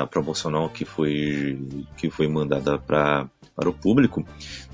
[0.09, 1.59] promocional que foi
[1.97, 4.25] que foi mandada para para o público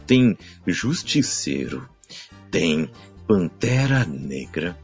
[0.06, 1.90] tem Justiceiro,
[2.52, 2.90] tem
[3.28, 4.78] Pantera Negra,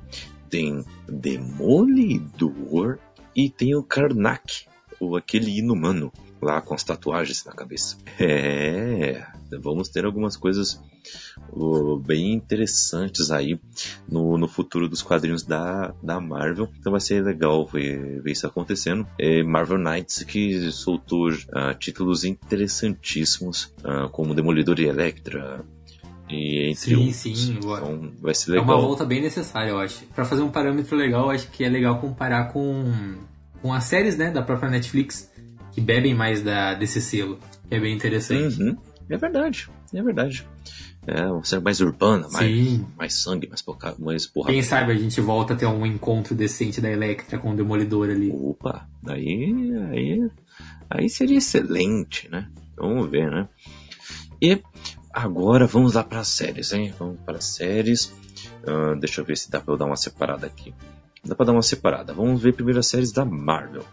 [0.49, 2.99] tem Demolidor
[3.35, 4.65] e tem o Karnak,
[4.99, 6.11] ou aquele inumano,
[6.41, 7.97] lá com as tatuagens na cabeça.
[8.19, 9.25] É,
[9.61, 10.81] vamos ter algumas coisas
[11.51, 13.59] uh, bem interessantes aí
[14.07, 16.69] no, no futuro dos quadrinhos da, da Marvel.
[16.79, 19.07] Então vai ser legal ver, ver isso acontecendo.
[19.19, 25.63] É Marvel Knights que soltou uh, títulos interessantíssimos, uh, como Demolidor e Electra,
[26.31, 27.57] e entre sim, sim.
[27.57, 28.65] Então vai ser legal.
[28.65, 30.05] É uma volta bem necessária, eu acho.
[30.15, 32.85] Para fazer um parâmetro legal, acho que é legal comparar com,
[33.61, 35.30] com as séries né, da própria Netflix,
[35.71, 38.61] que bebem mais da, desse selo, que é bem interessante.
[38.61, 38.77] Uhum.
[39.09, 40.47] É verdade, é verdade.
[41.07, 44.51] É uma série mais urbana, mais, mais sangue, mais, porra, mais porra.
[44.51, 48.09] Quem sabe a gente volta a ter um encontro decente da Electra com o Demolidor
[48.09, 48.31] ali.
[48.31, 50.29] Opa, aí, aí,
[50.89, 52.47] aí seria excelente, né?
[52.77, 53.47] Vamos ver, né?
[54.39, 54.61] E
[55.13, 56.93] Agora vamos lá para as séries, hein?
[56.97, 58.13] Vamos para as séries.
[58.63, 60.73] Uh, deixa eu ver se dá para eu dar uma separada aqui.
[61.23, 62.13] Dá para dar uma separada.
[62.13, 63.85] Vamos ver primeiro as séries da Marvel.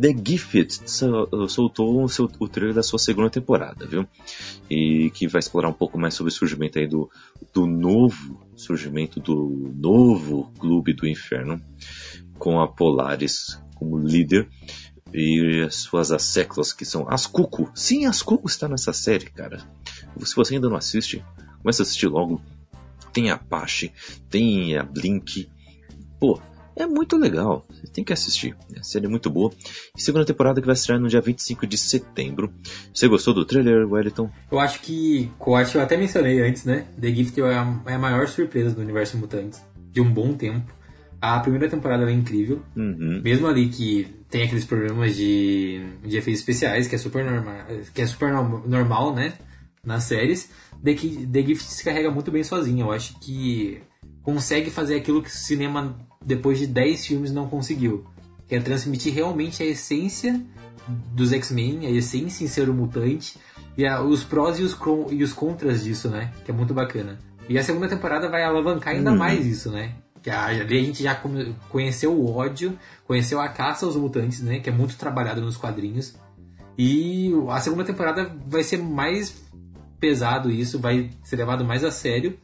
[0.00, 0.72] The Gifted
[1.48, 4.08] soltou o, seu, o trailer da sua segunda temporada, viu?
[4.70, 7.10] E que vai explorar um pouco mais sobre o surgimento aí do,
[7.52, 11.60] do novo surgimento do novo Clube do Inferno
[12.38, 14.48] com a Polaris como líder
[15.12, 17.70] e as suas asseclas, que são as Cuco.
[17.74, 19.62] Sim, as Cuco está nessa série, cara.
[20.24, 21.22] Se você ainda não assiste,
[21.60, 22.40] começa a assistir logo.
[23.12, 23.92] Tem a Apache,
[24.30, 25.50] tem a Blink.
[26.18, 26.40] Pô,
[26.76, 27.66] é muito legal.
[27.70, 28.56] Você tem que assistir.
[28.78, 29.52] A série é muito boa.
[29.96, 32.52] E segunda temporada que vai estrear no dia 25 de setembro.
[32.92, 34.30] Você gostou do trailer, Wellington?
[34.50, 35.30] Eu acho que,
[35.74, 36.86] eu até mencionei antes, né?
[37.00, 39.62] The Gift é a, é a maior surpresa do universo Mutantes.
[39.90, 40.72] De um bom tempo.
[41.20, 42.62] A primeira temporada é incrível.
[42.74, 43.20] Uhum.
[43.22, 48.02] Mesmo ali que tem aqueles problemas de, de efeitos especiais, que é super normal, que
[48.02, 49.34] é super normal, né?
[49.84, 50.50] Nas séries.
[50.82, 52.84] The, The Gift se carrega muito bem sozinha.
[52.84, 53.82] Eu acho que
[54.22, 58.04] consegue fazer aquilo que o cinema, depois de 10 filmes, não conseguiu.
[58.46, 60.40] Que é transmitir realmente a essência
[61.12, 63.38] dos X-Men, a essência em ser um mutante,
[63.76, 64.76] e a, os prós e os,
[65.10, 66.32] e os contras disso, né?
[66.44, 67.18] Que é muito bacana.
[67.48, 69.18] E a segunda temporada vai alavancar ainda uhum.
[69.18, 69.94] mais isso, né?
[70.22, 71.20] Que ali a gente já
[71.68, 74.60] conheceu o ódio, conheceu a caça aos mutantes, né?
[74.60, 76.14] Que é muito trabalhado nos quadrinhos.
[76.78, 79.42] E a segunda temporada vai ser mais
[79.98, 82.38] pesado isso, vai ser levado mais a sério,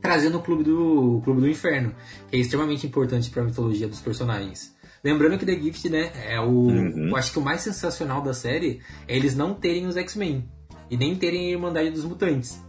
[0.00, 1.94] trazendo o Clube do, o Clube do Inferno,
[2.28, 4.76] que é extremamente importante para a mitologia dos personagens.
[5.02, 6.48] Lembrando que The Gift, né, é o.
[6.48, 7.08] Uhum.
[7.08, 10.48] Eu acho que o mais sensacional da série é eles não terem os X-Men.
[10.90, 12.60] E nem terem a Irmandade dos Mutantes.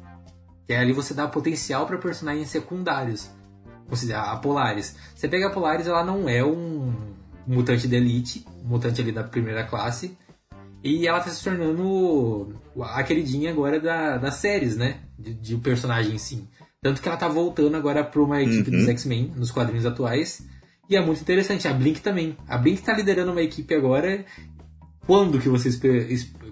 [0.68, 3.32] Que ali você dá potencial para personagens secundários
[3.90, 4.96] considerar a Polaris.
[5.16, 6.94] Você pega a Polaris, ela não é um
[7.46, 10.16] mutante de elite, um mutante ali da primeira classe,
[10.84, 15.00] e ela tá se tornando a queridinha agora da, das séries, né?
[15.18, 16.48] De, de personagem sim.
[16.82, 18.78] Tanto que ela tá voltando agora pra uma equipe uhum.
[18.78, 20.48] dos X-Men, nos quadrinhos atuais.
[20.90, 21.68] E é muito interessante.
[21.68, 22.38] A Blink também.
[22.48, 24.26] A Blink tá liderando uma equipe agora.
[25.06, 25.70] Quando que você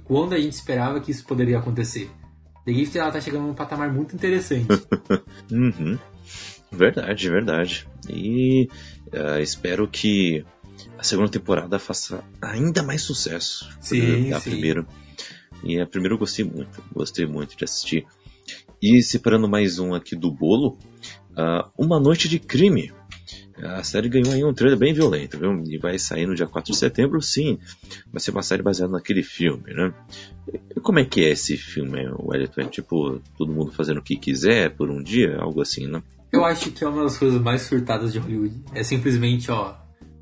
[0.04, 2.10] quando a gente esperava que isso poderia acontecer?
[2.66, 4.68] The Gift ela tá chegando num patamar muito interessante.
[5.52, 5.98] uhum.
[6.72, 7.88] Verdade, verdade.
[8.10, 8.68] E
[9.08, 10.46] uh, espero que
[10.98, 14.86] a segunda temporada faça ainda mais sucesso sim, da primeira.
[15.64, 18.06] E a primeira eu gostei muito, gostei muito de assistir.
[18.82, 20.78] E separando mais um aqui do bolo,
[21.32, 22.94] uh, Uma Noite de Crime.
[23.58, 25.64] A série ganhou aí um trailer bem violento, viu?
[25.66, 27.58] E vai sair no dia 4 de setembro, sim.
[28.12, 29.92] Vai ser uma série baseada naquele filme, né?
[30.76, 32.62] E como é que é esse filme, Wellington?
[32.62, 35.38] É tipo, todo mundo fazendo o que quiser por um dia?
[35.40, 36.04] Algo assim, né?
[36.32, 38.64] Eu acho que é uma das coisas mais surtadas de Hollywood.
[38.76, 39.74] É simplesmente, ó,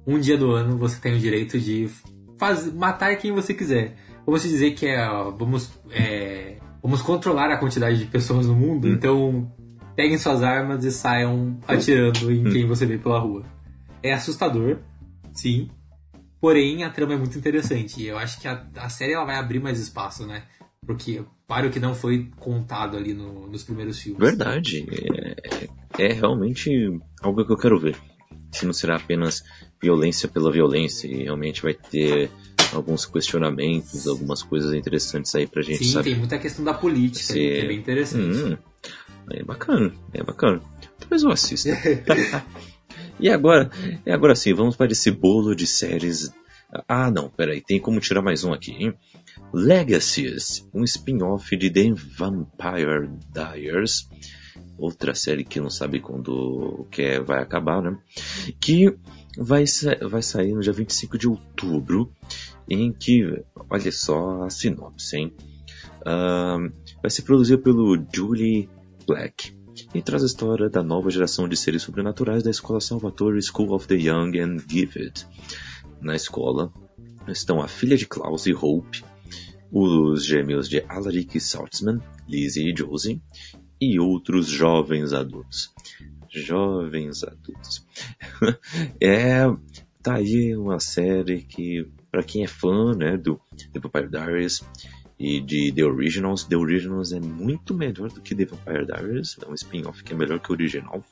[0.07, 1.90] um dia do ano você tem o direito de
[2.38, 3.98] faz, matar quem você quiser.
[4.26, 8.88] Vamos dizer que é, ó, vamos, é, vamos controlar a quantidade de pessoas no mundo,
[8.88, 8.91] hum.
[8.91, 9.52] então
[9.95, 12.52] peguem suas armas e saiam atirando em hum.
[12.52, 13.44] quem você vê pela rua.
[14.03, 14.78] É assustador,
[15.34, 15.68] sim.
[16.40, 18.03] Porém, a trama é muito interessante.
[18.03, 20.44] E eu acho que a, a série ela vai abrir mais espaço, né?
[20.86, 24.22] Porque para o que não foi contado ali no, nos primeiros filmes.
[24.22, 24.86] Verdade.
[25.98, 26.70] É, é realmente
[27.20, 27.98] algo que eu quero ver.
[28.52, 29.44] Se não será apenas
[29.82, 32.30] violência pela violência, e realmente vai ter
[32.76, 36.12] alguns questionamentos, algumas coisas interessantes aí pra gente Sim, saber.
[36.12, 37.34] tem muita questão da política, Se...
[37.34, 38.38] que é bem interessante.
[38.38, 38.58] Hum,
[39.32, 40.62] é bacana, é bacana.
[41.00, 41.70] Depois eu assisto.
[43.20, 43.70] e agora,
[44.06, 46.32] e agora sim, vamos para esse bolo de séries.
[46.88, 48.94] Ah, não, peraí, tem como tirar mais um aqui, hein?
[49.54, 54.08] Legacies, um spin-off de The Vampire Diaries
[54.77, 57.98] outra série que não sabe quando que é, vai acabar, né?
[58.60, 58.95] Que
[59.38, 59.64] vai,
[60.10, 62.11] vai sair no dia 25 de outubro,
[62.69, 65.34] em que, olha só a sinopse, hein?
[66.02, 66.72] Uh,
[67.02, 68.69] vai ser produzido pelo Julie
[69.07, 69.56] Black
[69.94, 73.88] e traz a história da nova geração de seres sobrenaturais da escola Salvatore School of
[73.88, 75.27] the Young and Gifted.
[76.02, 76.72] Na escola
[77.27, 79.03] estão a filha de Klaus e Hope,
[79.72, 83.22] os gêmeos de Alaric Saltzman, Lizzie e Josie,
[83.91, 85.74] e outros jovens adultos.
[86.30, 87.86] Jovens adultos.
[88.99, 89.44] é,
[90.02, 93.40] tá aí uma série que, para quem é fã, né, do
[93.74, 94.64] The Vampire Diaries
[95.18, 99.49] e de The Originals, The Originals é muito melhor do que The Vampire Diaries, é
[99.49, 101.03] um spin-off que é melhor que o original.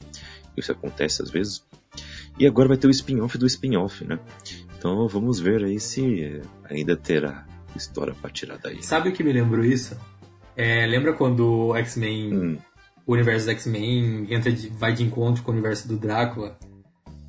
[0.58, 1.66] Isso acontece às vezes.
[2.38, 4.20] E agora vai ter o spin-off do spin-off, né?
[4.78, 7.46] Então vamos ver aí se ainda terá
[7.76, 8.84] história para tirar daí.
[8.84, 9.98] Sabe o que me lembrou isso?
[10.56, 12.58] É, lembra quando o X-Men, hum.
[13.06, 16.58] o universo dos X-Men entra de, vai de encontro com o universo do Drácula?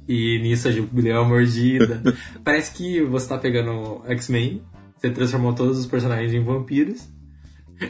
[0.07, 2.03] E nisso a Jubileu é mordida.
[2.45, 4.63] Parece que você tá pegando X-Men,
[4.97, 7.09] você transformou todos os personagens em vampiros.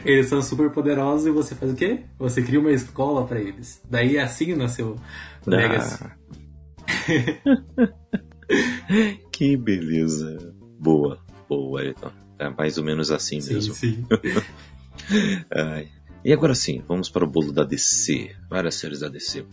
[0.03, 2.01] Eles são super poderosos e você faz o quê?
[2.17, 3.81] Você cria uma escola para eles.
[3.89, 4.95] Daí assim nasceu
[5.45, 5.55] o ah.
[5.55, 6.03] Legacy.
[9.31, 10.53] que beleza.
[10.79, 12.11] Boa, boa, Ayrton.
[12.37, 13.73] É mais ou menos assim sim, mesmo.
[13.73, 14.05] Sim.
[16.23, 18.35] e agora sim, vamos para o bolo da DC.
[18.49, 19.45] Várias séries da DC.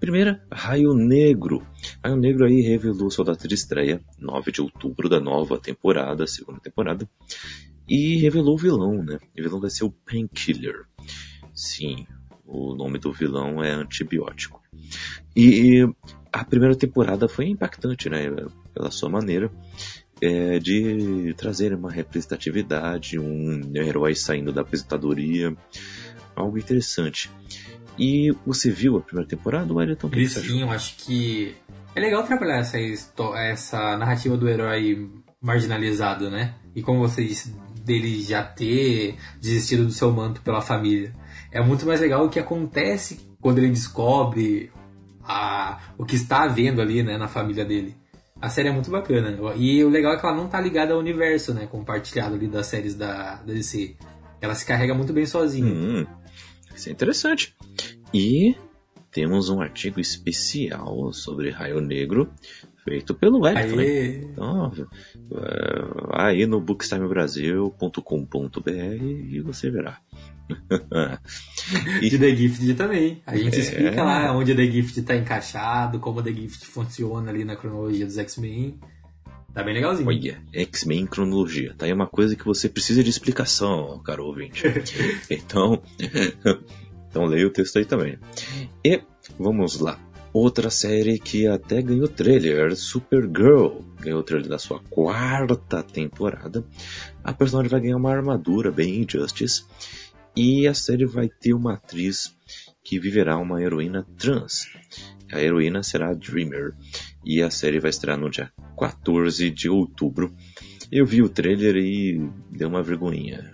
[0.00, 1.66] Primeira, Raio Negro.
[2.02, 6.60] Raio Negro aí revelou sua data de estreia, 9 de outubro da nova temporada, segunda
[6.60, 7.08] temporada.
[7.88, 9.18] E revelou o vilão, né?
[9.36, 10.84] O vilão vai ser o Painkiller.
[11.52, 12.06] Sim,
[12.46, 14.62] o nome do vilão é antibiótico.
[15.34, 15.84] E
[16.32, 18.30] a primeira temporada foi impactante, né?
[18.72, 19.50] Pela sua maneira
[20.20, 25.56] é, de trazer uma representatividade, um herói saindo da aposentadoria,
[26.34, 27.30] algo interessante.
[27.98, 30.08] E você viu a primeira temporada, Wellington?
[30.08, 31.54] Que Sim, eu acho que
[31.94, 32.78] é legal trabalhar essa,
[33.36, 36.54] essa narrativa do herói marginalizado, né?
[36.74, 37.54] E como você disse,
[37.84, 41.12] dele já ter desistido do seu manto pela família.
[41.50, 44.70] É muito mais legal o que acontece quando ele descobre
[45.24, 47.96] a, o que está havendo ali, né, na família dele.
[48.40, 49.36] A série é muito bacana.
[49.56, 51.66] E o legal é que ela não tá ligada ao universo, né?
[51.66, 53.96] Compartilhado ali das séries da, da DC.
[54.40, 55.66] Ela se carrega muito bem sozinha.
[55.66, 56.06] Hum,
[56.74, 57.56] isso é interessante.
[58.14, 58.54] E
[59.10, 62.30] temos um artigo especial sobre Raio Negro,
[62.84, 63.80] feito pelo Wellington.
[63.80, 64.72] Então,
[66.08, 69.98] vai aí no bookstimebrasil.com.br e você verá.
[72.02, 72.10] e...
[72.10, 73.22] De The Gift também.
[73.26, 73.60] A gente é...
[73.60, 78.18] explica lá onde The Gift está encaixado, como The Gift funciona ali na cronologia dos
[78.18, 78.78] X-Men.
[79.52, 80.08] Tá bem legalzinho.
[80.08, 81.74] Olha, X-Men cronologia.
[81.76, 84.62] Tá aí uma coisa que você precisa de explicação, caro ouvinte.
[85.30, 85.82] então,
[87.08, 88.18] então leia o texto aí também.
[88.84, 89.00] E
[89.38, 89.98] vamos lá.
[90.32, 96.62] Outra série que até ganhou trailer, Supergirl, ganhou trailer da sua quarta temporada.
[97.24, 99.64] A personagem vai ganhar uma armadura bem Injustice
[100.38, 102.32] e a série vai ter uma atriz
[102.84, 104.68] que viverá uma heroína trans.
[105.32, 106.76] A heroína será a Dreamer.
[107.24, 110.32] E a série vai estrear no dia 14 de outubro.
[110.92, 113.52] Eu vi o trailer e deu uma vergonhinha.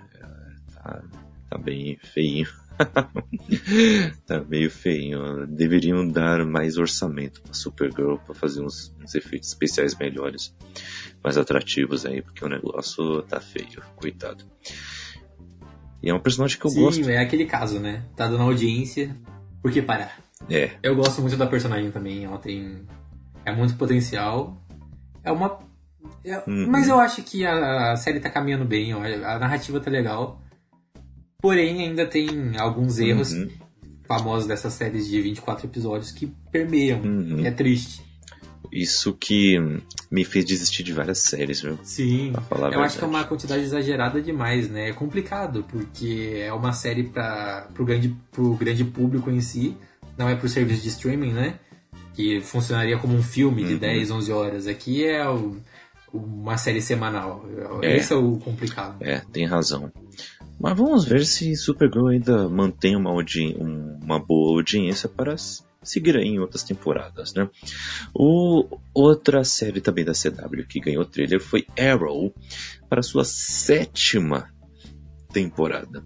[0.74, 1.02] Tá,
[1.48, 2.48] tá bem feinho.
[4.26, 5.46] tá meio feinho.
[5.46, 10.54] Deveriam dar mais orçamento pra Supergirl para fazer uns, uns, efeitos especiais melhores,
[11.22, 13.82] mais atrativos aí, porque o negócio tá feio.
[13.96, 14.44] Coitado.
[16.04, 17.02] E é um personagem que eu Sim, gosto.
[17.02, 18.02] Sim, é aquele caso, né?
[18.14, 19.16] Tá dando audiência,
[19.62, 20.18] por que parar?
[20.50, 20.72] É.
[20.82, 22.82] Eu gosto muito da personagem também, ela tem.
[23.42, 24.62] É muito potencial.
[25.22, 25.58] É uma.
[26.22, 26.36] É...
[26.46, 26.66] Uhum.
[26.68, 30.42] Mas eu acho que a série tá caminhando bem, a narrativa tá legal.
[31.40, 32.28] Porém, ainda tem
[32.58, 33.48] alguns erros uhum.
[34.06, 37.00] famosos dessas séries de 24 episódios que permeiam.
[37.00, 37.46] Uhum.
[37.46, 38.02] É triste.
[38.72, 39.58] Isso que
[40.10, 41.78] me fez desistir de várias séries, viu?
[41.82, 42.32] Sim.
[42.72, 44.90] eu acho que é uma quantidade exagerada demais, né?
[44.90, 49.76] É complicado, porque é uma série para pro grande, pro grande público em si,
[50.16, 51.58] não é pro serviço de streaming, né?
[52.14, 53.78] Que funcionaria como um filme de uhum.
[53.78, 54.66] 10, 11 horas.
[54.66, 55.56] Aqui é o,
[56.12, 57.44] uma série semanal.
[57.82, 57.96] É.
[57.96, 58.96] Esse é o complicado.
[59.00, 59.92] É, tem razão.
[60.58, 65.34] Mas vamos ver se Supergirl ainda mantém uma, uma boa audiência para
[65.84, 67.48] seguir em outras temporadas, né?
[68.14, 72.34] O, outra série também da CW que ganhou trailer foi Arrow
[72.88, 74.52] para sua sétima
[75.32, 76.04] temporada,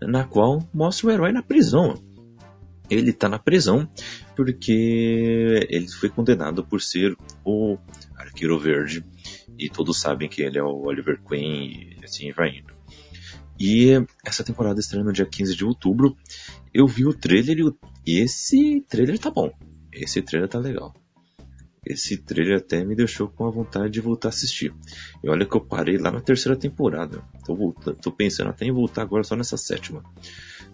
[0.00, 2.02] na qual mostra o herói na prisão.
[2.90, 3.88] Ele está na prisão
[4.34, 7.76] porque ele foi condenado por ser o
[8.16, 9.04] Arqueiro Verde
[9.58, 12.72] e todos sabem que ele é o Oliver Queen e assim vai indo.
[13.58, 13.90] E
[14.24, 16.16] essa temporada estreia no dia 15 de outubro.
[16.72, 17.64] Eu vi o trailer e
[18.16, 19.52] esse trailer tá bom.
[19.92, 20.94] Esse trailer tá legal.
[21.84, 24.74] Esse trailer até me deixou com a vontade de voltar a assistir.
[25.22, 27.22] E olha que eu parei lá na terceira temporada.
[27.44, 30.04] Tô, voltando, tô pensando até em voltar agora só nessa sétima.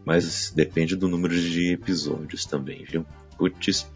[0.04, 3.06] Mas depende do número de episódios também, viu?
[3.38, 3.86] Putz.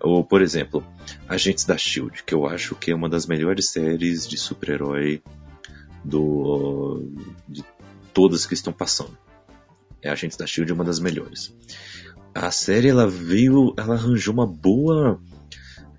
[0.00, 0.84] Ou, por exemplo,
[1.26, 5.22] Agentes da Shield, que eu acho que é uma das melhores séries de super-herói
[6.04, 7.02] do
[7.48, 7.64] de
[8.12, 9.16] todas que estão passando.
[10.02, 11.54] É Agentes da Shield uma das melhores.
[12.40, 15.20] A série ela veio, ela arranjou uma boa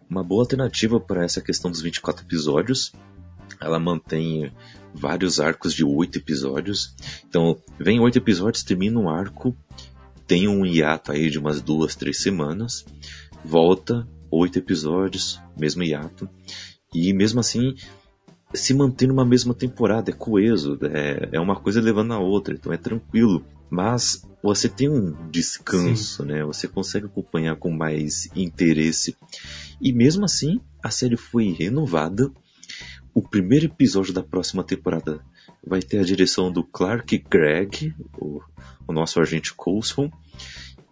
[0.09, 2.93] uma boa alternativa para essa questão dos 24 episódios.
[3.59, 4.49] Ela mantém
[4.93, 6.95] vários arcos de oito episódios.
[7.27, 9.53] Então, vem oito episódios, termina um arco,
[10.25, 12.85] tem um hiato aí de umas duas, três semanas,
[13.43, 16.29] volta, oito episódios, mesmo hiato.
[16.93, 17.75] E mesmo assim,
[18.53, 22.73] se manter numa mesma temporada, é coeso, é, é uma coisa levando a outra, então
[22.73, 23.45] é tranquilo.
[23.69, 26.29] Mas você tem um descanso, Sim.
[26.29, 26.43] né?
[26.43, 29.15] Você consegue acompanhar com mais interesse.
[29.79, 32.31] E mesmo assim, a série foi renovada.
[33.13, 35.19] O primeiro episódio da próxima temporada
[35.65, 38.41] vai ter a direção do Clark Gregg, o,
[38.87, 40.11] o nosso agente Coulson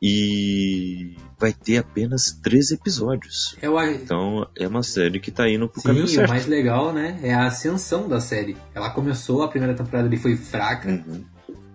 [0.02, 3.56] e vai ter apenas três episódios.
[3.62, 3.80] Eu...
[3.82, 6.28] Então é uma série que tá indo pro Sim, caminho certo.
[6.28, 8.58] o mais legal, né, é a ascensão da série.
[8.74, 11.24] Ela começou, a primeira temporada ali foi fraca, uhum.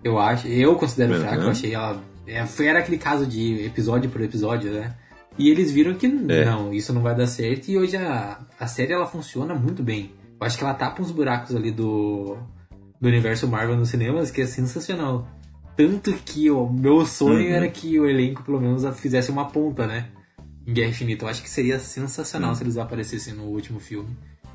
[0.03, 1.21] eu acho, eu considero uhum.
[1.21, 2.01] fraca, eu achei ela...
[2.25, 4.95] É, foi, era aquele caso de episódio por episódio, né?
[5.37, 6.45] E eles viram que é.
[6.45, 7.69] não, isso não vai dar certo.
[7.69, 10.11] E hoje a, a série ela funciona muito bem.
[10.39, 12.37] Eu acho que ela tapa uns buracos ali do,
[13.01, 15.27] do universo Marvel nos cinemas que é sensacional.
[15.75, 17.55] Tanto que o meu sonho uhum.
[17.55, 20.09] era que o elenco pelo menos fizesse uma ponta, né?
[20.65, 21.25] Em Guerra Infinita.
[21.25, 22.55] Eu acho que seria sensacional uhum.
[22.55, 24.09] se eles aparecessem no último filme.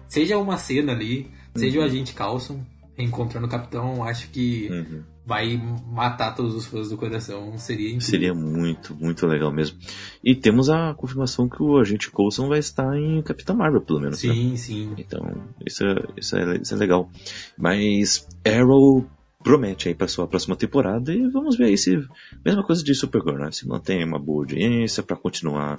[0.07, 1.87] Seja uma cena ali, seja o uhum.
[1.87, 2.65] agente Carlson
[2.99, 5.03] reencontrando o capitão, acho que uhum.
[5.25, 7.57] vai matar todos os fãs do coração.
[7.57, 8.11] Seria incrível.
[8.11, 9.79] Seria muito, muito legal mesmo.
[10.23, 14.21] E temos a confirmação que o agente Coulson vai estar em Capitão Marvel, pelo menos.
[14.23, 14.35] Né?
[14.35, 14.57] Sim, né?
[14.57, 14.95] sim.
[14.99, 15.21] Então,
[15.65, 17.09] isso é, isso, é, isso é legal.
[17.57, 19.07] Mas Arrow
[19.43, 21.97] promete aí para sua próxima temporada e vamos ver aí se
[22.45, 23.51] mesma coisa de Supergirl, né?
[23.53, 25.79] Se mantém uma boa audiência para continuar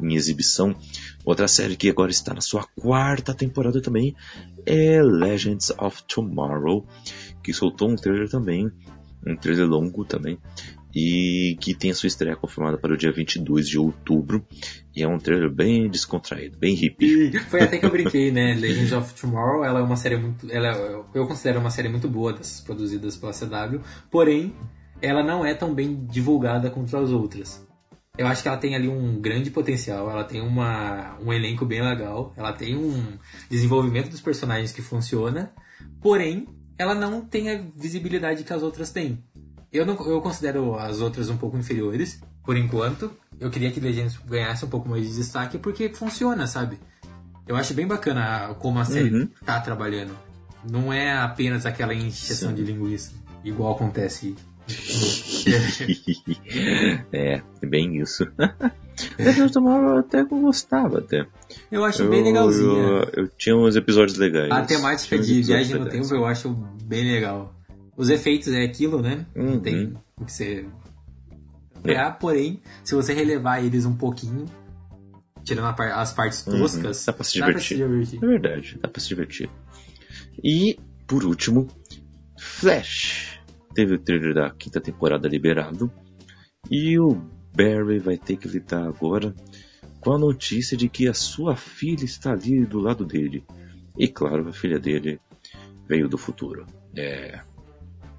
[0.00, 0.74] em exibição.
[1.24, 4.14] Outra série que agora está na sua quarta temporada também
[4.66, 6.86] é Legends of Tomorrow,
[7.42, 8.70] que soltou um trailer também,
[9.26, 10.38] um trailer longo também,
[10.94, 14.44] e que tem a sua estreia confirmada para o dia 22 de outubro.
[14.94, 17.38] E é um trailer bem descontraído, bem hippie.
[17.48, 18.54] Foi até que eu brinquei, né?
[18.54, 20.50] Legends of Tomorrow, ela é uma série muito.
[20.50, 23.80] Ela, é, eu considero uma série muito boa dessas produzidas pela CW,
[24.10, 24.52] porém,
[25.00, 27.66] ela não é tão bem divulgada contra as outras.
[28.18, 31.80] Eu acho que ela tem ali um grande potencial, ela tem uma, um elenco bem
[31.80, 33.16] legal, ela tem um
[33.48, 35.54] desenvolvimento dos personagens que funciona,
[36.02, 36.46] porém,
[36.76, 39.22] ela não tem a visibilidade que as outras têm.
[39.72, 43.10] Eu, não, eu considero as outras um pouco inferiores, por enquanto.
[43.38, 46.78] Eu queria que Legends ganhasse um pouco mais de destaque porque funciona, sabe?
[47.46, 49.28] Eu acho bem bacana como a série uhum.
[49.44, 50.14] tá trabalhando.
[50.68, 52.54] Não é apenas aquela Sim.
[52.54, 54.36] de linguiça, igual acontece.
[57.12, 58.26] é, é bem isso.
[59.18, 61.26] Legends Tomorrow eu até gostava até.
[61.72, 62.76] Eu acho eu, bem legalzinho.
[62.76, 64.50] Eu, eu, tinha uns episódios legais.
[64.50, 66.50] A temática de viagem no tempo eu acho
[66.84, 67.54] bem legal.
[68.00, 69.26] Os efeitos é aquilo, né?
[69.36, 69.44] Uhum.
[69.44, 70.66] Não tem o que ser.
[71.84, 72.10] É.
[72.10, 74.46] porém, se você relevar eles um pouquinho,
[75.44, 76.60] tirando as partes uhum.
[76.60, 77.04] toscas, uhum.
[77.06, 78.24] dá, pra se, dá pra se divertir.
[78.24, 79.50] É verdade, dá pra se divertir.
[80.42, 81.68] E, por último,
[82.38, 83.38] Flash.
[83.74, 85.92] Teve o trailer da quinta temporada liberado.
[86.70, 87.20] E o
[87.54, 89.34] Barry vai ter que lidar agora
[90.00, 93.44] com a notícia de que a sua filha está ali do lado dele.
[93.98, 95.20] E claro, a filha dele
[95.86, 96.64] veio do futuro.
[96.96, 97.40] É,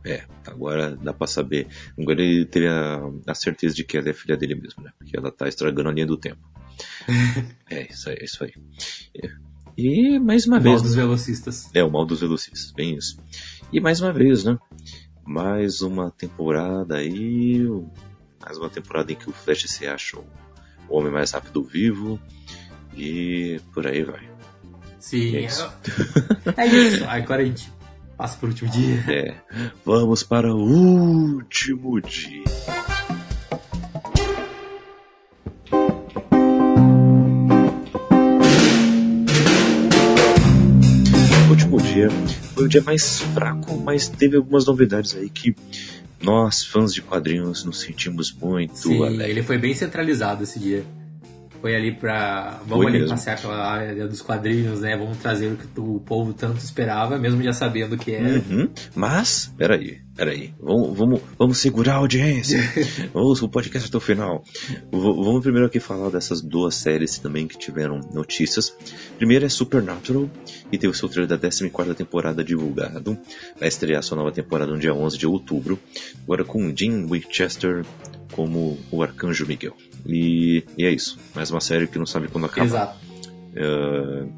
[0.05, 1.67] é, agora dá pra saber.
[1.99, 4.91] Agora ele teria a certeza de que ela é filha dele mesmo, né?
[4.97, 6.41] Porque ela tá estragando a linha do tempo.
[7.69, 8.53] é, isso aí, é isso aí.
[9.23, 9.29] É.
[9.77, 10.73] E mais uma o vez.
[10.73, 11.01] O mal dos né?
[11.03, 11.69] velocistas.
[11.73, 13.17] É, o mal dos velocistas, bem isso.
[13.71, 14.57] E mais uma vez, né?
[15.23, 17.59] Mais uma temporada aí.
[18.43, 20.25] Mais uma temporada em que o Flash se acha o
[20.89, 22.19] homem mais rápido vivo.
[22.97, 24.29] E por aí vai.
[24.99, 25.71] Sim, é isso.
[26.57, 27.05] é isso.
[27.05, 27.71] Agora a gente
[28.21, 29.03] Passa por último dia.
[29.09, 29.33] É.
[29.83, 32.43] Vamos para o último dia.
[41.47, 42.11] O último dia
[42.53, 45.55] foi o dia mais fraco, mas teve algumas novidades aí que
[46.21, 49.29] nós, fãs de quadrinhos, nos sentimos muito Sim, alegres.
[49.29, 50.85] ele foi bem centralizado esse dia
[51.61, 52.59] foi ali pra.
[52.65, 53.09] Vamos foi ali mesmo.
[53.09, 54.97] passear pela área dos quadrinhos, né?
[54.97, 58.39] Vamos trazer o que o povo tanto esperava, mesmo já sabendo o que era.
[58.39, 58.69] Uhum.
[58.95, 60.53] Mas, peraí, peraí.
[60.59, 62.59] Vamos, vamos, vamos segurar a audiência.
[63.13, 64.43] vamos o podcast até o final.
[64.91, 68.75] V vamos primeiro aqui falar dessas duas séries também que tiveram notícias.
[69.17, 70.27] Primeiro é Supernatural,
[70.71, 73.17] e teve o seu trailer da 14 temporada divulgado.
[73.59, 75.77] Vai estrear sua nova temporada no dia 11 de outubro.
[76.23, 77.85] Agora com Jim Winchester
[78.31, 79.75] como o Arcanjo Miguel.
[80.05, 81.17] E, e, é isso.
[81.35, 82.65] Mais uma série que não sabe quando acaba.
[82.65, 82.99] Exato.
[83.51, 84.31] Uh,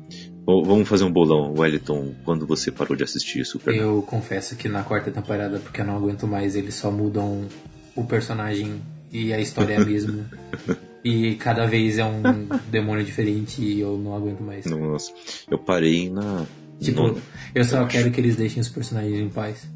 [0.45, 2.13] vamos fazer um bolão, Wellington.
[2.25, 3.73] Quando você parou de assistir Super?
[3.75, 7.47] Eu confesso que na quarta temporada, porque eu não aguento mais, eles só mudam
[7.95, 10.25] o personagem e a história é a mesma.
[11.03, 12.21] e cada vez é um
[12.69, 14.65] demônio diferente e eu não aguento mais.
[14.65, 15.11] Nossa,
[15.49, 16.45] eu parei na.
[16.81, 17.21] Tipo, no...
[17.53, 19.67] eu só eu quero que eles deixem os personagens em paz.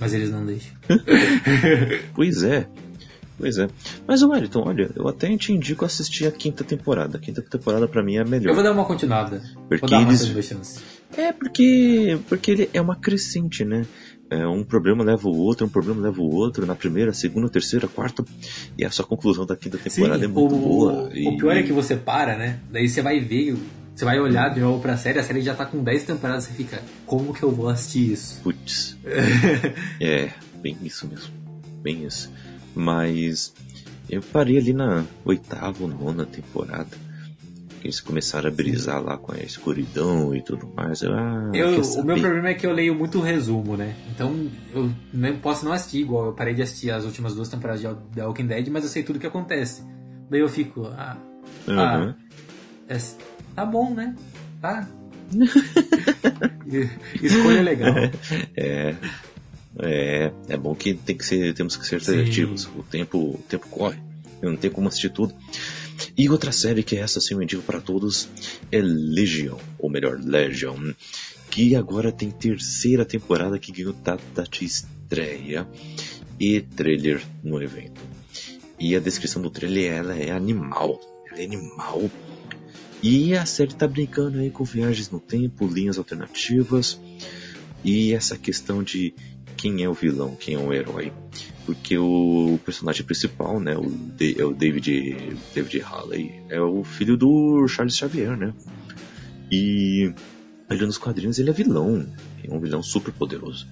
[0.00, 0.76] Mas eles não deixam.
[2.14, 2.68] pois é.
[3.38, 3.68] Pois é.
[4.06, 7.16] Mas, Wellington, olha, eu até te indico assistir a quinta temporada.
[7.16, 8.50] A quinta temporada para mim é a melhor.
[8.50, 9.40] Eu vou dar uma continuada.
[9.68, 10.44] Porque vou dar uma eles...
[10.44, 10.80] chance.
[11.16, 13.86] É, porque, porque ele é uma crescente, né?
[14.30, 17.88] É, um problema leva o outro, um problema leva o outro, na primeira, segunda, terceira,
[17.88, 18.22] quarta,
[18.76, 21.10] e a sua conclusão da quinta temporada Sim, é muito o, boa.
[21.14, 21.26] E...
[21.26, 22.58] O pior é que você para, né?
[22.70, 23.56] Daí você vai ver,
[23.94, 26.52] você vai olhar de novo pra série, a série já tá com 10 temporadas, você
[26.52, 28.42] fica, como que eu vou assistir isso?
[28.42, 28.98] Putz.
[29.98, 30.28] é,
[30.60, 31.32] bem isso mesmo.
[31.82, 32.30] Bem isso.
[32.74, 33.52] Mas
[34.08, 36.96] eu parei ali na oitava ou nona temporada.
[37.82, 41.02] Eles começaram a brisar lá com a escuridão e tudo mais.
[41.02, 43.94] Eu, ah, eu o meu problema é que eu leio muito resumo, né?
[44.10, 46.26] Então eu nem posso não assistir igual.
[46.26, 49.02] Eu parei de assistir as últimas duas temporadas de The Walking Dead, mas eu sei
[49.02, 49.82] tudo o que acontece.
[50.28, 51.16] Daí eu fico, ah,
[51.66, 51.78] Uhum.
[51.78, 52.14] Ah,
[52.88, 52.98] é-
[53.54, 54.14] tá bom, né?
[54.60, 54.88] Tá.
[57.22, 57.94] Escolha legal.
[58.56, 58.94] É,
[59.78, 62.66] é, é bom que tem que ser, temos que ser seletivos.
[62.76, 63.98] O tempo, o tempo corre.
[64.40, 65.34] Eu não tenho como assistir tudo.
[66.16, 68.28] E outra série que é essa sim eu indico para todos
[68.70, 70.92] é Legion, ou melhor, Legion,
[71.50, 75.66] que agora tem terceira temporada que ganhou data de estreia
[76.38, 78.00] e trailer no evento.
[78.78, 82.08] E a descrição do trailer ela é animal, ela é animal.
[83.02, 87.00] E a série tá brincando aí com viagens no tempo, linhas alternativas
[87.84, 89.14] e essa questão de
[89.58, 91.12] quem é o vilão, quem é o herói.
[91.66, 93.92] Porque o personagem principal, né, o,
[94.38, 98.54] é o David, David Halley, é o filho do Charles Xavier, né?
[99.50, 100.14] E
[100.70, 102.06] ele nos quadrinhos ele é vilão,
[102.42, 103.66] é um vilão super poderoso.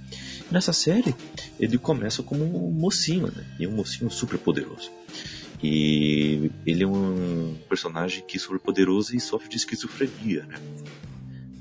[0.50, 1.14] Nessa série,
[1.58, 3.44] ele começa como um mocinho, né?
[3.58, 4.90] E é um mocinho super poderoso.
[5.62, 10.56] E ele é um personagem que é super poderoso e sofre de esquizofrenia, né?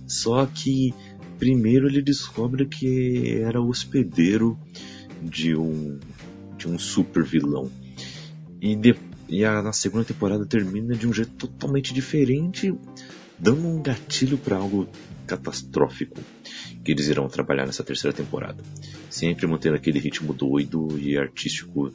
[0.07, 0.93] Só que
[1.37, 4.57] primeiro ele descobre que era hospedeiro
[5.21, 5.99] de um
[6.57, 7.69] de um super vilão.
[8.61, 8.95] E, de-
[9.27, 12.73] e a, na segunda temporada termina de um jeito totalmente diferente,
[13.37, 14.87] dando um gatilho para algo
[15.27, 16.19] catastrófico
[16.83, 18.63] que eles irão trabalhar nessa terceira temporada.
[19.09, 21.91] Sempre mantendo aquele ritmo doido e artístico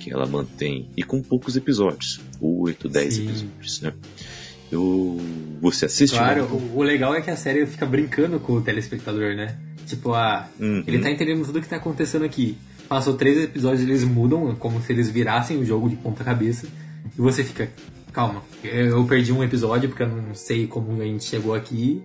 [0.00, 3.22] que ela mantém, e com poucos episódios 8, 10 Sim.
[3.28, 3.94] episódios, né?
[4.74, 5.18] Eu,
[5.60, 6.16] você assiste?
[6.16, 6.56] Claro, Marco?
[6.56, 9.56] o, o legal é que a série fica brincando com o telespectador, né?
[9.86, 10.82] Tipo, ah, Uhum.
[10.86, 12.56] ele tá entendendo tudo que tá acontecendo aqui.
[12.88, 16.66] Passou três episódios, eles mudam, como se eles virassem o jogo de ponta cabeça.
[17.16, 17.68] E você fica,
[18.12, 22.02] calma, eu perdi um episódio porque eu não sei como a gente chegou aqui.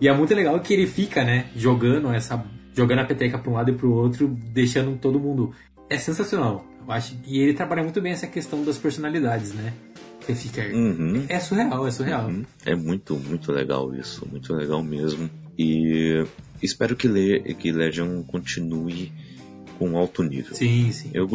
[0.00, 2.44] E é muito legal que ele fica, né, jogando essa.
[2.74, 5.52] jogando a peteca pra um lado e pro outro, deixando todo mundo.
[5.90, 6.64] É sensacional.
[6.86, 7.16] Eu acho.
[7.26, 9.72] E ele trabalha muito bem essa questão das personalidades, né?
[10.28, 10.60] Você fica.
[10.76, 11.24] Uhum.
[11.26, 12.28] É surreal, é surreal.
[12.28, 12.44] Uhum.
[12.66, 15.30] É muito, muito legal isso, muito legal mesmo.
[15.58, 16.22] E
[16.62, 19.10] espero que, Le que Legion continue
[19.78, 20.54] com alto nível.
[20.54, 21.10] Sim, sim.
[21.14, 21.26] Eu,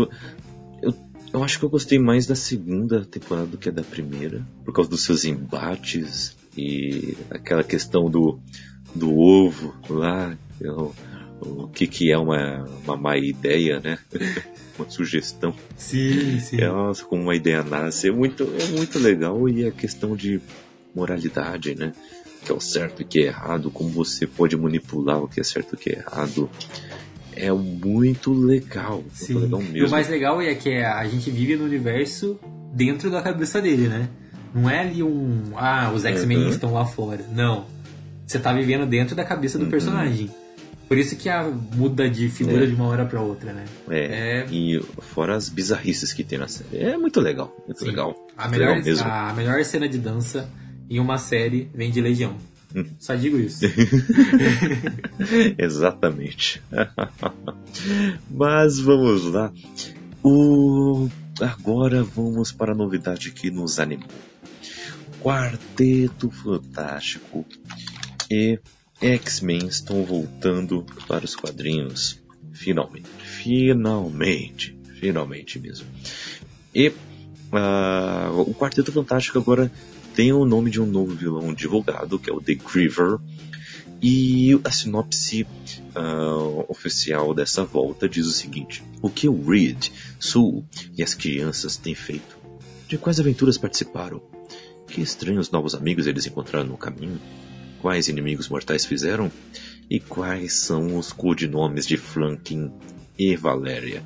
[0.80, 0.94] eu,
[1.34, 4.91] eu acho que eu gostei mais da segunda temporada do que da primeira, por causa
[4.91, 8.40] dos seus embates e aquela questão do,
[8.94, 10.94] do ovo lá, o,
[11.45, 13.98] o que, que é uma, uma má ideia, né?
[14.78, 15.53] uma sugestão.
[15.78, 16.57] Sim, sim.
[16.57, 18.07] Nossa, como uma ideia nasce.
[18.07, 20.41] É muito, é muito legal e a questão de
[20.95, 21.91] moralidade, né?
[22.45, 25.44] Que é o certo e que é errado, como você pode manipular o que é
[25.44, 26.49] certo e o que é errado.
[27.36, 28.98] É muito legal.
[28.98, 29.40] Muito Sim.
[29.40, 29.90] legal E o mesmo.
[29.90, 32.40] mais legal é que a gente vive no universo
[32.74, 34.07] dentro da cabeça dele, né?
[34.53, 35.52] Não é ali um.
[35.56, 36.49] Ah, os X-Men Uhum.
[36.49, 37.26] estão lá fora.
[37.34, 37.65] Não.
[38.28, 39.72] Você tá vivendo dentro da cabeça do Uhum.
[39.72, 40.30] personagem.
[40.94, 42.68] Por isso que a muda de figura É.
[42.68, 43.65] de uma hora pra outra, né?
[43.90, 44.48] É, É.
[44.52, 46.78] e fora as bizarrices que tem na série.
[46.78, 47.86] É muito legal, muito Sim.
[47.88, 48.15] legal.
[48.38, 49.07] A melhor, legal mesmo.
[49.07, 50.48] a melhor cena de dança
[50.88, 52.36] em uma série vem de Legião.
[52.76, 52.86] Hum.
[52.99, 53.65] Só digo isso.
[55.57, 56.61] Exatamente.
[58.30, 59.52] Mas vamos lá.
[60.24, 61.10] O...
[61.41, 64.07] Agora vamos para a novidade que nos animou.
[65.20, 67.44] Quarteto Fantástico
[68.30, 68.60] e
[69.04, 72.22] X-Men estão voltando para os quadrinhos.
[72.54, 73.10] Finalmente.
[73.20, 74.78] Finalmente.
[74.98, 75.86] Finalmente mesmo.
[76.74, 76.94] E
[77.52, 79.70] ah, o Quarteto Fantástico agora
[80.16, 83.20] tem o nome de um novo vilão divulgado, que é o The Griever.
[84.02, 85.46] E a sinopse
[85.94, 90.64] ah, oficial dessa volta diz o seguinte: O que o Reed, Sue
[90.98, 92.38] e as crianças têm feito?
[92.88, 94.22] De quais aventuras participaram?
[94.88, 97.20] Que estranhos novos amigos eles encontraram no caminho?
[97.84, 99.30] Quais inimigos mortais fizeram?
[99.90, 102.72] E quais são os codinomes de Flankin
[103.20, 104.02] e Valéria?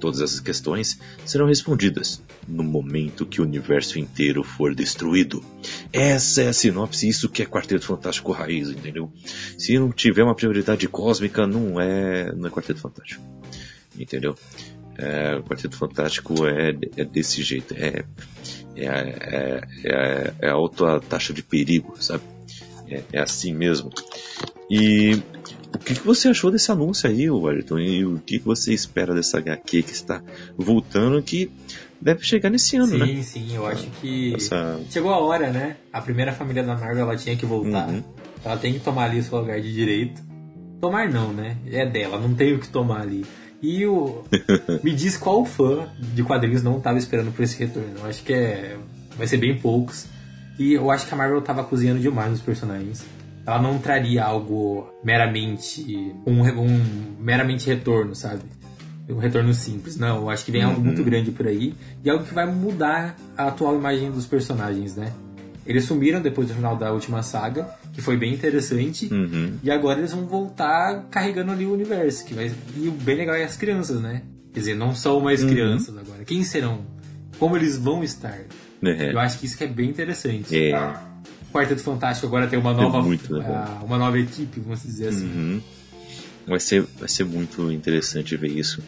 [0.00, 5.44] Todas essas questões serão respondidas no momento que o universo inteiro for destruído.
[5.92, 9.12] Essa é a sinopse, isso que é Quarteto Fantástico Raiz, entendeu?
[9.58, 13.22] Se não tiver uma prioridade cósmica, não é, não é Quarteto Fantástico.
[13.98, 14.34] Entendeu?
[14.96, 18.02] É, o Quarteto Fantástico é, é desse jeito, é,
[18.74, 22.24] é, é, é, é alta taxa de perigo, sabe?
[22.90, 23.90] É, é assim mesmo.
[24.68, 25.22] E
[25.74, 27.78] o que, que você achou desse anúncio aí, Wellington?
[27.78, 30.22] E o que, que você espera dessa HQ que está
[30.56, 31.50] voltando, que
[32.00, 33.22] deve chegar nesse ano, sim, né?
[33.22, 34.34] sim, eu acho que.
[34.34, 34.80] Essa...
[34.90, 35.76] Chegou a hora, né?
[35.92, 37.88] A primeira família da Marvel ela tinha que voltar.
[37.88, 38.02] Uhum.
[38.44, 40.22] Ela tem que tomar ali o seu lugar de direito.
[40.80, 41.56] Tomar não, né?
[41.66, 43.24] É dela, não tem o que tomar ali.
[43.62, 44.24] E o.
[44.82, 47.98] Me diz qual fã de quadrinhos não estava esperando por esse retorno.
[47.98, 48.76] Eu acho que é.
[49.16, 50.06] Vai ser bem poucos.
[50.60, 53.04] E eu acho que a Marvel tava cozinhando demais nos personagens.
[53.46, 56.14] Ela não traria algo meramente.
[56.26, 58.42] um, um meramente retorno, sabe?
[59.08, 60.18] um retorno simples, não.
[60.18, 60.84] Eu acho que vem algo Uhum.
[60.84, 61.74] muito grande por aí
[62.04, 65.12] e algo que vai mudar a atual imagem dos personagens, né?
[65.66, 69.54] Eles sumiram depois do final da última saga, que foi bem interessante, Uhum.
[69.64, 73.34] e agora eles vão voltar carregando ali o universo, que vai e o bem legal
[73.34, 74.22] é as crianças, né?
[74.52, 75.48] Quer dizer, não são mais Uhum.
[75.48, 76.24] crianças agora.
[76.24, 76.82] Quem serão?
[77.36, 78.38] Como eles vão estar?
[78.82, 79.12] É.
[79.12, 80.56] Eu acho que isso que é bem interessante.
[80.56, 80.76] É.
[81.48, 83.52] O Quarteto Fantástico agora tem uma nova, muito legal.
[83.52, 85.26] ah, uma nova equipe, vamos dizer assim.
[85.26, 85.60] Uhum.
[86.46, 88.82] Vai ser, vai ser muito interessante ver isso.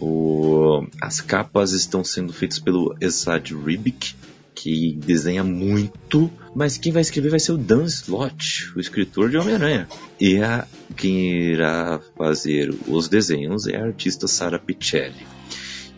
[0.00, 4.14] O, as capas estão sendo feitas pelo Esad Ribic,
[4.54, 9.36] que desenha muito, mas quem vai escrever vai ser o Dan Slott, o escritor de
[9.36, 9.88] Homem-Aranha.
[10.20, 15.26] E a, quem irá fazer os desenhos é a artista Sara Pichelli.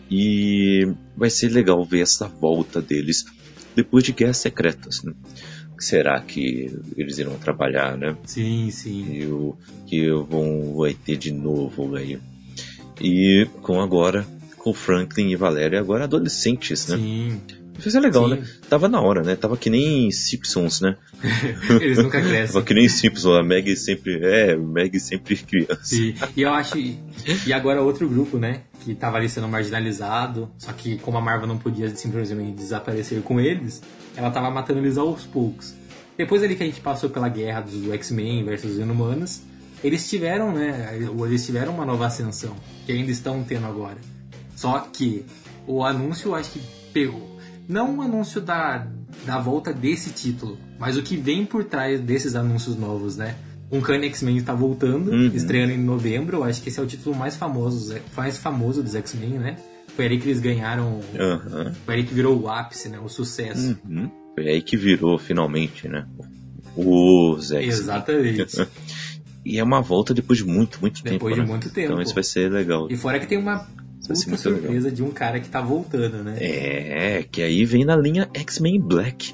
[0.09, 3.25] E vai ser legal ver essa volta deles
[3.75, 5.03] depois de Guerras Secretas.
[5.03, 5.13] Né?
[5.79, 8.17] Será que eles irão trabalhar, né?
[8.25, 9.13] Sim, sim.
[9.13, 9.55] E o
[9.85, 12.19] que vão vai ter de novo aí.
[12.99, 14.25] E com agora,
[14.57, 16.97] com Franklin e Valéria agora adolescentes, né?
[16.97, 17.41] Sim.
[17.85, 18.35] Isso é legal, Sim.
[18.35, 18.47] né?
[18.69, 19.35] Tava na hora, né?
[19.35, 20.95] Tava que nem Simpsons, né?
[21.81, 22.53] Eles nunca crescem.
[22.53, 24.19] Tava que nem Simpsons, a Meg sempre.
[24.23, 25.83] É, Meg sempre criança.
[25.83, 26.77] Sim, e eu acho.
[26.77, 28.61] E agora outro grupo, né?
[28.81, 30.49] Que tava ali sendo marginalizado.
[30.57, 33.81] Só que como a Marvel não podia simplesmente desaparecer com eles,
[34.15, 35.73] ela tava matando eles aos poucos.
[36.17, 39.41] Depois ali que a gente passou pela guerra dos do X-Men versus os Inumanos,
[39.83, 40.97] eles tiveram, né?
[40.99, 42.55] Eles tiveram uma nova ascensão,
[42.85, 43.97] que ainda estão tendo agora.
[44.55, 45.23] Só que
[45.67, 47.36] o anúncio eu acho que pegou.
[47.67, 48.87] Não o anúncio da,
[49.25, 53.35] da volta desse título, mas o que vem por trás desses anúncios novos, né?
[53.69, 55.27] Um Kanye X-Men está voltando, Uhum.
[55.33, 56.37] estreando em novembro.
[56.37, 59.57] Eu acho que esse é o título mais famoso, mais famoso dos X-Men, né?
[59.95, 61.01] Foi ali que eles ganharam.
[61.19, 61.73] Aham.
[61.85, 62.99] Foi ali que virou o ápice, né?
[62.99, 63.77] O sucesso.
[63.85, 64.09] Uhum.
[64.35, 66.05] Foi aí que virou finalmente, né?
[66.75, 67.79] Os X.
[67.79, 68.67] Exatamente.
[69.49, 71.13] E é uma volta depois de muito, muito tempo.
[71.13, 71.47] Depois de né?
[71.47, 71.93] muito tempo.
[71.93, 72.89] Então isso vai ser legal.
[72.91, 73.65] E fora que tem uma
[74.13, 74.61] Puta legal.
[74.63, 76.37] surpresa de um cara que tá voltando, né?
[76.39, 79.33] É, que aí vem na linha X-Men Black.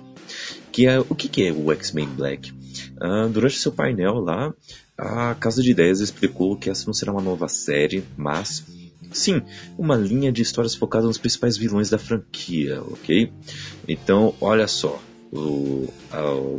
[0.72, 2.52] Que é, o que, que é o X-Men Black?
[3.00, 4.54] Ah, durante seu painel lá,
[4.98, 8.64] a Casa de Ideias explicou que essa não será uma nova série, mas
[9.12, 9.42] sim,
[9.78, 13.32] uma linha de histórias focada nos principais vilões da franquia, ok?
[13.88, 15.00] Então, olha só,
[15.32, 15.88] o-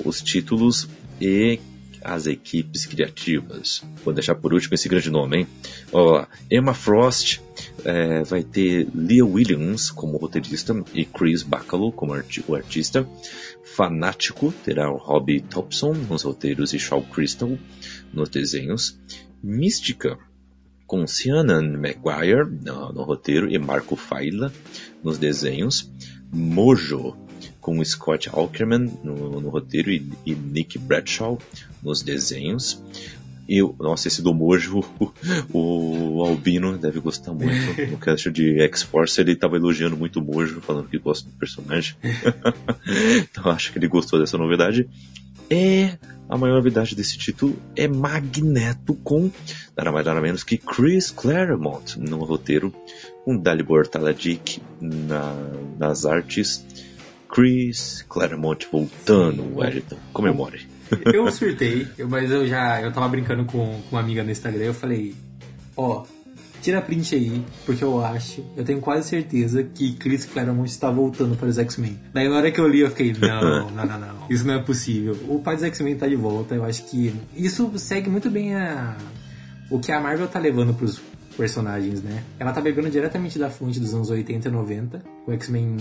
[0.05, 0.89] os títulos
[1.21, 1.59] e
[2.05, 3.83] as equipes criativas.
[4.05, 5.47] Vou deixar por último esse grande nome, hein?
[6.51, 7.41] Emma Frost
[7.85, 13.09] é, vai ter Leah Williams como roteirista e Chris Bacalo como arti- o artista.
[13.65, 17.59] Fanático terá o Robbie Thompson nos roteiros e Shaw Crystal
[18.13, 18.97] nos desenhos.
[19.43, 20.19] Mística
[20.87, 24.53] com Cianan Maguire no, no roteiro e Marco Faila
[25.03, 25.91] nos desenhos.
[26.31, 27.17] Mojo
[27.61, 31.39] com Scott Aukerman no, no roteiro e, e Nick Bradshaw
[31.85, 32.83] nos desenhos.
[33.47, 34.83] E, o- nossa, esse do Mojo,
[35.53, 37.55] o, o Albino deve gostar muito.
[37.91, 41.95] No cast de X-Force ele estava elogiando muito o Mojo, falando que gosta do personagem.
[43.21, 44.89] então acho que ele gostou dessa novidade.
[45.51, 49.31] É a maior novidade desse título é Magneto com
[49.77, 52.75] nada mais nada menos que Chris Claremont no roteiro,
[53.27, 55.35] com Dalibor Taladik na,
[55.79, 56.65] nas artes.
[57.29, 59.97] Chris Claremont voltando, Wellington.
[60.13, 60.67] Comemore.
[61.13, 62.81] Eu surtei, mas eu já.
[62.81, 64.65] Eu tava brincando com, com uma amiga no Instagram.
[64.65, 65.15] Eu falei:
[65.77, 66.05] Ó,
[66.61, 71.37] tira print aí, porque eu acho, eu tenho quase certeza que Chris Claremont está voltando
[71.37, 71.99] para os X-Men.
[72.13, 74.27] Daí na hora que eu li, eu fiquei: Não, não, não, não.
[74.31, 75.17] Isso não é possível.
[75.29, 76.55] O pai dos X-Men tá de volta.
[76.55, 78.97] Eu acho que isso segue muito bem a,
[79.71, 81.01] o que a Marvel tá levando pros
[81.37, 82.23] personagens, né?
[82.39, 85.77] Ela tá bebendo diretamente da fonte dos anos 80 e 90, com X-Men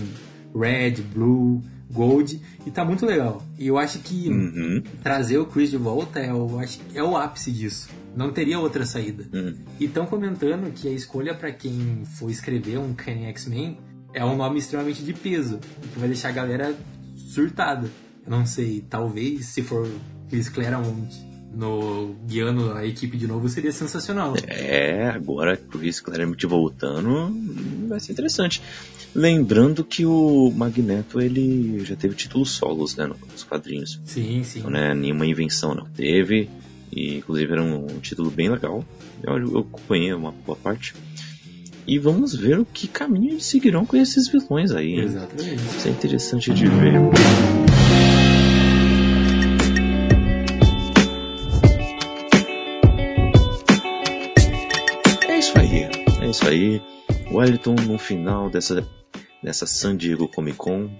[0.54, 1.62] Red, Blue,
[1.94, 3.40] Gold, e tá muito legal.
[3.56, 4.82] E eu acho que Uhum.
[5.02, 7.88] trazer o Chris de volta é o, acho é o ápice disso.
[8.16, 9.24] Não teria outra saída.
[9.32, 9.54] Hum.
[9.78, 13.78] E estão comentando que a escolha pra quem for escrever um Kanye X-Men
[14.12, 15.58] é um nome extremamente de peso,
[15.92, 16.74] que vai deixar a galera
[17.16, 17.88] surtada.
[18.24, 19.88] Eu não sei, talvez se for
[20.28, 21.08] Chris Claremont
[21.56, 24.34] no guiando a equipe de novo seria sensacional.
[24.46, 28.60] É, agora Chris Claremont voltando hum, vai ser interessante.
[29.14, 34.00] Lembrando que o Magneto ele já teve títulos solos, né, nos quadrinhos.
[34.04, 34.58] Sim, sim.
[34.58, 35.84] Então não é nenhuma invenção, não.
[35.86, 36.50] Teve,
[36.90, 38.84] e inclusive era um título bem legal.
[39.22, 40.94] Eu, eu acompanhei uma boa parte.
[41.86, 44.94] E vamos ver o que caminho eles seguirão com esses vilões aí.
[44.94, 45.00] hein?
[45.04, 45.62] Exatamente.
[45.78, 46.94] Isso é interessante de ver.
[55.28, 55.88] É isso aí.
[56.20, 56.82] É isso aí.
[57.34, 58.86] Wellington, no final dessa,
[59.42, 60.90] dessa San Diego Comic Con,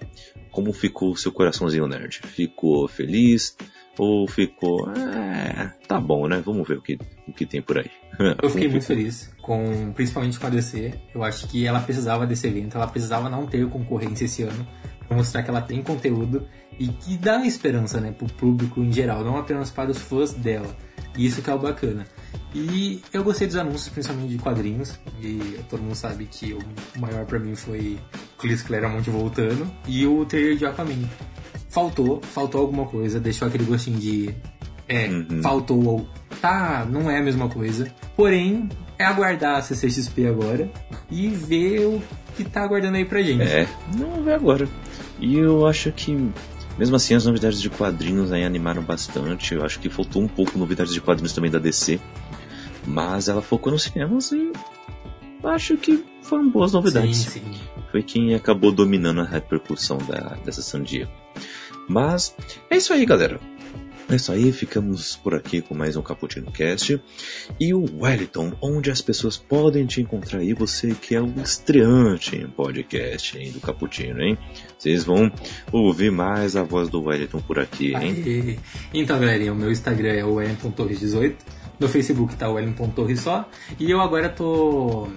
[0.51, 2.21] como ficou o seu coraçãozinho nerd?
[2.25, 3.57] Ficou feliz?
[3.97, 6.43] Ou ficou, é, tá bom, né?
[6.45, 6.99] Vamos ver o que,
[7.29, 7.91] o que tem por aí.
[8.43, 10.95] Eu fiquei muito feliz, com, principalmente com a DC.
[11.15, 14.67] Eu acho que ela precisava desse evento, ela precisava não ter concorrência esse ano,
[15.07, 16.45] pra mostrar que ela tem conteúdo
[16.77, 20.77] e que dá esperança, né, pro público em geral, não apenas para os fãs dela.
[21.17, 22.07] E isso que é o bacana.
[22.55, 24.99] E eu gostei dos anúncios, principalmente de quadrinhos.
[25.21, 27.99] E todo mundo sabe que o maior para mim foi
[28.39, 29.71] Chris Claremont voltando.
[29.87, 31.09] E o trailer de Aquaman.
[31.69, 34.35] Faltou, faltou alguma coisa, deixou aquele gostinho de.
[34.89, 35.43] É, uhum.
[35.43, 36.09] faltou ou.
[36.41, 37.93] Tá, não é a mesma coisa.
[38.17, 38.69] Porém,
[38.99, 40.71] é aguardar a CCXP agora
[41.11, 42.03] e ver o
[42.37, 43.43] que tá aguardando aí pra gente.
[43.43, 43.67] É,
[43.97, 44.69] não ver agora.
[45.19, 46.31] E eu acho que
[46.79, 49.55] mesmo assim, as novidades de quadrinhos aí animaram bastante.
[49.55, 52.01] Eu acho que faltou um pouco novidades de quadrinhos também da DC.
[52.87, 54.53] Mas ela focou nos cinemas e
[55.43, 57.19] acho que foram boas novidades.
[57.19, 57.61] Sim, sim.
[57.91, 61.11] Foi quem acabou dominando a repercussão da, dessa San Diego.
[61.89, 62.35] Mas
[62.69, 63.39] é isso aí, galera.
[64.07, 67.01] É isso aí, ficamos por aqui com mais um Caputino Cast.
[67.59, 72.37] E o Wellington, onde as pessoas podem te encontrar aí, você que é o estreante
[72.37, 74.37] em podcast hein, do Caputino, hein?
[74.79, 75.33] Vocês vão
[75.73, 78.23] ouvir mais a voz do Wellington por aqui, hein?
[78.25, 78.59] Aí.
[78.93, 81.43] Então, galerinha, o meu Instagram é o Wellington Torres 18.
[81.81, 83.49] No Facebook tá o Wellington Torres só.
[83.81, 85.09] E eu agora tô,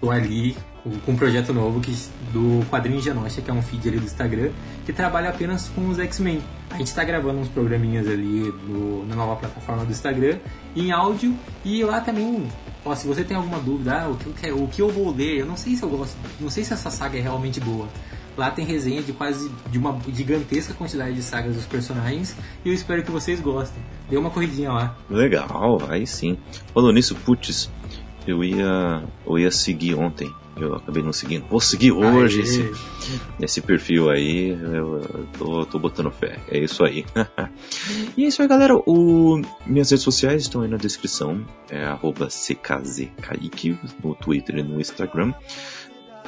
[0.00, 0.56] tô ali
[1.04, 1.94] com um projeto novo que,
[2.32, 4.50] do Quadrinho Genosha, que é um feed ali do Instagram,
[4.84, 6.42] que trabalha apenas com os X-Men.
[6.70, 10.38] A gente está gravando uns programinhas ali no, na nova plataforma do Instagram,
[10.74, 12.48] em áudio, e lá também,
[12.84, 15.38] ó, se você tem alguma dúvida, ah, o, que eu, o que eu vou ler,
[15.38, 17.88] eu não sei se eu gosto, não sei se essa saga é realmente boa.
[18.36, 22.34] Lá tem resenha de quase de uma gigantesca quantidade de sagas dos personagens
[22.64, 23.82] e eu espero que vocês gostem.
[24.08, 24.96] Dê uma corridinha lá.
[25.10, 26.38] Legal, aí sim.
[26.72, 27.70] Falando nisso, putz,
[28.26, 31.46] eu ia, eu ia seguir ontem eu acabei não seguindo.
[31.46, 32.72] Vou seguir hoje esse,
[33.40, 34.50] esse perfil aí.
[34.50, 36.38] Eu, tô, tô botando fé.
[36.48, 37.04] É isso aí.
[38.16, 38.76] e é isso aí, galera.
[38.76, 41.44] O, minhas redes sociais estão aí na descrição.
[41.70, 41.84] É
[42.28, 45.32] CKZKaique no Twitter e no Instagram.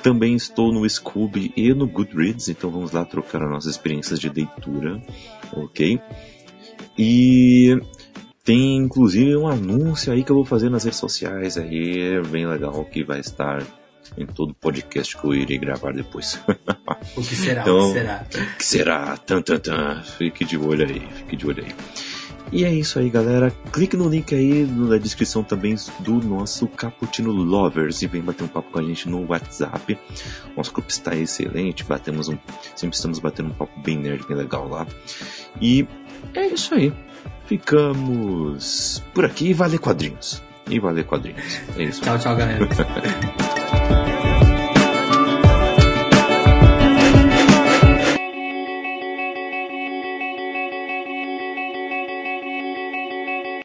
[0.02, 4.28] Também estou no Scooby e no Goodreads, então vamos lá trocar as nossas experiências de
[4.28, 5.02] leitura,
[5.50, 5.98] ok?
[6.98, 7.80] E
[8.44, 12.84] tem inclusive um anúncio aí que eu vou fazer nas redes sociais aí, bem legal,
[12.84, 13.62] que vai estar
[14.16, 16.40] em todo podcast que eu irei gravar depois.
[17.16, 17.62] O que será?
[17.62, 18.26] Então, o que será?
[18.32, 19.16] O que será?
[19.16, 20.02] Tan, tan, tan.
[20.02, 21.74] Fique de olho aí, fique de olho aí.
[22.52, 23.50] E é isso aí, galera.
[23.72, 28.48] Clique no link aí na descrição também do nosso Caputino Lovers e vem bater um
[28.48, 29.98] papo com a gente no WhatsApp.
[30.56, 32.38] Nosso grupo está excelente, batemos um,
[32.76, 34.86] sempre estamos batendo um papo bem nerd, bem legal lá.
[35.60, 35.86] E
[36.32, 36.92] é isso aí.
[37.46, 40.42] Ficamos por aqui e vale quadrinhos.
[40.70, 41.60] E vale quadrinhos.
[41.76, 42.02] É isso.
[42.02, 42.68] Tchau, tchau, galera.